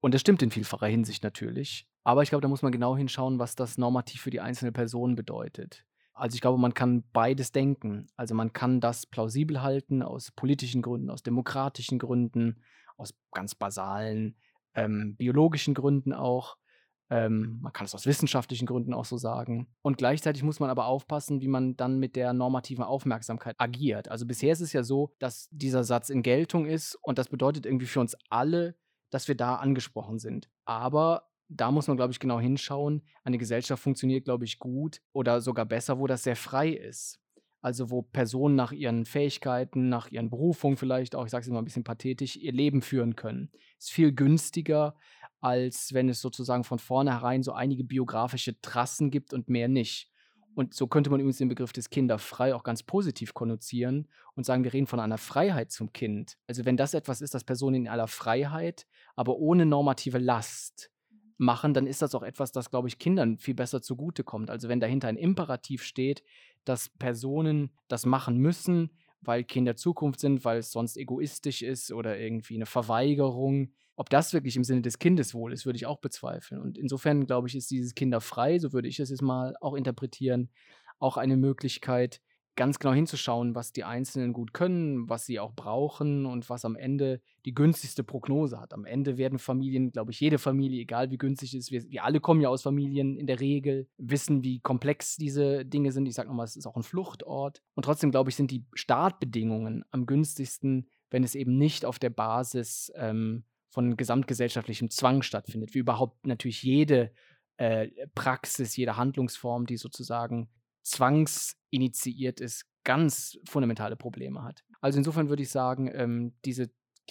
Und 0.00 0.14
das 0.14 0.20
stimmt 0.20 0.42
in 0.42 0.50
vielfacher 0.50 0.86
Hinsicht 0.86 1.22
natürlich. 1.22 1.86
Aber 2.04 2.22
ich 2.22 2.30
glaube, 2.30 2.42
da 2.42 2.48
muss 2.48 2.62
man 2.62 2.72
genau 2.72 2.96
hinschauen, 2.96 3.38
was 3.38 3.54
das 3.54 3.78
normativ 3.78 4.22
für 4.22 4.30
die 4.30 4.40
einzelne 4.40 4.72
Person 4.72 5.14
bedeutet. 5.14 5.84
Also 6.14 6.34
ich 6.34 6.40
glaube, 6.40 6.58
man 6.58 6.74
kann 6.74 7.04
beides 7.12 7.52
denken. 7.52 8.06
Also 8.16 8.34
man 8.34 8.52
kann 8.52 8.80
das 8.80 9.06
plausibel 9.06 9.62
halten 9.62 10.02
aus 10.02 10.30
politischen 10.32 10.82
Gründen, 10.82 11.10
aus 11.10 11.22
demokratischen 11.22 11.98
Gründen, 11.98 12.62
aus 12.96 13.14
ganz 13.32 13.54
basalen 13.54 14.36
ähm, 14.74 15.16
biologischen 15.16 15.74
Gründen 15.74 16.12
auch. 16.12 16.56
Ähm, 17.10 17.58
man 17.60 17.72
kann 17.72 17.84
es 17.84 17.94
aus 17.94 18.06
wissenschaftlichen 18.06 18.66
Gründen 18.66 18.94
auch 18.94 19.04
so 19.04 19.16
sagen. 19.16 19.68
Und 19.82 19.98
gleichzeitig 19.98 20.42
muss 20.42 20.60
man 20.60 20.70
aber 20.70 20.86
aufpassen, 20.86 21.40
wie 21.40 21.48
man 21.48 21.76
dann 21.76 21.98
mit 21.98 22.16
der 22.16 22.32
normativen 22.32 22.84
Aufmerksamkeit 22.84 23.56
agiert. 23.58 24.08
Also 24.08 24.26
bisher 24.26 24.52
ist 24.52 24.60
es 24.60 24.72
ja 24.72 24.82
so, 24.82 25.14
dass 25.18 25.48
dieser 25.50 25.84
Satz 25.84 26.08
in 26.08 26.22
Geltung 26.22 26.66
ist 26.66 26.94
und 27.02 27.18
das 27.18 27.28
bedeutet 27.28 27.66
irgendwie 27.66 27.86
für 27.86 28.00
uns 28.00 28.16
alle, 28.30 28.76
dass 29.10 29.28
wir 29.28 29.36
da 29.36 29.56
angesprochen 29.56 30.18
sind. 30.18 30.48
Aber 30.64 31.31
da 31.48 31.70
muss 31.70 31.88
man, 31.88 31.96
glaube 31.96 32.12
ich, 32.12 32.18
genau 32.18 32.40
hinschauen. 32.40 33.02
Eine 33.24 33.38
Gesellschaft 33.38 33.82
funktioniert, 33.82 34.24
glaube 34.24 34.44
ich, 34.44 34.58
gut 34.58 35.00
oder 35.12 35.40
sogar 35.40 35.66
besser, 35.66 35.98
wo 35.98 36.06
das 36.06 36.22
sehr 36.22 36.36
frei 36.36 36.70
ist. 36.70 37.18
Also 37.60 37.90
wo 37.90 38.02
Personen 38.02 38.56
nach 38.56 38.72
ihren 38.72 39.04
Fähigkeiten, 39.04 39.88
nach 39.88 40.10
ihren 40.10 40.30
Berufungen 40.30 40.76
vielleicht 40.76 41.14
auch, 41.14 41.24
ich 41.24 41.30
sage 41.30 41.42
es 41.42 41.48
immer 41.48 41.62
ein 41.62 41.64
bisschen 41.64 41.84
pathetisch, 41.84 42.36
ihr 42.36 42.52
Leben 42.52 42.82
führen 42.82 43.14
können. 43.14 43.52
Ist 43.78 43.92
viel 43.92 44.12
günstiger, 44.12 44.96
als 45.40 45.92
wenn 45.92 46.08
es 46.08 46.20
sozusagen 46.20 46.64
von 46.64 46.78
vornherein 46.78 47.42
so 47.42 47.52
einige 47.52 47.84
biografische 47.84 48.60
Trassen 48.60 49.10
gibt 49.10 49.32
und 49.32 49.48
mehr 49.48 49.68
nicht. 49.68 50.08
Und 50.54 50.74
so 50.74 50.86
könnte 50.86 51.10
man 51.10 51.20
übrigens 51.20 51.38
den 51.38 51.48
Begriff 51.48 51.72
des 51.72 51.90
Kinderfrei 51.90 52.54
auch 52.54 52.62
ganz 52.62 52.82
positiv 52.82 53.32
konnotieren 53.32 54.08
und 54.34 54.44
sagen, 54.44 54.64
wir 54.64 54.72
reden 54.72 54.86
von 54.86 55.00
einer 55.00 55.18
Freiheit 55.18 55.70
zum 55.70 55.92
Kind. 55.92 56.36
Also 56.46 56.64
wenn 56.64 56.76
das 56.76 56.94
etwas 56.94 57.20
ist, 57.22 57.34
das 57.34 57.44
Personen 57.44 57.74
in 57.76 57.88
aller 57.88 58.08
Freiheit, 58.08 58.86
aber 59.16 59.36
ohne 59.36 59.66
normative 59.66 60.18
Last 60.18 60.91
machen, 61.42 61.74
dann 61.74 61.86
ist 61.86 62.02
das 62.02 62.14
auch 62.14 62.22
etwas, 62.22 62.52
das, 62.52 62.70
glaube 62.70 62.88
ich, 62.88 62.98
Kindern 62.98 63.36
viel 63.38 63.54
besser 63.54 63.82
zugutekommt. 63.82 64.50
Also 64.50 64.68
wenn 64.68 64.80
dahinter 64.80 65.08
ein 65.08 65.16
Imperativ 65.16 65.82
steht, 65.82 66.22
dass 66.64 66.88
Personen 66.88 67.70
das 67.88 68.06
machen 68.06 68.38
müssen, 68.38 68.90
weil 69.20 69.44
Kinder 69.44 69.76
Zukunft 69.76 70.20
sind, 70.20 70.44
weil 70.44 70.58
es 70.58 70.72
sonst 70.72 70.96
egoistisch 70.96 71.62
ist 71.62 71.92
oder 71.92 72.18
irgendwie 72.18 72.56
eine 72.56 72.66
Verweigerung. 72.66 73.72
Ob 73.94 74.10
das 74.10 74.32
wirklich 74.32 74.56
im 74.56 74.64
Sinne 74.64 74.82
des 74.82 74.98
Kindes 74.98 75.34
wohl 75.34 75.52
ist, 75.52 75.66
würde 75.66 75.76
ich 75.76 75.86
auch 75.86 76.00
bezweifeln. 76.00 76.60
Und 76.60 76.78
insofern, 76.78 77.26
glaube 77.26 77.48
ich, 77.48 77.54
ist 77.54 77.70
dieses 77.70 77.94
Kinderfrei, 77.94 78.58
so 78.58 78.72
würde 78.72 78.88
ich 78.88 78.98
es 78.98 79.10
jetzt 79.10 79.22
mal 79.22 79.54
auch 79.60 79.74
interpretieren, 79.74 80.50
auch 80.98 81.16
eine 81.16 81.36
Möglichkeit, 81.36 82.20
ganz 82.54 82.78
genau 82.78 82.92
hinzuschauen, 82.92 83.54
was 83.54 83.72
die 83.72 83.84
Einzelnen 83.84 84.32
gut 84.32 84.52
können, 84.52 85.08
was 85.08 85.24
sie 85.24 85.40
auch 85.40 85.54
brauchen 85.54 86.26
und 86.26 86.50
was 86.50 86.64
am 86.64 86.76
Ende 86.76 87.20
die 87.46 87.54
günstigste 87.54 88.04
Prognose 88.04 88.60
hat. 88.60 88.74
Am 88.74 88.84
Ende 88.84 89.16
werden 89.16 89.38
Familien, 89.38 89.90
glaube 89.90 90.12
ich, 90.12 90.20
jede 90.20 90.38
Familie, 90.38 90.82
egal 90.82 91.10
wie 91.10 91.18
günstig 91.18 91.54
es 91.54 91.66
ist, 91.66 91.72
wir, 91.72 91.90
wir 91.90 92.04
alle 92.04 92.20
kommen 92.20 92.40
ja 92.40 92.50
aus 92.50 92.62
Familien 92.62 93.16
in 93.16 93.26
der 93.26 93.40
Regel, 93.40 93.88
wissen, 93.96 94.42
wie 94.42 94.60
komplex 94.60 95.16
diese 95.16 95.64
Dinge 95.64 95.92
sind. 95.92 96.06
Ich 96.06 96.14
sage 96.14 96.28
nochmal, 96.28 96.44
es 96.44 96.56
ist 96.56 96.66
auch 96.66 96.76
ein 96.76 96.82
Fluchtort. 96.82 97.62
Und 97.74 97.84
trotzdem, 97.84 98.10
glaube 98.10 98.30
ich, 98.30 98.36
sind 98.36 98.50
die 98.50 98.66
Startbedingungen 98.74 99.84
am 99.90 100.04
günstigsten, 100.04 100.88
wenn 101.10 101.24
es 101.24 101.34
eben 101.34 101.56
nicht 101.56 101.84
auf 101.86 101.98
der 101.98 102.10
Basis 102.10 102.92
ähm, 102.96 103.44
von 103.70 103.96
gesamtgesellschaftlichem 103.96 104.90
Zwang 104.90 105.22
stattfindet, 105.22 105.74
wie 105.74 105.78
überhaupt 105.78 106.26
natürlich 106.26 106.62
jede 106.62 107.12
äh, 107.56 107.88
Praxis, 108.14 108.76
jede 108.76 108.98
Handlungsform, 108.98 109.64
die 109.66 109.78
sozusagen 109.78 110.50
zwangsinitiiert 110.82 112.40
ist, 112.40 112.66
ganz 112.84 113.38
fundamentale 113.48 113.96
Probleme 113.96 114.42
hat. 114.42 114.64
Also 114.80 114.98
insofern 114.98 115.28
würde 115.28 115.42
ich 115.42 115.50
sagen, 115.50 115.90
ähm, 115.92 116.34
diese 116.44 116.70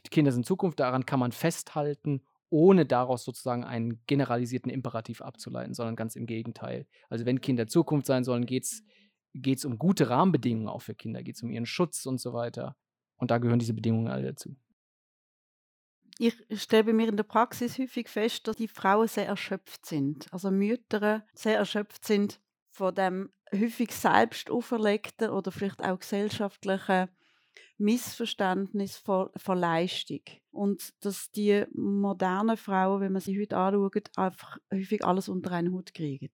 Kinder 0.09 0.31
sind 0.31 0.45
Zukunft, 0.45 0.79
daran 0.79 1.05
kann 1.05 1.19
man 1.19 1.31
festhalten, 1.31 2.21
ohne 2.49 2.85
daraus 2.85 3.23
sozusagen 3.23 3.63
einen 3.63 4.03
generalisierten 4.07 4.69
Imperativ 4.71 5.21
abzuleiten, 5.21 5.73
sondern 5.73 5.95
ganz 5.95 6.15
im 6.15 6.25
Gegenteil. 6.25 6.85
Also 7.09 7.25
wenn 7.25 7.39
Kinder 7.39 7.67
Zukunft 7.67 8.05
sein 8.07 8.23
sollen, 8.23 8.45
geht 8.45 8.65
es 8.65 9.65
um 9.65 9.77
gute 9.77 10.09
Rahmenbedingungen 10.09 10.67
auch 10.67 10.81
für 10.81 10.95
Kinder, 10.95 11.23
geht 11.23 11.35
es 11.35 11.43
um 11.43 11.49
ihren 11.49 11.65
Schutz 11.65 12.05
und 12.05 12.19
so 12.19 12.33
weiter. 12.33 12.75
Und 13.15 13.31
da 13.31 13.37
gehören 13.37 13.59
diese 13.59 13.73
Bedingungen 13.73 14.09
alle 14.09 14.23
dazu. 14.23 14.55
Ich 16.19 16.35
stelle 16.55 16.83
bei 16.83 16.93
mir 16.93 17.07
in 17.07 17.15
der 17.17 17.23
Praxis 17.23 17.79
häufig 17.79 18.09
fest, 18.09 18.47
dass 18.47 18.57
die 18.57 18.67
Frauen 18.67 19.07
sehr 19.07 19.27
erschöpft 19.27 19.85
sind. 19.85 20.31
Also 20.33 20.51
Mütter 20.51 21.25
sehr 21.33 21.57
erschöpft 21.57 22.05
sind 22.05 22.41
von 22.71 22.95
dem 22.95 23.29
häufig 23.53 23.91
selbst 23.91 24.49
auferlegten 24.49 25.29
oder 25.29 25.51
vielleicht 25.51 25.83
auch 25.83 25.99
gesellschaftlichen 25.99 27.09
Missverständnis 27.77 28.97
von, 28.97 29.29
von 29.35 29.57
Leistung. 29.57 30.21
Und 30.51 30.93
dass 31.03 31.31
die 31.31 31.65
modernen 31.73 32.57
Frauen, 32.57 33.01
wenn 33.01 33.11
man 33.11 33.21
sie 33.21 33.39
heute 33.39 33.57
anschaut, 33.57 34.09
einfach 34.15 34.57
häufig 34.71 35.03
alles 35.03 35.29
unter 35.29 35.51
einen 35.51 35.73
Hut 35.73 35.93
kriegen. 35.93 36.31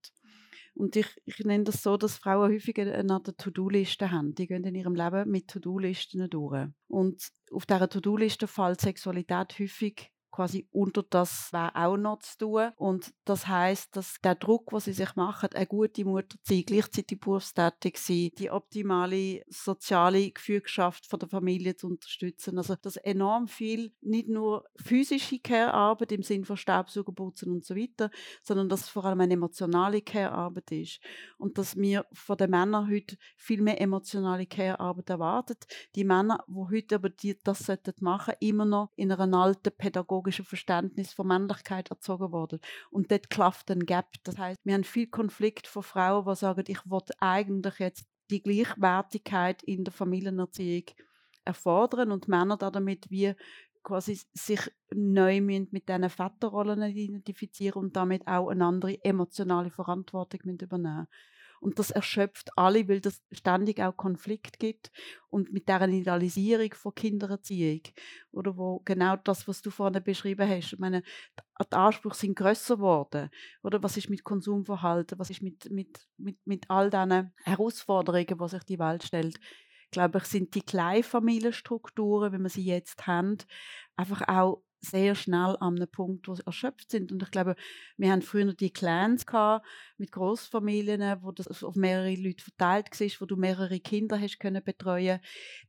Und 0.78 0.96
ich, 0.96 1.08
ich 1.26 1.40
nenne 1.40 1.64
das 1.64 1.82
so, 1.82 1.98
dass 1.98 2.18
Frauen 2.18 2.52
häufig 2.52 2.80
eine 2.80 3.24
To-Do-Liste 3.24 4.12
haben. 4.12 4.36
Die 4.36 4.46
gehen 4.46 4.64
in 4.64 4.76
ihrem 4.76 4.94
Leben 4.94 5.30
mit 5.32 5.48
To-Do-Listen 5.48 6.30
durch. 6.30 6.68
Und 6.88 7.30
auf 7.52 7.66
dieser 7.66 7.90
To-Do-Liste 7.90 8.48
fällt 8.48 8.82
Sexualität 8.82 9.58
häufig 9.58 10.12
quasi 10.38 10.68
unter 10.72 11.02
das 11.02 11.52
wäre 11.52 11.76
auch 11.76 11.98
noch 11.98 12.20
zu 12.20 12.38
tun. 12.38 12.70
Und 12.76 13.12
das 13.26 13.48
heißt, 13.48 13.96
dass 13.96 14.18
der 14.24 14.36
Druck, 14.36 14.72
was 14.72 14.86
sie 14.86 14.94
sich 14.94 15.16
machen, 15.16 15.50
eine 15.56 15.66
gute 15.66 16.06
Mutter 16.06 16.38
zu 16.44 16.54
sein, 16.54 16.64
gleichzeitig 16.64 17.20
berufstätig 17.20 17.98
sein, 17.98 18.30
die 18.38 18.52
optimale 18.52 19.42
soziale 19.48 20.30
Gefühlschaft 20.30 21.08
von 21.08 21.18
der 21.18 21.28
Familie 21.28 21.76
zu 21.76 21.88
unterstützen. 21.88 22.56
Also, 22.60 22.76
dass 22.76 22.98
enorm 22.98 23.48
viel, 23.48 23.92
nicht 24.02 24.28
nur 24.28 24.64
physische 24.80 25.40
Care-Arbeit 25.40 26.12
im 26.12 26.22
Sinne 26.22 26.46
von 26.46 26.56
Staubsaugen, 26.56 27.16
Putzen 27.16 27.52
und 27.52 27.66
so 27.66 27.76
weiter, 27.76 28.12
sondern 28.44 28.70
dass 28.70 28.82
es 28.82 28.90
vor 28.90 29.06
allem 29.06 29.22
eine 29.22 29.34
emotionale 29.34 30.04
Care-Arbeit 30.04 30.72
ist. 30.72 31.00
Und 31.40 31.58
dass 31.58 31.76
wir 31.76 32.06
von 32.14 32.38
den 32.38 32.52
Männern 32.52 32.88
heute 32.88 33.18
viel 33.38 33.64
mehr 33.64 33.82
emotionale 33.82 34.46
Care-Arbeit 34.46 35.10
erwartet. 35.10 35.66
Die 35.96 36.04
Männer, 36.04 36.46
die 36.48 36.76
heute 36.76 36.96
aber 36.96 37.10
das 37.10 37.68
machen 38.02 38.36
sollten, 38.36 38.46
immer 38.46 38.66
noch 38.66 38.92
in 38.96 39.12
einer 39.12 39.38
alten 39.38 39.72
Pädagogik 39.76 40.27
biologischen 40.28 40.46
Verständnis 40.46 41.14
von 41.14 41.28
Männlichkeit 41.28 41.90
erzogen 41.90 42.32
worden. 42.32 42.60
Und 42.92 43.12
dort 43.12 43.30
klafft 43.30 43.72
ein 43.72 43.86
Gap. 43.86 44.08
Das 44.24 44.38
heißt, 44.38 44.60
wir 44.64 44.74
haben 44.74 44.84
viel 44.84 45.08
Konflikt 45.08 45.68
von 45.68 45.84
Frauen, 45.84 46.26
die 46.26 46.36
sagen, 46.36 46.64
ich 46.68 46.86
will 46.86 47.02
eigentlich 47.20 47.80
jetzt 47.80 48.06
die 48.30 48.44
Gleichwertigkeit 48.44 49.64
in 49.64 49.86
der 49.86 49.94
Familienerziehung 49.94 50.84
erfordern 51.46 52.12
und 52.12 52.28
Männer 52.28 52.58
damit 52.58 53.10
wie 53.10 53.34
quasi 53.84 54.20
sich 54.34 54.60
neu 54.94 55.40
mit 55.40 55.88
diesen 55.88 56.10
Väterrollen 56.10 56.82
identifizieren 56.84 57.82
und 57.82 57.96
damit 57.96 58.28
auch 58.28 58.50
eine 58.50 58.66
andere 58.66 59.02
emotionale 59.02 59.70
Verantwortung 59.70 60.42
übernehmen 60.42 61.08
und 61.60 61.80
das 61.80 61.92
erschöpft 61.92 62.50
alle, 62.58 62.88
weil 62.88 63.02
es 63.04 63.22
ständig 63.32 63.82
auch 63.82 63.96
Konflikt 63.96 64.60
gibt 64.60 64.92
und 65.30 65.52
mit 65.52 65.68
deren 65.68 65.92
Idealisierung 65.92 66.74
von 66.74 66.96
Kindererziehung 66.96 67.82
oder 68.32 68.58
wo 68.58 68.82
genau 68.86 69.16
das, 69.18 69.48
was 69.48 69.62
du 69.62 69.70
vorhin 69.70 70.04
beschrieben 70.04 70.50
hast, 70.50 70.74
ich 70.74 70.80
meine, 70.80 71.04
die 71.60 71.76
Ansprüche 71.76 72.16
sind 72.16 72.36
größer 72.36 72.78
geworden 72.78 73.30
oder? 73.64 73.82
Was 73.84 73.98
ist 73.98 74.10
mit 74.10 74.24
Konsumverhalten, 74.24 75.20
was 75.20 75.30
ist 75.30 75.42
mit, 75.42 75.70
mit, 75.72 76.08
mit, 76.18 76.38
mit 76.46 76.70
all 76.70 76.90
diesen 76.90 77.34
Herausforderungen, 77.44 78.38
die 78.40 78.50
sich 78.50 78.64
die 78.64 78.80
Welt 78.80 79.04
stellt? 79.04 79.40
Glaube 79.90 80.18
ich, 80.18 80.26
sind 80.26 80.54
die 80.54 80.64
Kleinfamilienstrukturen, 80.64 82.34
wie 82.34 82.40
wir 82.40 82.50
sie 82.50 82.66
jetzt 82.66 83.08
haben, 83.08 83.38
einfach 83.96 84.28
auch 84.28 84.64
sehr 84.80 85.16
schnell 85.16 85.58
an 85.60 85.76
einem 85.76 85.88
Punkt, 85.88 86.28
wo 86.28 86.36
sie 86.36 86.46
erschöpft 86.46 86.92
sind. 86.92 87.12
Und 87.12 87.24
ich 87.24 87.32
glaube, 87.32 87.56
wir 87.98 88.12
haben 88.12 88.22
früher 88.22 88.54
die 88.54 88.72
Clans 88.72 89.26
gehabt, 89.26 89.66
mit 89.98 90.12
Großfamilien, 90.12 91.22
wo 91.22 91.32
das 91.32 91.64
auf 91.64 91.76
mehrere 91.76 92.16
Leute 92.16 92.44
verteilt 92.44 92.88
war, 93.00 93.08
wo 93.20 93.26
du 93.26 93.36
mehrere 93.36 93.80
Kinder 93.80 94.20
hast 94.20 94.40
können 94.40 94.64
betreuen. 94.64 95.20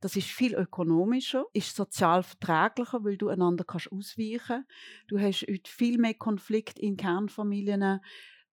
Das 0.00 0.16
ist 0.16 0.28
viel 0.28 0.54
ökonomischer, 0.54 1.44
ist 1.52 1.74
sozial 1.74 2.22
verträglicher, 2.22 3.04
weil 3.04 3.16
du 3.16 3.28
einander 3.28 3.64
kannst 3.64 3.90
ausweichen. 3.90 4.66
Du 5.08 5.18
hast 5.18 5.46
heute 5.48 5.70
viel 5.70 5.98
mehr 5.98 6.14
Konflikt 6.14 6.78
in 6.78 6.96
Kernfamilien, 6.96 8.00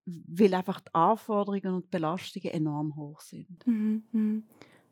weil 0.06 0.54
einfach 0.54 0.80
die 0.80 0.94
Anforderungen 0.94 1.74
und 1.74 1.90
Belastungen 1.90 2.52
enorm 2.52 2.96
hoch 2.96 3.20
sind. 3.20 3.66
Mhm, 3.66 4.04
mhm. 4.12 4.44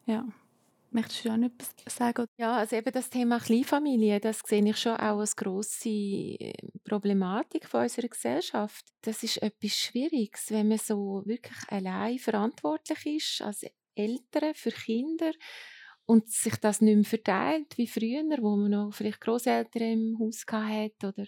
Ja. 0.07 0.27
Möchtest 0.95 1.25
du 1.27 1.31
auch 1.31 1.37
noch 1.37 1.49
etwas 1.51 1.75
sagen? 1.95 2.27
Ja, 2.39 2.57
also 2.57 2.75
eben 2.77 2.93
das 2.93 3.11
Thema 3.11 3.39
Kleinfamilie, 3.39 4.19
das 4.19 4.41
sehe 4.45 4.65
ich 4.69 4.77
schon 4.77 4.95
auch 4.97 5.19
als 5.21 5.37
grosse 5.37 6.37
Problematik 6.85 7.69
von 7.69 7.83
unserer 7.83 8.09
Gesellschaft. 8.09 8.85
Das 9.03 9.23
ist 9.23 9.37
etwas 9.43 9.73
Schwieriges, 9.79 10.51
wenn 10.51 10.69
man 10.69 10.79
so 10.79 11.23
wirklich 11.27 11.57
allein 11.69 12.19
verantwortlich 12.19 13.07
ist 13.07 13.43
als 13.43 13.65
Eltern 13.95 14.55
für 14.55 14.73
Kinder 14.73 15.31
und 16.07 16.29
sich 16.31 16.57
das 16.57 16.81
nicht 16.81 16.97
mehr 16.97 17.05
verteilt 17.05 17.79
wie 17.79 17.87
früher, 17.87 18.25
wo 18.41 18.57
man 18.57 18.71
noch 18.73 18.93
vielleicht 18.93 19.21
Großeltern 19.21 19.83
im 19.83 20.19
Haus 20.21 20.45
hatte 20.51 21.09
oder 21.09 21.27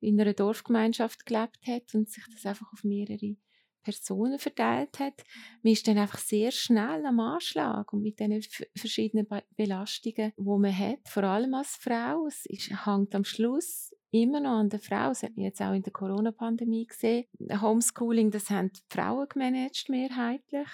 in 0.00 0.20
einer 0.20 0.34
Dorfgemeinschaft 0.34 1.24
gelebt 1.26 1.58
hat 1.68 1.94
und 1.94 2.10
sich 2.10 2.24
das 2.32 2.46
einfach 2.46 2.72
auf 2.72 2.82
mehrere 2.84 3.36
Personen 3.82 4.38
verteilt 4.38 4.98
hat. 4.98 5.24
Man 5.62 5.72
ist 5.72 5.86
dann 5.86 5.98
einfach 5.98 6.18
sehr 6.18 6.50
schnell 6.50 7.04
am 7.06 7.20
Anschlag 7.20 7.92
und 7.92 8.02
mit 8.02 8.20
den 8.20 8.42
verschiedenen 8.76 9.26
Belastungen, 9.56 10.32
die 10.36 10.42
man 10.42 10.76
hat, 10.76 11.08
vor 11.08 11.24
allem 11.24 11.54
als 11.54 11.76
Frau. 11.76 12.26
Es 12.26 12.46
ist, 12.46 12.86
hängt 12.86 13.14
am 13.14 13.24
Schluss 13.24 13.94
immer 14.10 14.40
noch 14.40 14.58
an 14.58 14.68
der 14.68 14.80
Frau. 14.80 15.08
Das 15.08 15.22
hat 15.22 15.36
man 15.36 15.44
jetzt 15.44 15.60
auch 15.60 15.72
in 15.72 15.82
der 15.82 15.92
Corona-Pandemie 15.92 16.86
gesehen. 16.86 17.26
Homeschooling, 17.60 18.30
das 18.30 18.50
haben 18.50 18.72
die 18.72 18.80
Frauen 18.88 19.28
gemanagt, 19.28 19.88
mehrheitlich. 19.88 20.68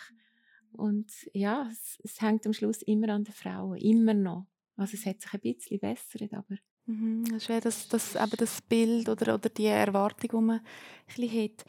Und 0.73 1.11
ja, 1.33 1.68
es, 1.71 1.99
es 2.03 2.21
hängt 2.21 2.47
am 2.47 2.53
Schluss 2.53 2.83
immer 2.83 3.09
an 3.11 3.25
der 3.25 3.35
Frau, 3.35 3.75
immer 3.75 4.14
noch. 4.14 4.47
Also 4.77 4.97
es 4.97 5.07
hat 5.07 5.21
sich 5.21 5.33
ein 5.33 5.40
bisschen 5.40 5.81
bessert, 5.81 6.33
aber 6.33 6.57
Mhm, 6.88 7.25
das 7.27 7.42
ist 7.42 7.49
ja 7.49 7.61
das, 7.61 7.88
das, 7.88 8.14
eben 8.14 8.37
das 8.38 8.62
Bild 8.62 9.11
oder, 9.11 9.35
oder 9.35 9.51
die 9.51 9.66
Erwartung, 9.66 10.31
die 10.31 10.47
man 10.47 10.61
ein 10.61 10.64
bisschen 11.07 11.45
hat. 11.45 11.64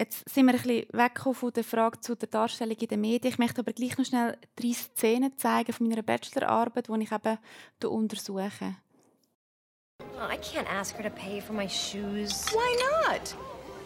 Jetzt 0.00 0.28
sind 0.28 0.46
wir 0.46 0.54
ein 0.54 0.62
bisschen 0.62 0.86
weggekommen 0.92 1.34
von 1.34 1.52
der 1.52 1.64
Frage 1.64 2.00
zu 2.00 2.14
der 2.14 2.28
Darstellung 2.28 2.76
in 2.76 2.86
den 2.86 3.00
Medien. 3.00 3.32
Ich 3.32 3.38
möchte 3.38 3.62
aber 3.62 3.72
gleich 3.72 3.98
noch 3.98 4.06
schnell 4.06 4.38
drei 4.54 4.72
Szenen 4.72 5.36
zeigen 5.36 5.72
von 5.72 5.88
meiner 5.88 6.02
Bachelorarbeit, 6.02 6.86
die 6.86 7.02
ich 7.02 7.10
eben 7.10 7.38
untersuche. 7.84 8.76
Oh, 10.00 10.32
I 10.32 10.36
can't 10.36 10.68
ask 10.68 10.96
her 10.96 11.02
to 11.02 11.10
pay 11.10 11.40
for 11.40 11.52
my 11.52 11.68
shoes. 11.68 12.46
Why 12.52 13.10
not? 13.10 13.36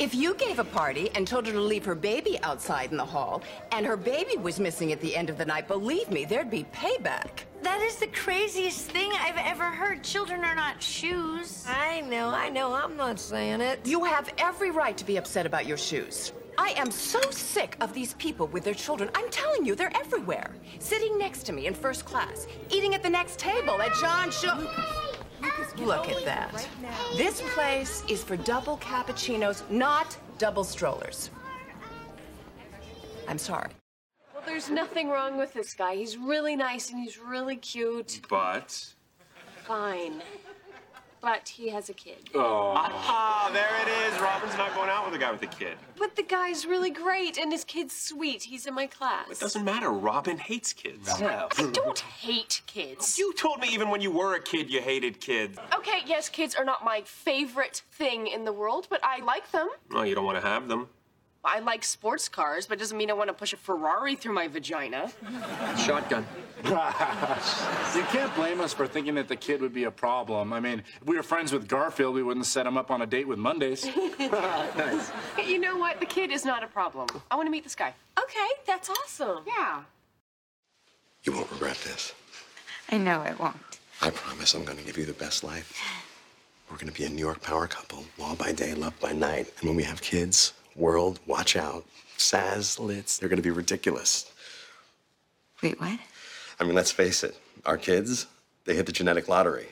If 0.02 0.16
you 0.16 0.34
gave 0.34 0.58
a 0.58 0.64
party 0.64 1.10
and 1.14 1.28
told 1.28 1.46
her 1.46 1.52
to 1.52 1.60
leave 1.60 1.84
her 1.84 1.94
baby 1.94 2.36
outside 2.42 2.90
in 2.90 2.96
the 2.96 3.04
hall, 3.04 3.40
and 3.70 3.86
her 3.86 3.96
baby 3.96 4.36
was 4.36 4.58
missing 4.58 4.90
at 4.90 5.00
the 5.00 5.14
end 5.14 5.30
of 5.30 5.38
the 5.38 5.44
night, 5.44 5.68
believe 5.68 6.10
me, 6.10 6.24
there'd 6.24 6.50
be 6.50 6.64
payback. 6.74 7.44
That 7.62 7.80
is 7.82 7.94
the 7.98 8.08
craziest 8.08 8.90
thing 8.90 9.12
I've 9.20 9.36
ever 9.36 9.62
heard. 9.62 10.02
Children 10.02 10.42
are 10.42 10.56
not 10.56 10.82
shoes. 10.82 11.64
I 11.68 12.00
know, 12.00 12.30
I 12.30 12.48
know, 12.48 12.74
I'm 12.74 12.96
not 12.96 13.20
saying 13.20 13.60
it. 13.60 13.86
You 13.86 14.02
have 14.02 14.28
every 14.38 14.72
right 14.72 14.96
to 14.96 15.04
be 15.04 15.18
upset 15.18 15.46
about 15.46 15.66
your 15.66 15.78
shoes. 15.78 16.32
I 16.58 16.70
am 16.70 16.90
so 16.90 17.20
sick 17.30 17.76
of 17.80 17.94
these 17.94 18.14
people 18.14 18.48
with 18.48 18.64
their 18.64 18.74
children. 18.74 19.08
I'm 19.14 19.30
telling 19.30 19.64
you, 19.64 19.76
they're 19.76 19.96
everywhere. 19.96 20.50
Sitting 20.80 21.16
next 21.16 21.44
to 21.44 21.52
me 21.52 21.68
in 21.68 21.74
first 21.74 22.06
class, 22.06 22.48
eating 22.70 22.96
at 22.96 23.04
the 23.04 23.08
next 23.08 23.38
table 23.38 23.80
at 23.80 23.94
John 24.00 24.32
Show. 24.32 24.68
Look 25.78 26.08
at 26.08 26.24
that. 26.24 26.68
This 27.16 27.42
place 27.54 28.02
is 28.08 28.22
for 28.22 28.36
double 28.36 28.78
cappuccinos, 28.78 29.68
not 29.70 30.16
double 30.38 30.64
strollers. 30.64 31.30
I'm 33.28 33.38
sorry. 33.38 33.70
Well, 34.34 34.42
there's 34.46 34.70
nothing 34.70 35.08
wrong 35.08 35.38
with 35.38 35.54
this 35.54 35.74
guy. 35.74 35.94
He's 35.94 36.16
really 36.16 36.56
nice 36.56 36.90
and 36.90 37.00
he's 37.00 37.18
really 37.18 37.56
cute. 37.56 38.20
But. 38.28 38.94
Fine. 39.64 40.22
But 41.22 41.48
he 41.48 41.68
has 41.68 41.88
a 41.88 41.92
kid. 41.92 42.30
Oh. 42.34 42.72
Ah, 42.76 43.48
there 43.52 43.70
it 43.80 44.12
is. 44.12 44.20
Robin's 44.20 44.56
not 44.58 44.74
going 44.74 44.90
out 44.90 45.06
with 45.06 45.14
a 45.14 45.18
guy 45.18 45.30
with 45.30 45.42
a 45.42 45.46
kid. 45.46 45.78
But 45.96 46.16
the 46.16 46.24
guy's 46.24 46.66
really 46.66 46.90
great 46.90 47.38
and 47.38 47.52
his 47.52 47.62
kid's 47.62 47.94
sweet. 47.94 48.42
He's 48.42 48.66
in 48.66 48.74
my 48.74 48.88
class. 48.88 49.30
It 49.30 49.38
doesn't 49.38 49.64
matter. 49.64 49.90
Robin 49.90 50.36
hates 50.36 50.72
kids. 50.72 51.20
No. 51.20 51.48
I 51.56 51.70
don't 51.70 52.00
hate 52.00 52.62
kids. 52.66 53.16
You 53.20 53.32
told 53.34 53.60
me 53.60 53.68
even 53.70 53.88
when 53.88 54.00
you 54.00 54.10
were 54.10 54.34
a 54.34 54.42
kid 54.42 54.68
you 54.68 54.80
hated 54.80 55.20
kids. 55.20 55.58
Okay, 55.72 56.00
yes, 56.06 56.28
kids 56.28 56.56
are 56.56 56.64
not 56.64 56.84
my 56.84 57.02
favorite 57.02 57.82
thing 57.92 58.26
in 58.26 58.44
the 58.44 58.52
world, 58.52 58.88
but 58.90 58.98
I 59.04 59.20
like 59.20 59.48
them. 59.52 59.68
No, 59.92 60.02
you 60.02 60.16
don't 60.16 60.24
want 60.24 60.42
to 60.42 60.46
have 60.46 60.66
them. 60.66 60.88
I 61.44 61.58
like 61.58 61.82
sports 61.82 62.28
cars, 62.28 62.66
but 62.66 62.78
it 62.78 62.80
doesn't 62.80 62.96
mean 62.96 63.10
I 63.10 63.14
want 63.14 63.28
to 63.28 63.34
push 63.34 63.52
a 63.52 63.56
Ferrari 63.56 64.14
through 64.14 64.32
my 64.32 64.46
vagina. 64.46 65.10
Shotgun. 65.76 66.24
you 66.64 68.02
can't 68.12 68.32
blame 68.36 68.60
us 68.60 68.72
for 68.72 68.86
thinking 68.86 69.16
that 69.16 69.26
the 69.26 69.34
kid 69.34 69.60
would 69.60 69.74
be 69.74 69.84
a 69.84 69.90
problem. 69.90 70.52
I 70.52 70.60
mean, 70.60 70.84
if 71.00 71.06
we 71.06 71.16
were 71.16 71.22
friends 71.24 71.52
with 71.52 71.66
Garfield, 71.66 72.14
we 72.14 72.22
wouldn't 72.22 72.46
set 72.46 72.64
him 72.64 72.76
up 72.76 72.92
on 72.92 73.02
a 73.02 73.06
date 73.06 73.26
with 73.26 73.38
Mondays. 73.38 73.84
nice. 74.20 75.10
You 75.44 75.58
know 75.58 75.76
what? 75.76 75.98
The 75.98 76.06
kid 76.06 76.30
is 76.30 76.44
not 76.44 76.62
a 76.62 76.68
problem. 76.68 77.08
I 77.30 77.34
want 77.36 77.46
to 77.48 77.50
meet 77.50 77.64
this 77.64 77.74
guy. 77.74 77.92
Okay, 78.18 78.48
that's 78.64 78.88
awesome. 78.88 79.42
Yeah. 79.46 79.82
You 81.24 81.32
won't 81.32 81.50
regret 81.50 81.76
this. 81.84 82.14
I 82.90 82.98
know 82.98 83.20
I 83.20 83.34
won't. 83.34 83.56
I 84.00 84.10
promise 84.10 84.54
I'm 84.54 84.64
going 84.64 84.78
to 84.78 84.84
give 84.84 84.96
you 84.96 85.04
the 85.04 85.12
best 85.12 85.42
life. 85.42 85.76
We're 86.70 86.76
going 86.76 86.92
to 86.92 86.98
be 86.98 87.04
a 87.04 87.08
New 87.08 87.18
York 87.18 87.42
power 87.42 87.66
couple, 87.66 88.04
law 88.18 88.34
by 88.36 88.52
day, 88.52 88.74
love 88.74 88.98
by 89.00 89.12
night. 89.12 89.52
And 89.60 89.68
when 89.68 89.76
we 89.76 89.82
have 89.82 90.00
kids, 90.00 90.54
world, 90.76 91.20
watch 91.26 91.56
out. 91.56 91.84
Saz, 92.18 92.78
Litz, 92.78 93.18
they're 93.18 93.28
going 93.28 93.38
to 93.38 93.42
be 93.42 93.50
ridiculous. 93.50 94.30
Wait, 95.62 95.80
what? 95.80 95.98
I 96.60 96.64
mean, 96.64 96.74
let's 96.74 96.92
face 96.92 97.24
it, 97.24 97.36
our 97.64 97.76
kids, 97.76 98.26
they 98.64 98.74
hit 98.74 98.86
the 98.86 98.92
genetic 98.92 99.28
lottery. 99.28 99.66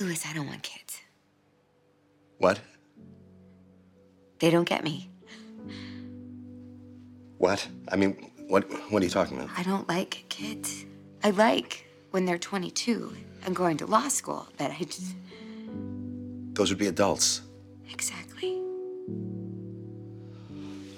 Louis, 0.00 0.24
I 0.26 0.32
don't 0.34 0.46
want 0.46 0.62
kids. 0.62 1.00
What? 2.38 2.60
They 4.38 4.50
don't 4.50 4.68
get 4.68 4.84
me. 4.84 5.08
What? 7.38 7.66
I 7.88 7.96
mean, 7.96 8.30
what 8.48 8.64
what 8.90 9.02
are 9.02 9.04
you 9.04 9.10
talking 9.10 9.38
about? 9.38 9.50
I 9.56 9.62
don't 9.62 9.88
like 9.88 10.24
kids. 10.28 10.84
I 11.22 11.30
like 11.30 11.86
when 12.10 12.24
they're 12.24 12.38
22 12.38 13.14
and 13.44 13.54
going 13.54 13.76
to 13.78 13.86
law 13.86 14.08
school, 14.08 14.48
but 14.58 14.70
I 14.70 14.78
just. 14.84 15.14
Those 16.52 16.70
would 16.70 16.78
be 16.78 16.86
adults. 16.86 17.42
Exactly. 17.90 18.65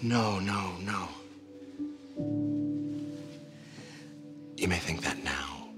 No, 0.02 0.38
no, 0.38 0.72
no. 0.84 1.08
You 4.56 4.68
may 4.68 4.78
think 4.78 5.02
that 5.02 5.22
now, 5.24 5.68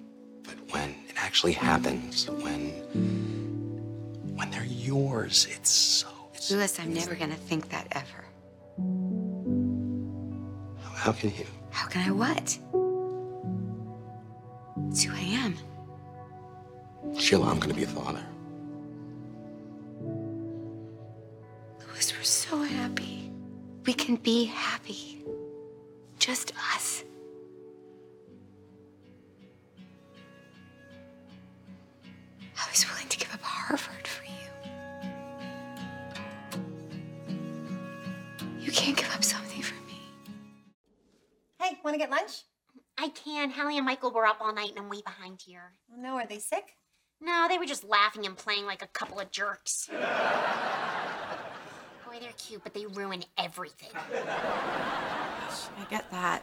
but 0.42 0.56
when 0.70 0.90
it 1.08 1.14
actually 1.16 1.52
happens, 1.52 2.28
when 2.28 2.70
when 4.36 4.50
they're 4.50 4.64
yours, 4.64 5.46
it's 5.50 5.70
so. 5.70 6.08
It's, 6.34 6.50
Louis, 6.50 6.78
I'm 6.80 6.92
never 6.92 7.14
gonna 7.14 7.34
think 7.34 7.70
that 7.70 7.86
ever. 7.92 8.24
how 10.94 11.12
can 11.12 11.30
you? 11.30 11.46
How 11.70 11.88
can 11.88 12.06
I 12.06 12.10
what? 12.10 12.58
It's 14.90 15.02
who 15.02 15.14
I 15.14 15.20
am. 15.20 15.56
Sheila, 17.18 17.50
I'm 17.50 17.58
gonna 17.58 17.74
be 17.74 17.84
a 17.84 17.86
father. 17.86 18.24
Louis, 21.86 22.12
we're 22.16 22.22
so 22.22 22.62
happy. 22.62 23.19
We 23.90 23.94
can 23.94 24.14
be 24.14 24.44
happy. 24.44 25.24
Just 26.20 26.52
us. 26.72 27.02
I 32.56 32.70
was 32.70 32.86
willing 32.88 33.08
to 33.08 33.18
give 33.18 33.34
up 33.34 33.42
Harvard 33.42 34.06
for 34.06 34.24
you. 34.26 34.30
You 38.60 38.70
can't 38.70 38.96
give 38.96 39.12
up 39.12 39.24
something 39.24 39.60
for 39.60 39.74
me. 39.86 40.00
Hey, 41.60 41.76
want 41.82 41.94
to 41.94 41.98
get 41.98 42.12
lunch? 42.12 42.44
I 42.96 43.08
can. 43.08 43.50
Hallie 43.50 43.76
and 43.76 43.84
Michael 43.86 44.12
were 44.12 44.24
up 44.24 44.40
all 44.40 44.54
night 44.54 44.70
and 44.70 44.78
I'm 44.78 44.88
way 44.88 45.02
behind 45.04 45.42
here. 45.44 45.72
Oh, 45.92 46.00
no, 46.00 46.14
are 46.14 46.28
they 46.28 46.38
sick? 46.38 46.76
No, 47.20 47.46
they 47.48 47.58
were 47.58 47.66
just 47.66 47.82
laughing 47.82 48.24
and 48.24 48.36
playing 48.36 48.66
like 48.66 48.82
a 48.82 48.86
couple 48.86 49.18
of 49.18 49.32
jerks. 49.32 49.90
Boy, 52.10 52.18
they're 52.20 52.32
cute, 52.32 52.62
but 52.64 52.74
they 52.74 52.86
ruin 52.86 53.22
everything. 53.38 53.90
I 53.94 55.86
get 55.88 56.10
that. 56.10 56.42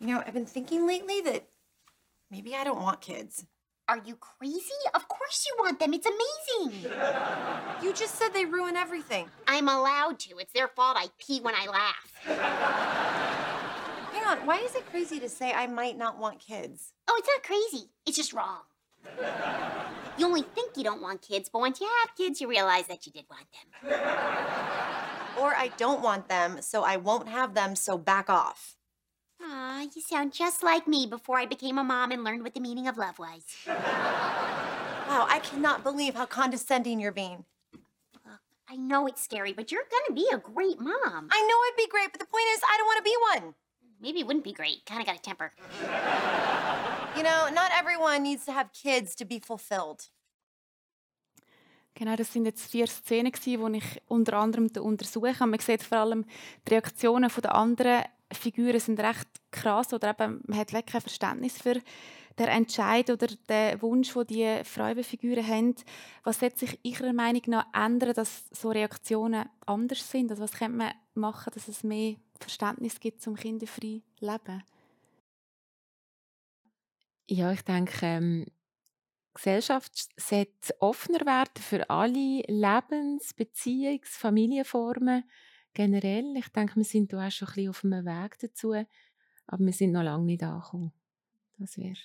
You 0.00 0.06
know, 0.06 0.22
I've 0.26 0.32
been 0.32 0.46
thinking 0.46 0.86
lately 0.86 1.20
that 1.22 1.46
maybe 2.30 2.54
I 2.54 2.64
don't 2.64 2.80
want 2.80 3.02
kids. 3.02 3.44
Are 3.86 4.00
you 4.02 4.16
crazy? 4.16 4.70
Of 4.94 5.06
course 5.08 5.46
you 5.46 5.62
want 5.62 5.78
them. 5.78 5.92
It's 5.92 6.06
amazing. 6.06 6.90
You 7.82 7.92
just 7.92 8.14
said 8.14 8.30
they 8.32 8.46
ruin 8.46 8.76
everything. 8.76 9.28
I'm 9.46 9.68
allowed 9.68 10.18
to. 10.20 10.38
It's 10.38 10.54
their 10.54 10.68
fault 10.68 10.96
I 10.98 11.08
pee 11.18 11.40
when 11.40 11.54
I 11.54 11.66
laugh. 11.66 12.14
Hang 14.10 14.24
on, 14.24 14.46
why 14.46 14.60
is 14.60 14.74
it 14.74 14.88
crazy 14.90 15.20
to 15.20 15.28
say 15.28 15.52
I 15.52 15.66
might 15.66 15.98
not 15.98 16.18
want 16.18 16.40
kids? 16.40 16.94
Oh, 17.08 17.14
it's 17.18 17.28
not 17.28 17.42
crazy. 17.42 17.90
It's 18.06 18.16
just 18.16 18.32
wrong. 18.32 18.60
You 20.16 20.26
only 20.26 20.42
think 20.42 20.76
you 20.76 20.84
don't 20.84 21.02
want 21.02 21.22
kids, 21.22 21.48
but 21.52 21.58
once 21.58 21.80
you 21.80 21.88
have 21.88 22.14
kids, 22.16 22.40
you 22.40 22.48
realize 22.48 22.86
that 22.86 23.04
you 23.04 23.10
did 23.10 23.24
want 23.28 23.46
them. 23.52 23.90
Or 25.40 25.54
I 25.56 25.72
don't 25.76 26.00
want 26.02 26.28
them, 26.28 26.58
so 26.62 26.84
I 26.84 26.96
won't 26.96 27.28
have 27.28 27.54
them, 27.54 27.74
so 27.74 27.98
back 27.98 28.30
off. 28.30 28.76
Aw, 29.42 29.80
you 29.94 30.00
sound 30.00 30.32
just 30.32 30.62
like 30.62 30.86
me 30.86 31.06
before 31.06 31.38
I 31.38 31.46
became 31.46 31.78
a 31.78 31.84
mom 31.84 32.12
and 32.12 32.22
learned 32.22 32.44
what 32.44 32.54
the 32.54 32.60
meaning 32.60 32.86
of 32.86 32.96
love 32.96 33.18
was. 33.18 33.42
Wow, 33.66 35.26
I 35.28 35.40
cannot 35.42 35.82
believe 35.82 36.14
how 36.14 36.26
condescending 36.26 37.00
you're 37.00 37.10
being. 37.12 37.44
Look, 38.24 38.40
I 38.70 38.76
know 38.76 39.08
it's 39.08 39.22
scary, 39.22 39.52
but 39.52 39.72
you're 39.72 39.82
gonna 39.90 40.14
be 40.14 40.28
a 40.32 40.38
great 40.38 40.78
mom. 40.78 41.28
I 41.30 41.42
know 41.42 41.56
I'd 41.56 41.74
be 41.76 41.88
great, 41.88 42.12
but 42.12 42.20
the 42.20 42.26
point 42.26 42.46
is, 42.54 42.60
I 42.62 42.76
don't 42.78 42.86
want 42.86 42.98
to 42.98 43.02
be 43.02 43.16
one. 43.34 43.54
Maybe 44.00 44.20
it 44.20 44.26
wouldn't 44.26 44.44
be 44.44 44.52
great. 44.52 44.84
Kinda 44.86 45.04
got 45.04 45.16
a 45.16 45.20
temper. 45.20 45.52
You 47.16 47.22
know, 47.22 47.48
not 47.54 47.70
everyone 47.78 48.22
needs 48.22 48.44
to 48.46 48.52
have 48.52 48.70
kids 48.72 49.14
to 49.16 49.24
be 49.24 49.40
fulfilled. 49.40 50.10
Genau, 51.94 52.16
das 52.16 52.32
sind 52.32 52.44
jetzt 52.44 52.68
vier 52.68 52.88
Szenen, 52.88 53.32
die 53.44 53.76
ich 53.76 54.02
unter 54.08 54.32
anderem 54.34 54.68
untersuche. 54.80 55.44
Und 55.44 55.50
man 55.50 55.60
sieht 55.60 55.84
vor 55.84 55.98
allem, 55.98 56.24
die 56.66 56.74
Reaktionen 56.74 57.30
der 57.40 57.54
anderen 57.54 58.04
Figuren 58.32 58.80
sind 58.80 58.98
recht 58.98 59.28
krass 59.52 59.92
oder 59.92 60.10
eben, 60.10 60.42
man 60.46 60.58
hat 60.58 60.72
kein 60.72 61.00
Verständnis 61.00 61.56
für 61.62 61.80
den 62.36 62.48
Entscheid 62.48 63.08
oder 63.10 63.28
den 63.28 63.80
Wunsch, 63.80 64.12
den 64.12 64.26
die 64.26 64.64
Frauenfiguren 64.64 65.46
haben. 65.46 65.74
Was 66.24 66.40
sollte 66.40 66.58
sich 66.58 66.80
Ihrer 66.82 67.12
Meinung 67.12 67.42
nach 67.46 67.66
ändern, 67.72 68.14
dass 68.14 68.42
so 68.50 68.70
Reaktionen 68.70 69.48
anders 69.66 70.10
sind? 70.10 70.32
Also 70.32 70.42
was 70.42 70.52
könnte 70.52 70.76
man 70.78 70.94
machen, 71.14 71.52
dass 71.54 71.68
es 71.68 71.84
mehr 71.84 72.16
Verständnis 72.40 72.98
gibt 72.98 73.22
zum 73.22 73.36
kinderfreien 73.36 74.02
Leben? 74.18 74.64
Ja, 77.26 77.52
ich 77.52 77.62
denke, 77.62 77.98
ähm, 78.02 78.46
Gesellschaft 79.32 79.92
sollte 80.16 80.80
offener 80.80 81.26
werden 81.26 81.60
für 81.60 81.88
alle 81.90 82.42
Lebens-, 82.46 83.34
Beziehungs-, 83.34 84.16
Familienformen 84.18 85.24
generell. 85.72 86.36
Ich 86.36 86.48
denke, 86.48 86.76
wir 86.76 86.84
sind 86.84 87.12
da 87.12 87.26
auch 87.26 87.30
schon 87.30 87.48
ein 87.48 87.54
bisschen 87.54 87.70
auf 87.70 87.84
einem 87.84 88.04
Weg 88.04 88.38
dazu, 88.38 88.72
aber 89.46 89.64
wir 89.64 89.72
sind 89.72 89.92
noch 89.92 90.02
lange 90.02 90.24
nicht 90.24 90.42
angekommen. 90.42 90.92
Das 91.58 91.78
wäre 91.78 91.96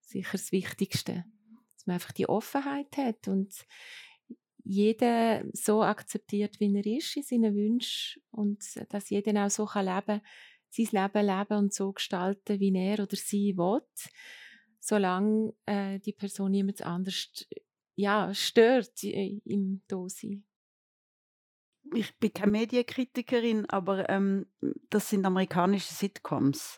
sicher 0.00 0.32
das 0.32 0.52
Wichtigste, 0.52 1.24
dass 1.72 1.86
man 1.86 1.94
einfach 1.94 2.12
die 2.12 2.28
Offenheit 2.28 2.96
hat 2.96 3.28
und 3.28 3.66
jeder 4.62 5.44
so 5.52 5.82
akzeptiert, 5.82 6.60
wie 6.60 6.74
er 6.74 6.86
ist 6.86 7.16
in 7.16 7.22
seinen 7.22 7.54
Wünschen 7.54 8.22
und 8.30 8.64
dass 8.90 9.10
jeder 9.10 9.44
auch 9.44 9.50
so 9.50 9.64
kann 9.66 9.86
leben 9.86 10.20
sein 10.68 10.88
Leben 11.02 11.26
leben 11.26 11.58
und 11.58 11.72
so 11.72 11.92
gestalten, 11.92 12.60
wie 12.60 12.74
er 12.76 13.02
oder 13.02 13.16
sie 13.16 13.56
will, 13.56 13.82
solange 14.86 15.52
äh, 15.66 15.98
die 15.98 16.12
Person 16.12 16.54
jemand 16.54 16.82
anders 16.82 17.46
ja, 17.96 18.32
stört 18.32 19.02
im 19.02 19.82
Dasein. 19.88 20.44
Ich 21.94 22.16
bin 22.18 22.32
keine 22.32 22.52
Medienkritikerin, 22.52 23.68
aber 23.70 24.08
ähm, 24.08 24.46
das 24.90 25.10
sind 25.10 25.24
amerikanische 25.24 25.92
Sitcoms. 25.92 26.76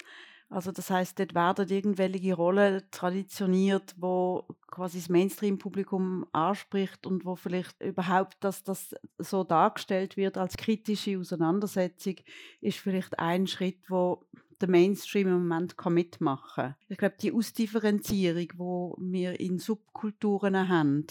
Also 0.51 0.73
das 0.73 0.89
heißt, 0.89 1.19
dort 1.19 1.35
werden 1.35 1.69
irgendwelche 1.69 2.35
Rollen 2.35 2.83
traditioniert, 2.91 3.95
wo 3.99 4.47
quasi 4.67 4.99
das 4.99 5.11
Mainstream-Publikum 5.11 6.27
anspricht 6.33 7.07
und 7.07 7.27
wo 7.27 7.37
vielleicht 7.37 7.83
überhaupt, 7.83 8.43
dass 8.43 8.65
das 8.65 8.95
so 9.19 9.45
dargestellt 9.45 10.17
wird 10.17 10.39
als 10.39 10.57
kritische 10.57 11.19
Auseinandersetzung, 11.19 12.17
ist 12.63 12.79
vielleicht 12.79 13.19
ein 13.19 13.47
Schritt, 13.47 13.91
wo 13.91 14.27
der 14.61 14.69
Mainstream 14.69 15.29
im 15.29 15.35
Moment 15.35 15.77
kann 15.77 15.95
mitmachen 15.95 16.65
kann. 16.65 16.75
Ich 16.89 16.99
glaube, 16.99 17.17
die 17.21 17.33
Ausdifferenzierung, 17.33 18.49
wo 18.57 18.97
wir 18.99 19.39
in 19.41 19.59
Subkulturen 19.59 20.69
haben, 20.69 21.07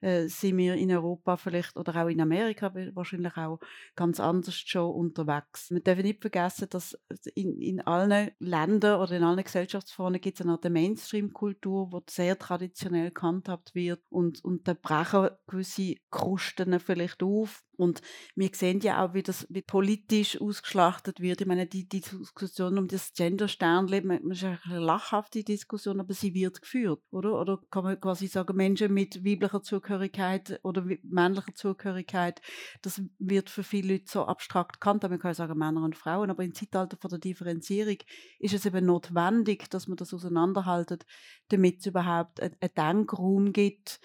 äh, 0.00 0.26
sind 0.28 0.56
wir 0.58 0.74
in 0.74 0.90
Europa 0.90 1.36
vielleicht 1.36 1.76
oder 1.76 1.94
auch 2.02 2.08
in 2.08 2.20
Amerika 2.20 2.72
wahrscheinlich 2.94 3.36
auch 3.36 3.60
ganz 3.96 4.20
anders 4.20 4.54
schon 4.54 4.92
unterwegs. 4.92 5.70
Wir 5.70 5.80
dürfen 5.80 6.02
nicht 6.02 6.20
vergessen, 6.20 6.68
dass 6.70 6.98
in, 7.34 7.60
in 7.60 7.80
allen 7.80 8.30
Ländern 8.38 9.00
oder 9.00 9.12
in 9.12 9.24
allen 9.24 9.44
Gesellschaftsformen 9.44 10.20
gibt 10.20 10.40
es 10.40 10.46
eine 10.46 10.52
Art 10.52 10.68
Mainstream-Kultur, 10.68 11.90
die 11.92 12.12
sehr 12.12 12.38
traditionell 12.38 13.10
gehandhabt 13.10 13.74
wird 13.74 14.02
und, 14.08 14.44
und 14.44 14.66
da 14.68 14.74
brechen 14.74 15.30
gewisse 15.46 15.96
Krusten 16.10 16.78
vielleicht 16.80 17.22
auf 17.22 17.64
und 17.80 18.02
wir 18.36 18.50
sehen 18.52 18.80
ja 18.80 19.02
auch, 19.02 19.14
wie 19.14 19.22
das 19.22 19.46
wie 19.48 19.62
politisch 19.62 20.38
ausgeschlachtet 20.38 21.20
wird. 21.20 21.40
Ich 21.40 21.46
meine, 21.46 21.66
die, 21.66 21.88
die 21.88 22.02
Diskussion 22.02 22.76
um 22.76 22.88
das 22.88 23.14
Gender-Sternleben, 23.14 24.30
ist 24.30 24.44
eine 24.44 24.80
lachhafte 24.80 25.42
Diskussion, 25.42 25.98
aber 25.98 26.12
sie 26.12 26.34
wird 26.34 26.60
geführt, 26.60 27.00
oder? 27.10 27.40
Oder 27.40 27.58
kann 27.70 27.84
man 27.84 27.98
quasi 27.98 28.26
sagen, 28.26 28.54
Menschen 28.54 28.92
mit 28.92 29.24
weiblicher 29.24 29.62
Zugehörigkeit 29.90 30.60
oder 30.62 30.84
männlicher 31.02 31.54
Zugehörigkeit, 31.54 32.40
das 32.82 33.02
wird 33.18 33.50
für 33.50 33.64
viele 33.64 33.94
Leute 33.94 34.04
so 34.06 34.24
abstrakt 34.24 34.80
gekannt. 34.80 35.02
Man 35.02 35.18
kann 35.18 35.34
sagen 35.34 35.58
Männer 35.58 35.82
und 35.82 35.96
Frauen, 35.96 36.30
aber 36.30 36.44
im 36.44 36.54
Zeitalter 36.54 36.96
von 36.96 37.10
der 37.10 37.18
Differenzierung 37.18 37.96
ist 38.38 38.54
es 38.54 38.66
eben 38.66 38.86
notwendig, 38.86 39.68
dass 39.68 39.88
man 39.88 39.96
das 39.96 40.14
auseinanderhaltet, 40.14 41.06
damit 41.48 41.80
es 41.80 41.86
überhaupt 41.86 42.40
einen 42.40 42.54
Denkraum 42.76 43.52
gibt, 43.52 44.00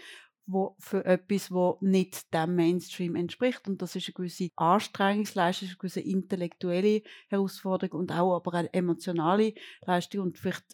wo 0.47 0.75
für 0.79 1.05
etwas, 1.05 1.51
wo 1.51 1.77
nicht 1.81 2.33
dem 2.33 2.55
Mainstream 2.55 3.15
entspricht. 3.15 3.67
Und 3.67 3.81
das 3.81 3.95
ist 3.95 4.07
eine 4.07 4.13
gewisse 4.13 4.49
Anstrengungsleistung, 4.55 5.69
eine 5.69 5.77
gewisse 5.77 6.01
intellektuelle 6.01 7.01
Herausforderung 7.27 7.99
und 7.99 8.11
auch 8.11 8.35
aber 8.35 8.53
eine 8.53 8.73
emotionale 8.73 9.53
Leistung. 9.85 10.21
Und 10.21 10.37
vielleicht, 10.37 10.65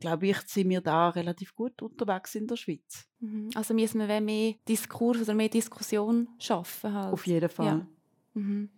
glaube 0.00 0.28
ich, 0.28 0.38
sind 0.42 0.70
wir 0.70 0.80
da 0.80 1.10
relativ 1.10 1.54
gut 1.54 1.82
unterwegs 1.82 2.34
in 2.34 2.46
der 2.46 2.56
Schweiz. 2.56 3.06
Mhm. 3.20 3.50
Also 3.54 3.74
müssen 3.74 4.06
wir 4.06 4.20
mehr 4.20 4.54
Diskurs 4.66 5.22
oder 5.22 5.34
mehr 5.34 5.48
Diskussion 5.48 6.28
schaffen. 6.38 6.94
Halt. 6.94 7.12
Auf 7.12 7.26
jeden 7.26 7.48
Fall. 7.48 7.66
Ja. 7.66 7.86
Mhm. 8.34 8.70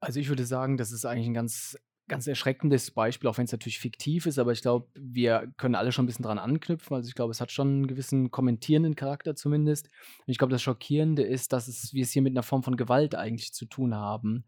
Also 0.00 0.20
ich 0.20 0.28
würde 0.28 0.44
sagen, 0.46 0.76
das 0.76 0.92
ist 0.92 1.04
eigentlich 1.04 1.26
ein 1.26 1.34
ganz 1.34 1.76
ganz 2.08 2.26
erschreckendes 2.26 2.90
Beispiel, 2.90 3.28
auch 3.28 3.38
wenn 3.38 3.44
es 3.44 3.52
natürlich 3.52 3.78
fiktiv 3.78 4.26
ist, 4.26 4.38
aber 4.38 4.52
ich 4.52 4.62
glaube, 4.62 4.88
wir 4.94 5.52
können 5.56 5.74
alle 5.74 5.92
schon 5.92 6.04
ein 6.04 6.06
bisschen 6.06 6.24
dran 6.24 6.38
anknüpfen. 6.38 6.94
Also 6.94 7.08
ich 7.08 7.14
glaube, 7.14 7.30
es 7.30 7.40
hat 7.40 7.52
schon 7.52 7.68
einen 7.68 7.86
gewissen 7.86 8.30
kommentierenden 8.30 8.96
Charakter 8.96 9.36
zumindest. 9.36 9.86
Und 9.86 10.30
ich 10.30 10.38
glaube, 10.38 10.50
das 10.50 10.62
Schockierende 10.62 11.22
ist, 11.22 11.52
dass 11.52 11.68
es, 11.68 11.92
wir 11.92 12.02
es 12.02 12.10
hier 12.10 12.22
mit 12.22 12.32
einer 12.32 12.42
Form 12.42 12.62
von 12.62 12.76
Gewalt 12.76 13.14
eigentlich 13.14 13.52
zu 13.52 13.66
tun 13.66 13.94
haben. 13.94 14.44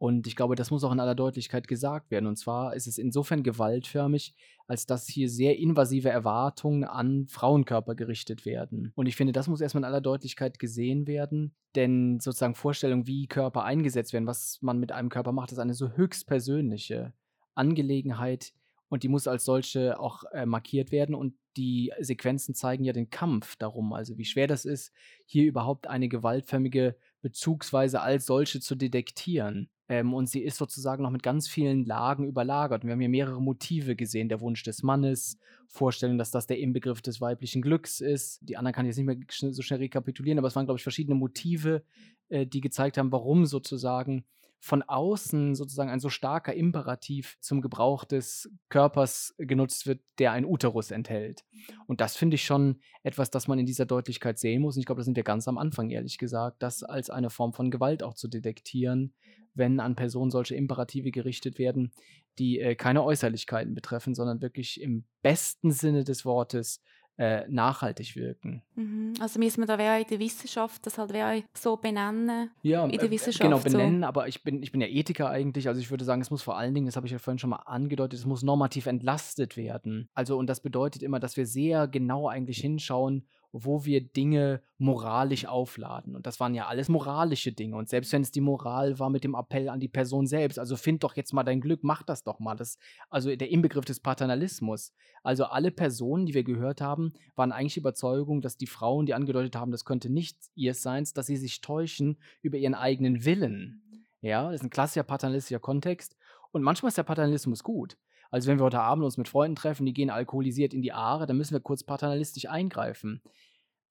Und 0.00 0.26
ich 0.26 0.34
glaube, 0.34 0.54
das 0.54 0.70
muss 0.70 0.82
auch 0.82 0.92
in 0.92 0.98
aller 0.98 1.14
Deutlichkeit 1.14 1.68
gesagt 1.68 2.10
werden. 2.10 2.26
Und 2.26 2.36
zwar 2.36 2.74
ist 2.74 2.86
es 2.86 2.96
insofern 2.96 3.42
gewaltförmig, 3.42 4.34
als 4.66 4.86
dass 4.86 5.06
hier 5.06 5.28
sehr 5.28 5.58
invasive 5.58 6.08
Erwartungen 6.08 6.84
an 6.84 7.26
Frauenkörper 7.26 7.94
gerichtet 7.94 8.46
werden. 8.46 8.92
Und 8.94 9.04
ich 9.04 9.14
finde, 9.14 9.34
das 9.34 9.46
muss 9.46 9.60
erstmal 9.60 9.82
in 9.82 9.84
aller 9.84 10.00
Deutlichkeit 10.00 10.58
gesehen 10.58 11.06
werden, 11.06 11.54
denn 11.74 12.18
sozusagen 12.18 12.54
Vorstellungen, 12.54 13.06
wie 13.06 13.26
Körper 13.26 13.64
eingesetzt 13.64 14.14
werden, 14.14 14.26
was 14.26 14.56
man 14.62 14.78
mit 14.80 14.90
einem 14.90 15.10
Körper 15.10 15.32
macht, 15.32 15.52
ist 15.52 15.58
eine 15.58 15.74
so 15.74 15.90
höchst 15.90 16.26
persönliche 16.26 17.12
Angelegenheit 17.54 18.54
und 18.88 19.02
die 19.02 19.08
muss 19.08 19.28
als 19.28 19.44
solche 19.44 20.00
auch 20.00 20.24
äh, 20.32 20.46
markiert 20.46 20.92
werden. 20.92 21.14
Und 21.14 21.34
die 21.58 21.92
Sequenzen 22.00 22.54
zeigen 22.54 22.84
ja 22.84 22.94
den 22.94 23.10
Kampf 23.10 23.56
darum, 23.56 23.92
also 23.92 24.16
wie 24.16 24.24
schwer 24.24 24.46
das 24.46 24.64
ist, 24.64 24.94
hier 25.26 25.44
überhaupt 25.44 25.88
eine 25.88 26.08
gewaltförmige 26.08 26.96
Bezugsweise 27.20 28.00
als 28.00 28.24
solche 28.24 28.60
zu 28.60 28.76
detektieren. 28.76 29.68
Ähm, 29.90 30.14
und 30.14 30.28
sie 30.28 30.40
ist 30.40 30.56
sozusagen 30.56 31.02
noch 31.02 31.10
mit 31.10 31.24
ganz 31.24 31.48
vielen 31.48 31.84
Lagen 31.84 32.24
überlagert. 32.24 32.82
Und 32.82 32.88
wir 32.88 32.92
haben 32.92 33.00
hier 33.00 33.08
mehrere 33.08 33.42
Motive 33.42 33.96
gesehen. 33.96 34.28
Der 34.28 34.40
Wunsch 34.40 34.62
des 34.62 34.84
Mannes, 34.84 35.36
Vorstellung, 35.66 36.16
dass 36.16 36.30
das 36.30 36.46
der 36.46 36.60
Inbegriff 36.60 37.02
des 37.02 37.20
weiblichen 37.20 37.60
Glücks 37.60 38.00
ist. 38.00 38.38
Die 38.40 38.56
anderen 38.56 38.72
kann 38.72 38.86
ich 38.86 38.90
jetzt 38.90 39.04
nicht 39.04 39.42
mehr 39.42 39.52
so 39.52 39.62
schnell 39.62 39.80
rekapitulieren, 39.80 40.38
aber 40.38 40.46
es 40.46 40.54
waren, 40.54 40.66
glaube 40.66 40.78
ich, 40.78 40.84
verschiedene 40.84 41.16
Motive, 41.16 41.82
äh, 42.28 42.46
die 42.46 42.60
gezeigt 42.60 42.98
haben, 42.98 43.10
warum 43.10 43.46
sozusagen 43.46 44.24
von 44.60 44.82
außen 44.82 45.54
sozusagen 45.54 45.90
ein 45.90 46.00
so 46.00 46.10
starker 46.10 46.52
Imperativ 46.52 47.38
zum 47.40 47.62
Gebrauch 47.62 48.04
des 48.04 48.50
Körpers 48.68 49.34
genutzt 49.38 49.86
wird, 49.86 50.02
der 50.18 50.32
ein 50.32 50.44
Uterus 50.44 50.90
enthält. 50.90 51.44
Und 51.86 52.02
das 52.02 52.14
finde 52.16 52.34
ich 52.34 52.44
schon 52.44 52.80
etwas, 53.02 53.30
das 53.30 53.48
man 53.48 53.58
in 53.58 53.66
dieser 53.66 53.86
Deutlichkeit 53.86 54.38
sehen 54.38 54.60
muss. 54.60 54.76
Und 54.76 54.80
ich 54.80 54.86
glaube, 54.86 55.00
da 55.00 55.04
sind 55.04 55.16
wir 55.16 55.24
ganz 55.24 55.48
am 55.48 55.56
Anfang, 55.56 55.88
ehrlich 55.88 56.18
gesagt, 56.18 56.62
das 56.62 56.82
als 56.82 57.08
eine 57.08 57.30
Form 57.30 57.54
von 57.54 57.70
Gewalt 57.70 58.02
auch 58.02 58.14
zu 58.14 58.28
detektieren, 58.28 59.14
wenn 59.54 59.80
an 59.80 59.96
Personen 59.96 60.30
solche 60.30 60.54
Imperative 60.54 61.10
gerichtet 61.10 61.58
werden, 61.58 61.92
die 62.38 62.60
äh, 62.60 62.74
keine 62.74 63.02
Äußerlichkeiten 63.02 63.74
betreffen, 63.74 64.14
sondern 64.14 64.42
wirklich 64.42 64.80
im 64.80 65.04
besten 65.22 65.70
Sinne 65.70 66.04
des 66.04 66.24
Wortes 66.24 66.82
äh, 67.20 67.46
nachhaltig 67.50 68.16
wirken. 68.16 68.62
Mhm. 68.76 69.12
Also 69.20 69.38
müssen 69.38 69.60
wir 69.60 69.66
da 69.66 69.74
in 69.98 70.06
der 70.08 70.18
Wissenschaft 70.18 70.86
das 70.86 70.96
halt 70.96 71.12
so 71.52 71.76
benennen? 71.76 72.50
Ja, 72.62 72.84
in 72.84 72.92
der 72.92 73.02
äh, 73.02 73.10
Wissenschaft 73.10 73.42
genau 73.42 73.58
benennen, 73.58 74.00
so. 74.00 74.06
aber 74.06 74.26
ich 74.26 74.42
bin, 74.42 74.62
ich 74.62 74.72
bin 74.72 74.80
ja 74.80 74.86
Ethiker 74.86 75.28
eigentlich, 75.28 75.68
also 75.68 75.82
ich 75.82 75.90
würde 75.90 76.06
sagen, 76.06 76.22
es 76.22 76.30
muss 76.30 76.40
vor 76.40 76.56
allen 76.56 76.72
Dingen, 76.72 76.86
das 76.86 76.96
habe 76.96 77.04
ich 77.04 77.12
ja 77.12 77.18
vorhin 77.18 77.38
schon 77.38 77.50
mal 77.50 77.62
angedeutet, 77.66 78.18
es 78.18 78.24
muss 78.24 78.42
normativ 78.42 78.86
entlastet 78.86 79.58
werden. 79.58 80.08
Also 80.14 80.38
und 80.38 80.46
das 80.46 80.62
bedeutet 80.62 81.02
immer, 81.02 81.20
dass 81.20 81.36
wir 81.36 81.44
sehr 81.44 81.88
genau 81.88 82.26
eigentlich 82.26 82.56
hinschauen, 82.56 83.26
wo 83.52 83.84
wir 83.84 84.00
Dinge 84.00 84.62
moralisch 84.78 85.46
aufladen. 85.46 86.14
Und 86.14 86.26
das 86.26 86.40
waren 86.40 86.54
ja 86.54 86.66
alles 86.66 86.88
moralische 86.88 87.52
Dinge. 87.52 87.76
Und 87.76 87.88
selbst 87.88 88.12
wenn 88.12 88.22
es 88.22 88.30
die 88.30 88.40
Moral 88.40 88.98
war 88.98 89.10
mit 89.10 89.24
dem 89.24 89.34
Appell 89.34 89.68
an 89.68 89.80
die 89.80 89.88
Person 89.88 90.26
selbst, 90.26 90.58
also 90.58 90.76
find 90.76 91.02
doch 91.02 91.16
jetzt 91.16 91.32
mal 91.32 91.42
dein 91.42 91.60
Glück, 91.60 91.80
mach 91.82 92.02
das 92.02 92.22
doch 92.22 92.38
mal. 92.38 92.54
Das, 92.54 92.78
also 93.08 93.34
der 93.34 93.50
Inbegriff 93.50 93.84
des 93.84 94.00
Paternalismus. 94.00 94.92
Also 95.22 95.44
alle 95.44 95.70
Personen, 95.70 96.26
die 96.26 96.34
wir 96.34 96.44
gehört 96.44 96.80
haben, 96.80 97.12
waren 97.34 97.52
eigentlich 97.52 97.76
Überzeugung, 97.76 98.40
dass 98.40 98.56
die 98.56 98.66
Frauen, 98.66 99.06
die 99.06 99.14
angedeutet 99.14 99.56
haben, 99.56 99.72
das 99.72 99.84
könnte 99.84 100.10
nicht 100.10 100.38
ihr 100.54 100.74
sein, 100.74 101.06
dass 101.14 101.26
sie 101.26 101.36
sich 101.36 101.60
täuschen 101.60 102.18
über 102.42 102.58
ihren 102.58 102.74
eigenen 102.74 103.24
Willen. 103.24 103.82
Ja, 104.22 104.44
das 104.50 104.56
ist 104.56 104.64
ein 104.64 104.70
klassischer 104.70 105.02
paternalistischer 105.02 105.60
Kontext. 105.60 106.16
Und 106.52 106.62
manchmal 106.62 106.88
ist 106.88 106.98
der 106.98 107.04
Paternalismus 107.04 107.62
gut. 107.62 107.96
Also 108.30 108.48
wenn 108.48 108.58
wir 108.58 108.64
heute 108.64 108.80
Abend 108.80 109.04
uns 109.04 109.16
mit 109.16 109.28
Freunden 109.28 109.56
treffen, 109.56 109.86
die 109.86 109.92
gehen 109.92 110.10
alkoholisiert 110.10 110.72
in 110.74 110.82
die 110.82 110.92
Aare, 110.92 111.26
dann 111.26 111.36
müssen 111.36 111.52
wir 111.52 111.60
kurz 111.60 111.82
paternalistisch 111.82 112.48
eingreifen. 112.48 113.22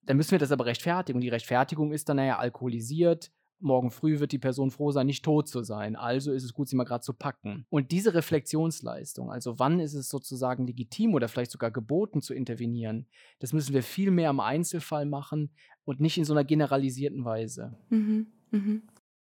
Dann 0.02 0.16
müssen 0.16 0.32
wir 0.32 0.38
das 0.38 0.52
aber 0.52 0.66
rechtfertigen. 0.66 1.18
Und 1.18 1.22
die 1.22 1.28
Rechtfertigung 1.28 1.92
ist 1.92 2.08
dann, 2.08 2.16
naja, 2.16 2.38
alkoholisiert, 2.38 3.30
morgen 3.60 3.90
früh 3.90 4.18
wird 4.18 4.32
die 4.32 4.38
Person 4.38 4.70
froh 4.70 4.90
sein, 4.90 5.06
nicht 5.06 5.24
tot 5.24 5.48
zu 5.48 5.62
sein. 5.62 5.96
Also 5.96 6.32
ist 6.32 6.44
es 6.44 6.54
gut, 6.54 6.68
sie 6.68 6.76
mal 6.76 6.84
gerade 6.84 7.04
zu 7.04 7.12
packen. 7.12 7.66
Und 7.68 7.92
diese 7.92 8.14
Reflexionsleistung, 8.14 9.30
also 9.30 9.58
wann 9.58 9.80
ist 9.80 9.94
es 9.94 10.08
sozusagen 10.08 10.66
legitim 10.66 11.14
oder 11.14 11.28
vielleicht 11.28 11.50
sogar 11.50 11.70
geboten 11.70 12.22
zu 12.22 12.34
intervenieren, 12.34 13.06
das 13.38 13.52
müssen 13.52 13.74
wir 13.74 13.82
viel 13.82 14.10
mehr 14.10 14.30
im 14.30 14.40
Einzelfall 14.40 15.06
machen 15.06 15.50
und 15.84 16.00
nicht 16.00 16.18
in 16.18 16.24
so 16.24 16.32
einer 16.32 16.44
generalisierten 16.44 17.24
Weise. 17.24 17.76
Mhm. 17.90 18.26
Mhm. 18.50 18.82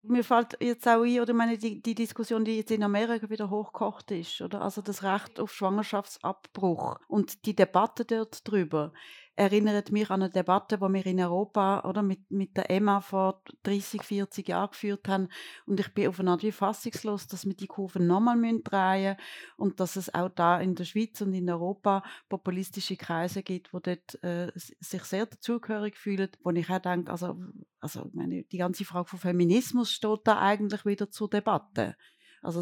Mir 0.05 0.24
fällt 0.24 0.57
jetzt 0.61 0.88
auch 0.88 1.03
ein, 1.05 1.20
oder 1.20 1.32
meine, 1.32 1.57
die, 1.59 1.80
die 1.80 1.94
Diskussion, 1.94 2.44
die 2.44 2.57
jetzt 2.57 2.72
in 2.72 2.82
Amerika 2.82 3.30
wieder 3.30 3.50
hochgekocht 3.50 4.11
ist, 4.11 4.40
oder? 4.40 4.61
Also 4.61 4.82
das 4.82 5.05
Recht 5.05 5.38
auf 5.38 5.53
Schwangerschaftsabbruch 5.55 6.98
und 7.07 7.46
die 7.46 7.55
Debatte 7.55 8.05
dort 8.05 8.46
drüber 8.48 8.92
erinnert 9.34 9.90
mich 9.92 10.10
an 10.10 10.22
eine 10.22 10.30
Debatte, 10.30 10.76
die 10.78 10.82
wir 10.82 11.06
in 11.06 11.20
Europa 11.20 11.88
oder 11.88 12.02
mit, 12.02 12.30
mit 12.30 12.56
der 12.56 12.70
Emma 12.70 13.00
vor 13.00 13.42
30, 13.62 14.02
40 14.02 14.48
Jahren 14.48 14.70
geführt 14.70 15.08
haben. 15.08 15.28
Und 15.66 15.80
ich 15.80 15.92
bin 15.94 16.08
auf 16.08 16.20
eine 16.20 16.32
Art 16.32 16.42
wie 16.42 16.52
fassungslos, 16.52 17.26
dass 17.28 17.46
wir 17.46 17.54
die 17.54 17.66
Kurven 17.66 18.06
nochmal 18.06 18.36
drehen 18.62 19.02
müssen 19.02 19.16
und 19.56 19.80
dass 19.80 19.96
es 19.96 20.12
auch 20.14 20.28
da 20.28 20.60
in 20.60 20.74
der 20.74 20.84
Schweiz 20.84 21.20
und 21.22 21.32
in 21.32 21.48
Europa 21.48 22.02
populistische 22.28 22.96
Kreise 22.96 23.42
gibt, 23.42 23.72
die 23.72 23.80
dort 23.82 24.22
äh, 24.22 24.52
sich 24.54 25.04
sehr 25.04 25.26
dazugehörig 25.26 25.96
fühlen, 25.96 26.30
wo 26.42 26.50
ich 26.50 26.68
auch 26.68 26.78
denke, 26.78 27.10
also, 27.10 27.36
also 27.80 28.10
meine, 28.12 28.44
die 28.44 28.58
ganze 28.58 28.84
Frage 28.84 29.08
von 29.08 29.18
Feminismus 29.18 29.92
steht 29.92 30.20
da 30.24 30.38
eigentlich 30.40 30.84
wieder 30.84 31.10
zur 31.10 31.30
Debatte. 31.30 31.96
Also 32.43 32.61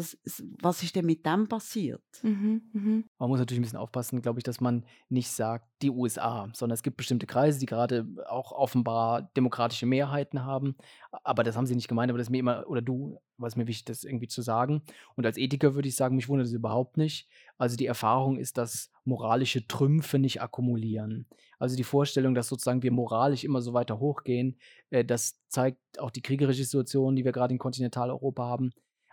was 0.61 0.83
ist 0.83 0.95
denn 0.95 1.07
mit 1.07 1.25
dem 1.25 1.47
passiert? 1.47 2.03
Mhm, 2.21 2.61
mhm. 2.71 3.05
Man 3.17 3.29
muss 3.29 3.39
natürlich 3.39 3.59
ein 3.59 3.63
bisschen 3.63 3.79
aufpassen, 3.79 4.21
glaube 4.21 4.39
ich, 4.39 4.43
dass 4.43 4.61
man 4.61 4.85
nicht 5.09 5.31
sagt, 5.31 5.67
die 5.81 5.89
USA, 5.89 6.47
sondern 6.53 6.75
es 6.75 6.83
gibt 6.83 6.97
bestimmte 6.97 7.25
Kreise, 7.25 7.59
die 7.59 7.65
gerade 7.65 8.05
auch 8.29 8.51
offenbar 8.51 9.23
demokratische 9.35 9.87
Mehrheiten 9.87 10.45
haben. 10.45 10.75
Aber 11.23 11.43
das 11.43 11.57
haben 11.57 11.65
sie 11.65 11.73
nicht 11.73 11.87
gemeint, 11.87 12.11
aber 12.11 12.19
das 12.19 12.27
ist 12.27 12.31
mir 12.31 12.37
immer, 12.37 12.67
oder 12.67 12.83
du, 12.83 13.17
war 13.37 13.47
es 13.47 13.55
mir 13.55 13.65
wichtig, 13.65 13.85
das 13.85 14.03
irgendwie 14.03 14.27
zu 14.27 14.43
sagen. 14.43 14.83
Und 15.15 15.25
als 15.25 15.37
Ethiker 15.37 15.73
würde 15.73 15.87
ich 15.87 15.95
sagen, 15.95 16.15
mich 16.15 16.29
wundert 16.29 16.45
das 16.45 16.53
überhaupt 16.53 16.97
nicht. 16.97 17.27
Also 17.57 17.75
die 17.75 17.87
Erfahrung 17.87 18.37
ist, 18.37 18.59
dass 18.59 18.91
moralische 19.03 19.67
Trümpfe 19.67 20.19
nicht 20.19 20.43
akkumulieren. 20.43 21.25
Also 21.57 21.75
die 21.75 21.83
Vorstellung, 21.83 22.35
dass 22.35 22.49
sozusagen 22.49 22.83
wir 22.83 22.91
moralisch 22.91 23.43
immer 23.43 23.63
so 23.63 23.73
weiter 23.73 23.99
hochgehen, 23.99 24.59
äh, 24.91 25.03
das 25.03 25.39
zeigt 25.47 25.79
auch 25.97 26.11
die 26.11 26.21
kriegerische 26.21 26.65
Situation, 26.65 27.15
die 27.15 27.25
wir 27.25 27.31
gerade 27.31 27.53
in 27.53 27.59
Kontinentaleuropa 27.59 28.43
haben 28.43 28.71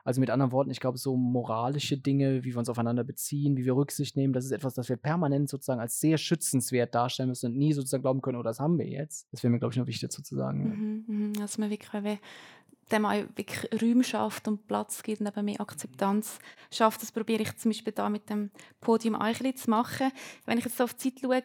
Also 0.08 0.22
mit 0.22 0.30
anderen 0.30 0.52
Worten, 0.52 0.70
ich 0.70 0.80
glaube, 0.80 0.96
so 0.96 1.18
moralische 1.18 1.98
Dinge, 1.98 2.42
wie 2.42 2.52
wir 2.52 2.56
uns 2.56 2.70
aufeinander 2.70 3.04
beziehen, 3.04 3.58
wie 3.58 3.66
wir 3.66 3.76
Rücksicht 3.76 4.16
nehmen, 4.16 4.32
das 4.32 4.46
ist 4.46 4.52
etwas, 4.52 4.72
das 4.72 4.88
wir 4.88 4.96
permanent 4.96 5.50
sozusagen 5.50 5.82
als 5.82 6.00
sehr 6.00 6.16
schützenswert 6.16 6.94
darstellen 6.94 7.28
müssen 7.28 7.52
und 7.52 7.58
nie 7.58 7.74
sozusagen 7.74 8.00
glauben 8.00 8.22
können, 8.22 8.38
oh, 8.38 8.42
das 8.42 8.58
haben 8.58 8.78
wir 8.78 8.86
jetzt. 8.86 9.28
Das 9.32 9.42
wäre 9.42 9.50
mir, 9.50 9.58
glaube 9.58 9.74
ich, 9.74 9.78
noch 9.78 9.86
wichtig 9.86 10.08
dazu 10.08 10.22
zu 10.22 10.34
sagen. 10.34 10.60
Ja. 10.60 10.74
Mhm, 10.74 11.04
mhm. 11.06 11.32
Dass 11.34 11.58
man 11.58 11.68
wirklich 11.68 12.20
dem 12.90 13.04
auch 13.04 13.22
wirklich 13.36 13.82
Räume 13.82 14.02
schafft 14.02 14.48
und 14.48 14.66
Platz 14.66 15.02
gibt 15.02 15.20
und 15.20 15.26
eben 15.26 15.44
mehr 15.44 15.60
Akzeptanz 15.60 16.38
schafft. 16.72 17.02
Das 17.02 17.12
probiere 17.12 17.42
ich 17.42 17.54
zum 17.58 17.68
Beispiel 17.68 17.92
da 17.92 18.08
mit 18.08 18.30
dem 18.30 18.50
Podium 18.80 19.14
auch 19.14 19.20
ein 19.24 19.32
bisschen 19.34 19.56
zu 19.56 19.68
machen. 19.68 20.10
Wenn 20.46 20.56
ich 20.56 20.64
jetzt 20.64 20.78
so 20.78 20.84
auf 20.84 20.94
die 20.94 21.14
Zeit 21.14 21.20
schaue, 21.20 21.42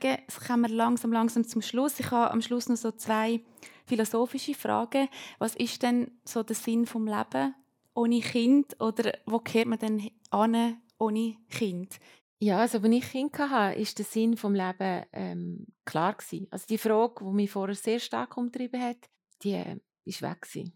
kommen 0.47 0.61
wir 0.61 0.73
langsam, 0.73 1.11
langsam 1.11 1.43
zum 1.43 1.61
Schluss. 1.61 1.99
Ich 1.99 2.09
habe 2.11 2.31
am 2.31 2.41
Schluss 2.41 2.69
noch 2.69 2.77
so 2.77 2.91
zwei 2.91 3.41
philosophische 3.87 4.53
Fragen. 4.53 5.09
Was 5.37 5.53
ist 5.57 5.83
denn 5.83 6.11
so 6.23 6.43
der 6.43 6.55
Sinn 6.55 6.85
vom 6.85 7.07
Leben 7.07 7.55
ohne 7.93 8.21
Kind 8.21 8.79
oder 8.81 9.13
wo 9.25 9.39
kehrt 9.39 9.67
man 9.67 9.79
denn 9.79 10.09
an 10.29 10.81
ohne 10.97 11.35
Kind? 11.49 11.99
Ja, 12.39 12.59
also 12.59 12.79
als 12.79 12.87
ich 12.89 13.11
Kind 13.11 13.37
hatte, 13.39 13.79
ist 13.79 13.97
der 13.97 14.05
Sinn 14.05 14.35
vom 14.35 14.53
Leben 14.53 15.05
ähm, 15.13 15.67
klar 15.85 16.13
gewesen. 16.13 16.47
Also 16.51 16.65
die 16.67 16.77
Frage, 16.77 17.23
die 17.23 17.31
mich 17.31 17.51
vorher 17.51 17.75
sehr 17.75 17.99
stark 17.99 18.35
umtrieben 18.35 18.81
hat, 18.81 18.97
die 19.43 19.53
äh, 19.53 19.77
ist 20.03 20.21
weg 20.21 20.41
gewesen. 20.41 20.73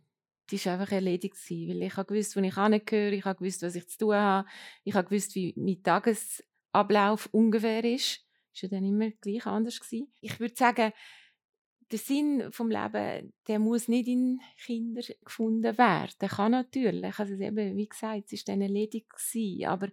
Die 0.49 0.63
war 0.63 0.73
einfach 0.73 0.93
erledigt 0.93 1.35
gewesen, 1.35 1.69
weil 1.69 1.83
ich 1.83 1.97
habe 1.97 2.07
gewusst, 2.07 2.37
wo 2.37 2.39
ich 2.39 2.55
hingehöre, 2.55 3.11
ich 3.11 3.25
habe 3.25 3.37
gewusst, 3.39 3.63
was 3.63 3.75
ich 3.75 3.87
zu 3.89 3.97
tun 3.97 4.15
habe, 4.15 4.47
ich 4.85 4.93
habe 4.93 5.09
gewusst, 5.09 5.35
wie 5.35 5.53
mein 5.57 5.83
Tagesablauf 5.83 7.27
ungefähr 7.33 7.83
ist. 7.83 8.25
Ist 8.53 8.61
ja 8.61 8.69
dann 8.69 8.85
immer 8.85 9.11
gleich 9.19 9.45
anders 9.45 9.81
gewesen. 9.81 10.13
Ich 10.21 10.39
würde 10.39 10.55
sagen, 10.55 10.93
der 11.91 11.99
Sinn 11.99 12.51
vom 12.51 12.69
Leben, 12.69 13.33
der 13.47 13.59
muss 13.59 13.87
nicht 13.87 14.07
in 14.07 14.39
Kindern 14.65 15.03
gefunden 15.23 15.77
werden. 15.77 16.29
Kann 16.29 16.51
natürlich, 16.51 17.17
also 17.17 17.33
eben, 17.35 17.77
wie 17.77 17.87
gesagt, 17.87 18.25
es 18.25 18.33
ist 18.33 18.49
dann 18.49 18.61
erledigt 18.61 19.07
aber 19.65 19.87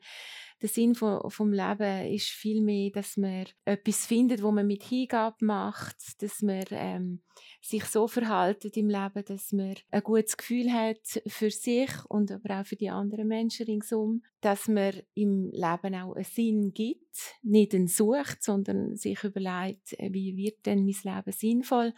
der 0.64 0.70
Sinn 0.70 0.94
vom, 0.94 1.20
vom 1.30 1.52
Leben 1.52 2.10
ist 2.10 2.28
vielmehr, 2.28 2.90
dass 2.90 3.18
man 3.18 3.44
etwas 3.66 4.06
findet, 4.06 4.42
wo 4.42 4.50
man 4.50 4.66
mit 4.66 4.82
Hingabe 4.82 5.36
macht, 5.44 6.22
dass 6.22 6.40
man 6.40 6.64
ähm, 6.70 7.20
sich 7.60 7.84
so 7.84 8.08
verhaltet 8.08 8.74
im 8.78 8.88
Leben, 8.88 9.26
dass 9.26 9.52
man 9.52 9.74
ein 9.90 10.02
gutes 10.02 10.38
Gefühl 10.38 10.72
hat 10.72 11.20
für 11.26 11.50
sich 11.50 11.90
und 12.08 12.32
aber 12.32 12.60
auch 12.60 12.66
für 12.66 12.76
die 12.76 12.88
anderen 12.88 13.28
Menschen 13.28 13.66
ringsum, 13.66 14.22
dass 14.40 14.66
man 14.66 15.02
im 15.12 15.50
Leben 15.50 15.94
auch 15.96 16.14
einen 16.14 16.24
Sinn 16.24 16.72
gibt, 16.72 17.34
nicht 17.42 17.74
einen 17.74 17.86
sucht, 17.86 18.42
sondern 18.42 18.96
sich 18.96 19.22
überlegt, 19.22 19.92
äh, 19.98 20.14
wie 20.14 20.34
wird 20.34 20.64
denn 20.64 20.86
mein 20.86 21.16
Leben 21.16 21.32
sinnvoll 21.32 21.92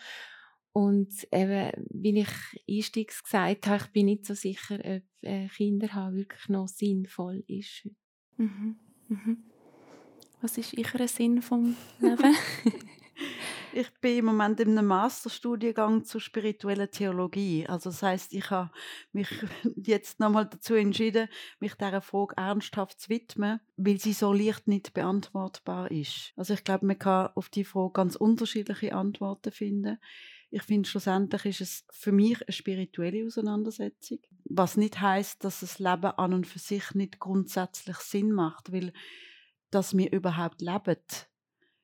und 0.73 1.09
eben, 1.33 1.71
wie 1.91 2.19
ich 2.19 2.29
einstiegs 2.69 3.23
gesagt 3.23 3.69
habe, 3.69 3.85
ich 3.85 3.93
bin 3.93 4.07
nicht 4.07 4.27
so 4.27 4.35
sicher, 4.35 4.81
ob 4.81 5.03
äh, 5.23 5.47
Kinder 5.55 5.95
haben 5.95 6.17
wirklich 6.17 6.49
noch 6.49 6.67
sinnvoll 6.67 7.45
ist. 7.47 7.89
Mhm. 8.37 8.76
Mhm. 9.09 9.39
Was 10.41 10.59
ist 10.59 10.74
Ihr 10.74 11.09
Sinn 11.09 11.43
vom 11.43 11.76
Leben? 11.99 12.37
ich 13.72 13.91
bin 14.01 14.18
im 14.18 14.24
Moment 14.26 14.61
in 14.61 14.70
einem 14.70 14.87
Masterstudiengang 14.87 16.05
zur 16.05 16.20
spirituellen 16.20 16.91
Theologie. 16.91 17.66
Also 17.66 17.91
das 17.91 18.03
heißt, 18.03 18.32
ich 18.32 18.51
habe 18.51 18.70
mich 19.12 19.28
jetzt 19.76 20.20
nochmal 20.20 20.47
dazu 20.47 20.74
entschieden, 20.74 21.28
mich 21.61 21.74
dieser 21.74 22.01
Frage 22.01 22.37
ernsthaft 22.37 23.01
zu 23.01 23.09
widmen, 23.09 23.61
weil 23.76 23.99
sie 23.99 24.12
so 24.12 24.32
leicht 24.32 24.68
nicht 24.68 24.95
beantwortbar 24.95 25.91
ist. 25.91 26.32
Also 26.37 26.55
ich 26.55 26.64
glaube, 26.64 26.87
man 26.87 26.99
kann 26.99 27.30
auf 27.34 27.49
die 27.49 27.64
Frage 27.64 27.93
ganz 27.93 28.16
unterschiedliche 28.16 28.95
Antworten 28.95 29.53
finden. 29.53 29.99
Ich 30.51 30.62
finde, 30.62 30.88
schlussendlich 30.88 31.44
ist 31.47 31.61
es 31.61 31.84
für 31.90 32.12
mich 32.12 32.40
eine 32.42 32.53
spirituelle 32.53 33.26
Auseinandersetzung. 33.26 34.18
Was 34.44 34.76
nicht 34.76 35.01
heißt, 35.01 35.42
dass 35.42 35.61
das 35.61 35.78
Leben 35.78 36.07
an 36.07 36.32
und 36.32 36.47
für 36.47 36.59
sich 36.59 36.94
nicht 36.94 37.18
grundsätzlich 37.18 37.97
Sinn 37.97 38.32
macht, 38.32 38.72
weil 38.72 38.92
dass 39.70 39.97
wir 39.97 40.12
überhaupt 40.12 40.62
leben, 40.62 40.97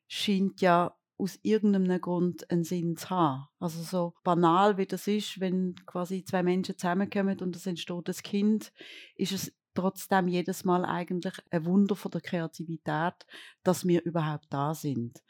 scheint 0.06 0.60
ja 0.60 0.96
aus 1.18 1.38
irgendeinem 1.42 2.00
Grund 2.00 2.50
einen 2.50 2.64
Sinn 2.64 2.96
zu 2.96 3.10
haben. 3.10 3.48
Also 3.58 3.82
so 3.82 4.14
banal 4.24 4.76
wie 4.76 4.86
das 4.86 5.06
ist, 5.06 5.40
wenn 5.40 5.76
quasi 5.86 6.24
zwei 6.24 6.42
Menschen 6.42 6.76
zusammenkommen 6.76 7.38
und 7.40 7.54
es 7.54 7.66
entsteht 7.66 8.08
ein 8.08 8.22
Kind, 8.22 8.72
ist 9.14 9.32
es 9.32 9.52
trotzdem 9.74 10.28
jedes 10.28 10.64
Mal 10.64 10.84
eigentlich 10.84 11.34
ein 11.50 11.64
Wunder 11.64 11.96
von 11.96 12.10
der 12.10 12.20
Kreativität, 12.20 13.14
dass 13.62 13.86
wir 13.86 14.02
überhaupt 14.04 14.46
da 14.50 14.74
sind. 14.74 15.22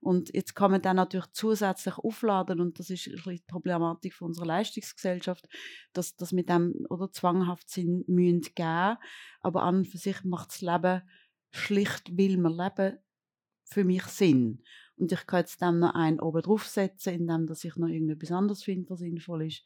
Und 0.00 0.32
jetzt 0.32 0.54
kann 0.54 0.70
man 0.70 0.82
dann 0.82 0.96
natürlich 0.96 1.26
zusätzlich 1.32 1.98
aufladen 1.98 2.60
und 2.60 2.78
das 2.78 2.88
ist 2.88 3.06
die 3.06 3.42
Problematik 3.48 4.14
von 4.14 4.28
unserer 4.28 4.46
Leistungsgesellschaft, 4.46 5.48
dass 5.92 6.14
das 6.14 6.32
mit 6.32 6.48
dem 6.48 6.86
oder 6.88 7.10
zwanghaft 7.10 7.68
sind 7.68 8.08
müssen 8.08 8.42
geben, 8.54 8.96
aber 9.40 9.62
an 9.62 9.78
und 9.78 9.88
für 9.88 9.98
sich 9.98 10.22
macht 10.22 10.50
das 10.50 10.60
Leben 10.60 11.02
schlicht, 11.50 12.16
will 12.16 12.38
man 12.38 12.52
leben, 12.56 12.98
für 13.64 13.84
mich 13.84 14.04
Sinn. 14.04 14.62
Und 14.96 15.12
ich 15.12 15.26
kann 15.26 15.40
jetzt 15.40 15.62
dann 15.62 15.80
noch 15.80 15.94
einen 15.94 16.20
oben 16.20 16.42
draufsetzen, 16.42 17.14
indem 17.14 17.46
dass 17.46 17.64
ich 17.64 17.76
noch 17.76 17.88
irgendetwas 17.88 18.32
anderes 18.32 18.64
finde, 18.64 18.90
was 18.90 19.00
sinnvoll 19.00 19.46
ist. 19.46 19.64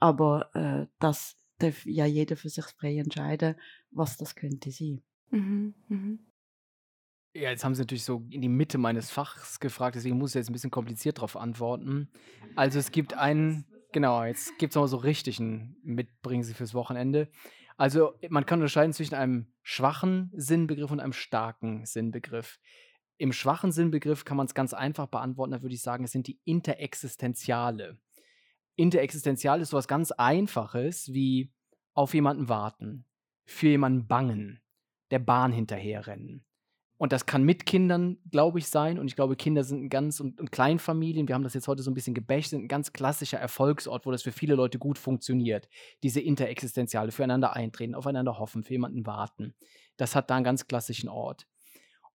Aber 0.00 0.54
äh, 0.54 0.86
das 0.98 1.36
darf 1.58 1.84
ja 1.86 2.06
jeder 2.06 2.36
für 2.36 2.48
sich 2.48 2.66
frei 2.66 2.98
entscheiden, 2.98 3.56
was 3.90 4.16
das 4.16 4.34
könnte 4.34 4.70
sein. 4.70 5.02
Mhm, 5.30 5.74
mhm. 5.88 6.27
Ja, 7.38 7.50
jetzt 7.50 7.64
haben 7.64 7.76
Sie 7.76 7.82
natürlich 7.82 8.02
so 8.02 8.24
in 8.30 8.40
die 8.40 8.48
Mitte 8.48 8.78
meines 8.78 9.12
Fachs 9.12 9.60
gefragt, 9.60 9.94
deswegen 9.94 10.18
muss 10.18 10.30
ich 10.30 10.34
jetzt 10.34 10.50
ein 10.50 10.54
bisschen 10.54 10.72
kompliziert 10.72 11.18
darauf 11.18 11.36
antworten. 11.36 12.08
Also 12.56 12.80
es 12.80 12.90
gibt 12.90 13.14
einen, 13.14 13.64
genau, 13.92 14.24
jetzt 14.24 14.58
gibt 14.58 14.72
es 14.72 14.74
noch 14.74 14.88
so 14.88 14.96
richtigen 14.96 15.76
Mitbringen 15.84 16.42
Sie 16.42 16.52
fürs 16.52 16.74
Wochenende. 16.74 17.28
Also 17.76 18.14
man 18.28 18.44
kann 18.44 18.58
unterscheiden 18.58 18.92
zwischen 18.92 19.14
einem 19.14 19.52
schwachen 19.62 20.32
Sinnbegriff 20.34 20.90
und 20.90 20.98
einem 20.98 21.12
starken 21.12 21.86
Sinnbegriff. 21.86 22.58
Im 23.18 23.32
schwachen 23.32 23.70
Sinnbegriff 23.70 24.24
kann 24.24 24.36
man 24.36 24.46
es 24.46 24.54
ganz 24.54 24.74
einfach 24.74 25.06
beantworten, 25.06 25.52
da 25.52 25.62
würde 25.62 25.76
ich 25.76 25.82
sagen, 25.82 26.02
es 26.02 26.10
sind 26.10 26.26
die 26.26 26.40
Interexistenziale. 26.44 27.98
Interexistenzial 28.74 29.60
ist 29.60 29.70
so 29.70 29.76
was 29.76 29.86
ganz 29.86 30.10
Einfaches 30.10 31.12
wie 31.12 31.52
auf 31.94 32.14
jemanden 32.14 32.48
warten, 32.48 33.04
für 33.44 33.68
jemanden 33.68 34.08
bangen, 34.08 34.60
der 35.12 35.20
Bahn 35.20 35.52
hinterherrennen. 35.52 36.44
Und 36.98 37.12
das 37.12 37.26
kann 37.26 37.44
mit 37.44 37.64
Kindern, 37.64 38.18
glaube 38.30 38.58
ich, 38.58 38.68
sein. 38.68 38.98
Und 38.98 39.06
ich 39.06 39.14
glaube, 39.14 39.36
Kinder 39.36 39.62
sind 39.62 39.84
ein 39.84 39.88
ganz 39.88 40.18
und, 40.18 40.40
und 40.40 40.50
Kleinfamilien, 40.50 41.28
wir 41.28 41.36
haben 41.36 41.44
das 41.44 41.54
jetzt 41.54 41.68
heute 41.68 41.82
so 41.82 41.90
ein 41.90 41.94
bisschen 41.94 42.14
gebächt, 42.14 42.50
sind 42.50 42.64
ein 42.64 42.68
ganz 42.68 42.92
klassischer 42.92 43.38
Erfolgsort, 43.38 44.04
wo 44.04 44.10
das 44.10 44.22
für 44.22 44.32
viele 44.32 44.56
Leute 44.56 44.78
gut 44.78 44.98
funktioniert. 44.98 45.68
Diese 46.02 46.20
Interexistenziale, 46.20 47.12
füreinander 47.12 47.54
eintreten, 47.54 47.94
aufeinander 47.94 48.38
hoffen, 48.38 48.64
für 48.64 48.72
jemanden 48.72 49.06
warten. 49.06 49.54
Das 49.96 50.16
hat 50.16 50.28
da 50.28 50.34
einen 50.34 50.44
ganz 50.44 50.66
klassischen 50.66 51.08
Ort. 51.08 51.46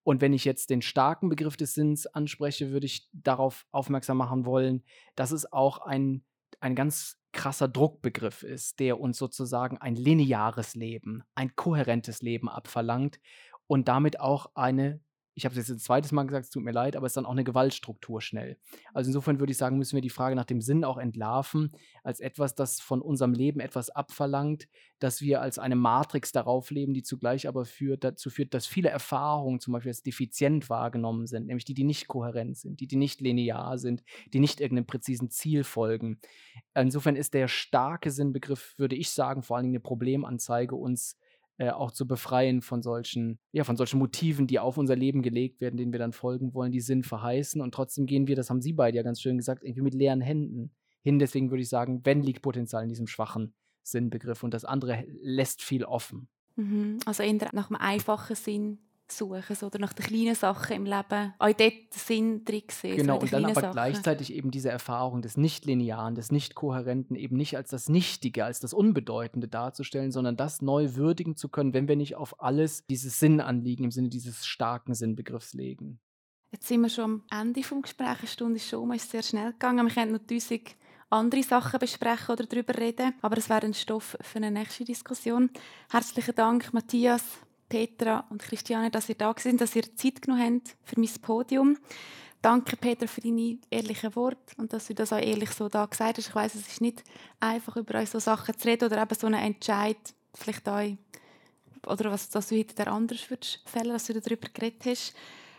Und 0.02 0.20
wenn 0.20 0.34
ich 0.34 0.44
jetzt 0.44 0.68
den 0.68 0.82
starken 0.82 1.30
Begriff 1.30 1.56
des 1.56 1.72
Sinns 1.72 2.06
anspreche, 2.06 2.70
würde 2.70 2.84
ich 2.84 3.08
darauf 3.14 3.66
aufmerksam 3.72 4.18
machen 4.18 4.44
wollen, 4.44 4.84
dass 5.16 5.30
es 5.30 5.50
auch 5.50 5.78
ein, 5.78 6.22
ein 6.60 6.74
ganz 6.74 7.18
krasser 7.32 7.68
Druckbegriff 7.68 8.42
ist, 8.42 8.80
der 8.80 9.00
uns 9.00 9.16
sozusagen 9.16 9.78
ein 9.78 9.96
lineares 9.96 10.74
Leben, 10.74 11.24
ein 11.34 11.56
kohärentes 11.56 12.20
Leben 12.20 12.50
abverlangt 12.50 13.18
und 13.66 13.88
damit 13.88 14.20
auch 14.20 14.50
eine 14.54 15.00
ich 15.34 15.44
habe 15.44 15.52
es 15.52 15.58
jetzt 15.58 15.70
ein 15.70 15.78
zweites 15.78 16.12
Mal 16.12 16.24
gesagt, 16.24 16.44
es 16.44 16.50
tut 16.50 16.62
mir 16.62 16.72
leid, 16.72 16.94
aber 16.96 17.06
es 17.06 17.10
ist 17.10 17.16
dann 17.16 17.26
auch 17.26 17.32
eine 17.32 17.44
Gewaltstruktur 17.44 18.20
schnell. 18.20 18.56
Also 18.92 19.08
insofern 19.08 19.40
würde 19.40 19.50
ich 19.50 19.58
sagen, 19.58 19.78
müssen 19.78 19.96
wir 19.96 20.02
die 20.02 20.10
Frage 20.10 20.36
nach 20.36 20.44
dem 20.44 20.60
Sinn 20.60 20.84
auch 20.84 20.96
entlarven, 20.96 21.72
als 22.04 22.20
etwas, 22.20 22.54
das 22.54 22.80
von 22.80 23.02
unserem 23.02 23.32
Leben 23.32 23.58
etwas 23.58 23.90
abverlangt, 23.90 24.68
dass 25.00 25.20
wir 25.20 25.40
als 25.40 25.58
eine 25.58 25.74
Matrix 25.74 26.30
darauf 26.30 26.70
leben, 26.70 26.94
die 26.94 27.02
zugleich 27.02 27.48
aber 27.48 27.64
führt, 27.64 28.04
dazu 28.04 28.30
führt, 28.30 28.54
dass 28.54 28.66
viele 28.66 28.90
Erfahrungen 28.90 29.58
zum 29.58 29.72
Beispiel 29.72 29.90
als 29.90 30.02
defizient 30.02 30.70
wahrgenommen 30.70 31.26
sind, 31.26 31.46
nämlich 31.46 31.64
die, 31.64 31.74
die 31.74 31.84
nicht 31.84 32.06
kohärent 32.06 32.56
sind, 32.56 32.78
die, 32.80 32.86
die 32.86 32.96
nicht 32.96 33.20
linear 33.20 33.76
sind, 33.78 34.04
die 34.32 34.40
nicht 34.40 34.60
irgendeinem 34.60 34.86
präzisen 34.86 35.30
Ziel 35.30 35.64
folgen. 35.64 36.20
Insofern 36.74 37.16
ist 37.16 37.34
der 37.34 37.48
starke 37.48 38.12
Sinnbegriff, 38.12 38.74
würde 38.78 38.94
ich 38.94 39.10
sagen, 39.10 39.42
vor 39.42 39.56
allen 39.56 39.64
Dingen 39.64 39.74
eine 39.74 39.80
Problemanzeige 39.80 40.76
uns 40.76 41.18
äh, 41.58 41.70
auch 41.70 41.92
zu 41.92 42.06
befreien 42.06 42.62
von 42.62 42.82
solchen, 42.82 43.38
ja, 43.52 43.64
von 43.64 43.76
solchen 43.76 43.98
Motiven, 43.98 44.46
die 44.46 44.58
auf 44.58 44.76
unser 44.76 44.96
Leben 44.96 45.22
gelegt 45.22 45.60
werden, 45.60 45.76
denen 45.76 45.92
wir 45.92 45.98
dann 45.98 46.12
folgen 46.12 46.52
wollen, 46.54 46.72
die 46.72 46.80
Sinn 46.80 47.02
verheißen. 47.02 47.60
Und 47.60 47.72
trotzdem 47.74 48.06
gehen 48.06 48.26
wir, 48.26 48.36
das 48.36 48.50
haben 48.50 48.60
Sie 48.60 48.72
beide 48.72 48.96
ja 48.96 49.02
ganz 49.02 49.20
schön 49.20 49.36
gesagt, 49.36 49.62
irgendwie 49.62 49.82
mit 49.82 49.94
leeren 49.94 50.20
Händen 50.20 50.72
hin. 51.02 51.18
Deswegen 51.18 51.50
würde 51.50 51.62
ich 51.62 51.68
sagen, 51.68 52.00
wenn 52.04 52.22
liegt 52.22 52.42
Potenzial 52.42 52.82
in 52.82 52.88
diesem 52.88 53.06
schwachen 53.06 53.54
Sinnbegriff 53.82 54.42
und 54.42 54.52
das 54.52 54.64
andere 54.64 55.04
lässt 55.22 55.62
viel 55.62 55.84
offen. 55.84 56.28
Mhm. 56.56 56.98
Also 57.06 57.22
eher 57.22 57.34
nach 57.52 57.70
einem 57.70 57.80
einfachen 57.80 58.34
Sinn 58.34 58.78
suchen 59.10 59.56
oder 59.62 59.78
nach 59.78 59.92
den 59.92 60.06
kleinen 60.06 60.34
Sachen 60.34 60.76
im 60.76 60.84
Leben 60.84 61.34
auch 61.38 61.52
dort 61.52 61.72
Sinn 61.90 62.44
drin 62.44 62.62
sehen. 62.70 62.96
Genau, 62.96 63.18
und 63.18 63.32
dann 63.32 63.44
aber 63.44 63.54
Sachen. 63.54 63.72
gleichzeitig 63.72 64.32
eben 64.32 64.50
diese 64.50 64.70
Erfahrung 64.70 65.22
des 65.22 65.36
Nicht-Linearen, 65.36 66.14
des 66.14 66.32
Nicht-Kohärenten 66.32 67.16
eben 67.16 67.36
nicht 67.36 67.56
als 67.56 67.70
das 67.70 67.88
Nichtige, 67.88 68.44
als 68.44 68.60
das 68.60 68.72
Unbedeutende 68.72 69.48
darzustellen, 69.48 70.12
sondern 70.12 70.36
das 70.36 70.62
neu 70.62 70.94
würdigen 70.94 71.36
zu 71.36 71.48
können, 71.48 71.74
wenn 71.74 71.88
wir 71.88 71.96
nicht 71.96 72.16
auf 72.16 72.42
alles 72.42 72.86
dieses 72.86 73.20
Sinnanliegen 73.20 73.84
im 73.84 73.90
Sinne 73.90 74.08
dieses 74.08 74.46
starken 74.46 74.94
Sinnbegriffs 74.94 75.54
legen. 75.54 76.00
Jetzt 76.50 76.68
sind 76.68 76.82
wir 76.82 76.88
schon 76.88 77.22
am 77.30 77.40
Ende 77.40 77.60
des 77.60 77.70
Gesprächs. 77.82 78.20
Eine 78.20 78.28
Stunde 78.28 78.56
ist 78.56 78.68
schon 78.68 78.80
um, 78.80 78.92
ist 78.92 79.10
sehr 79.10 79.22
schnell 79.22 79.52
gegangen. 79.52 79.86
Wir 79.86 79.94
können 79.94 80.12
noch 80.12 80.26
tausend 80.26 80.76
andere 81.10 81.42
Sachen 81.42 81.78
besprechen 81.80 82.32
oder 82.32 82.46
darüber 82.46 82.76
reden, 82.76 83.14
aber 83.22 83.38
es 83.38 83.48
wäre 83.48 83.66
ein 83.66 83.74
Stoff 83.74 84.16
für 84.20 84.36
eine 84.36 84.50
nächste 84.50 84.84
Diskussion. 84.84 85.50
Herzlichen 85.90 86.34
Dank, 86.34 86.72
Matthias, 86.72 87.24
Petra 87.68 88.24
und 88.30 88.42
Christiane, 88.42 88.90
dass 88.90 89.08
ihr 89.08 89.14
da 89.14 89.34
sind, 89.38 89.60
dass 89.60 89.76
ihr 89.76 89.96
Zeit 89.96 90.22
genommen 90.22 90.60
habt 90.60 90.76
für 90.84 90.98
mein 90.98 91.10
Podium. 91.22 91.78
Danke, 92.42 92.76
Peter, 92.76 93.08
für 93.08 93.22
deine 93.22 93.58
ehrlichen 93.70 94.14
Worte 94.16 94.54
und 94.58 94.72
dass 94.72 94.86
du 94.86 94.94
das 94.94 95.12
auch 95.12 95.18
ehrlich 95.18 95.50
so 95.50 95.68
da 95.68 95.86
gesagt 95.86 96.18
hast. 96.18 96.28
Ich 96.28 96.34
weiß, 96.34 96.54
es 96.54 96.68
ist 96.68 96.80
nicht 96.80 97.02
einfach, 97.40 97.76
über 97.76 97.98
euch 97.98 98.10
so 98.10 98.18
Sachen 98.18 98.56
zu 98.58 98.68
reden 98.68 98.84
oder 98.84 99.00
eben 99.00 99.14
so 99.14 99.26
einen 99.26 99.40
Entscheid 99.40 99.96
vielleicht 100.34 100.68
euch 100.68 100.96
oder 101.86 102.10
was 102.10 102.28
dass 102.30 102.48
du 102.48 102.58
heute 102.58 102.86
anders 102.86 103.30
würdest 103.30 103.60
fällen, 103.64 103.90
dass 103.90 104.06
du 104.06 104.20
darüber 104.20 104.48
geredet 104.52 104.82
hast. 104.86 105.14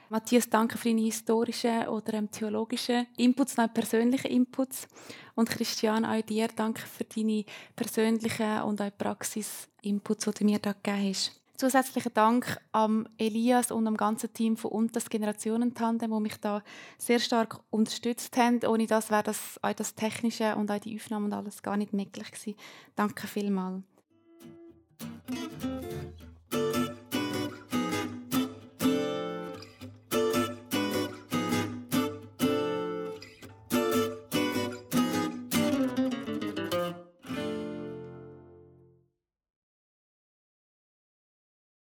Matthias, 0.09 0.49
danke 0.49 0.77
für 0.77 0.89
deine 0.89 1.01
historischen 1.01 1.87
oder 1.87 2.13
ähm, 2.13 2.29
theologischen 2.29 3.07
Inputs, 3.17 3.57
auch 3.57 3.73
persönlichen 3.73 4.29
Inputs. 4.29 4.87
Und 5.33 5.49
Christian, 5.49 6.05
auch 6.05 6.21
dir 6.21 6.47
danke 6.55 6.81
für 6.81 7.05
deine 7.05 7.45
persönlichen 7.75 8.61
und 8.61 8.81
auch 8.81 8.95
Praxis-Inputs, 8.95 10.25
die 10.25 10.31
du 10.31 10.45
mir 10.45 10.59
da 10.59 10.73
gegeben 10.73 11.09
hast. 11.09 11.44
Zusätzlichen 11.57 12.13
Dank 12.13 12.59
an 12.73 13.07
Elias 13.17 13.71
und 13.71 13.87
am 13.87 13.95
ganzen 13.95 14.33
Team 14.33 14.57
von 14.57 14.71
Untas 14.71 15.09
Generationentandem, 15.09 16.11
die 16.11 16.19
mich 16.19 16.37
da 16.37 16.61
sehr 16.97 17.19
stark 17.19 17.59
unterstützt 17.69 18.35
haben. 18.35 18.59
Ohne 18.65 18.87
das 18.87 19.09
wäre 19.09 19.23
das 19.23 19.57
auch 19.61 19.73
das 19.73 19.95
Technische 19.95 20.55
und 20.57 20.69
auch 20.69 20.79
die 20.79 20.95
Aufnahmen 20.97 21.25
und 21.25 21.33
alles 21.33 21.63
gar 21.63 21.77
nicht 21.77 21.93
möglich 21.93 22.29
gewesen. 22.31 22.55
Danke 22.95 23.27
vielmals. 23.27 23.83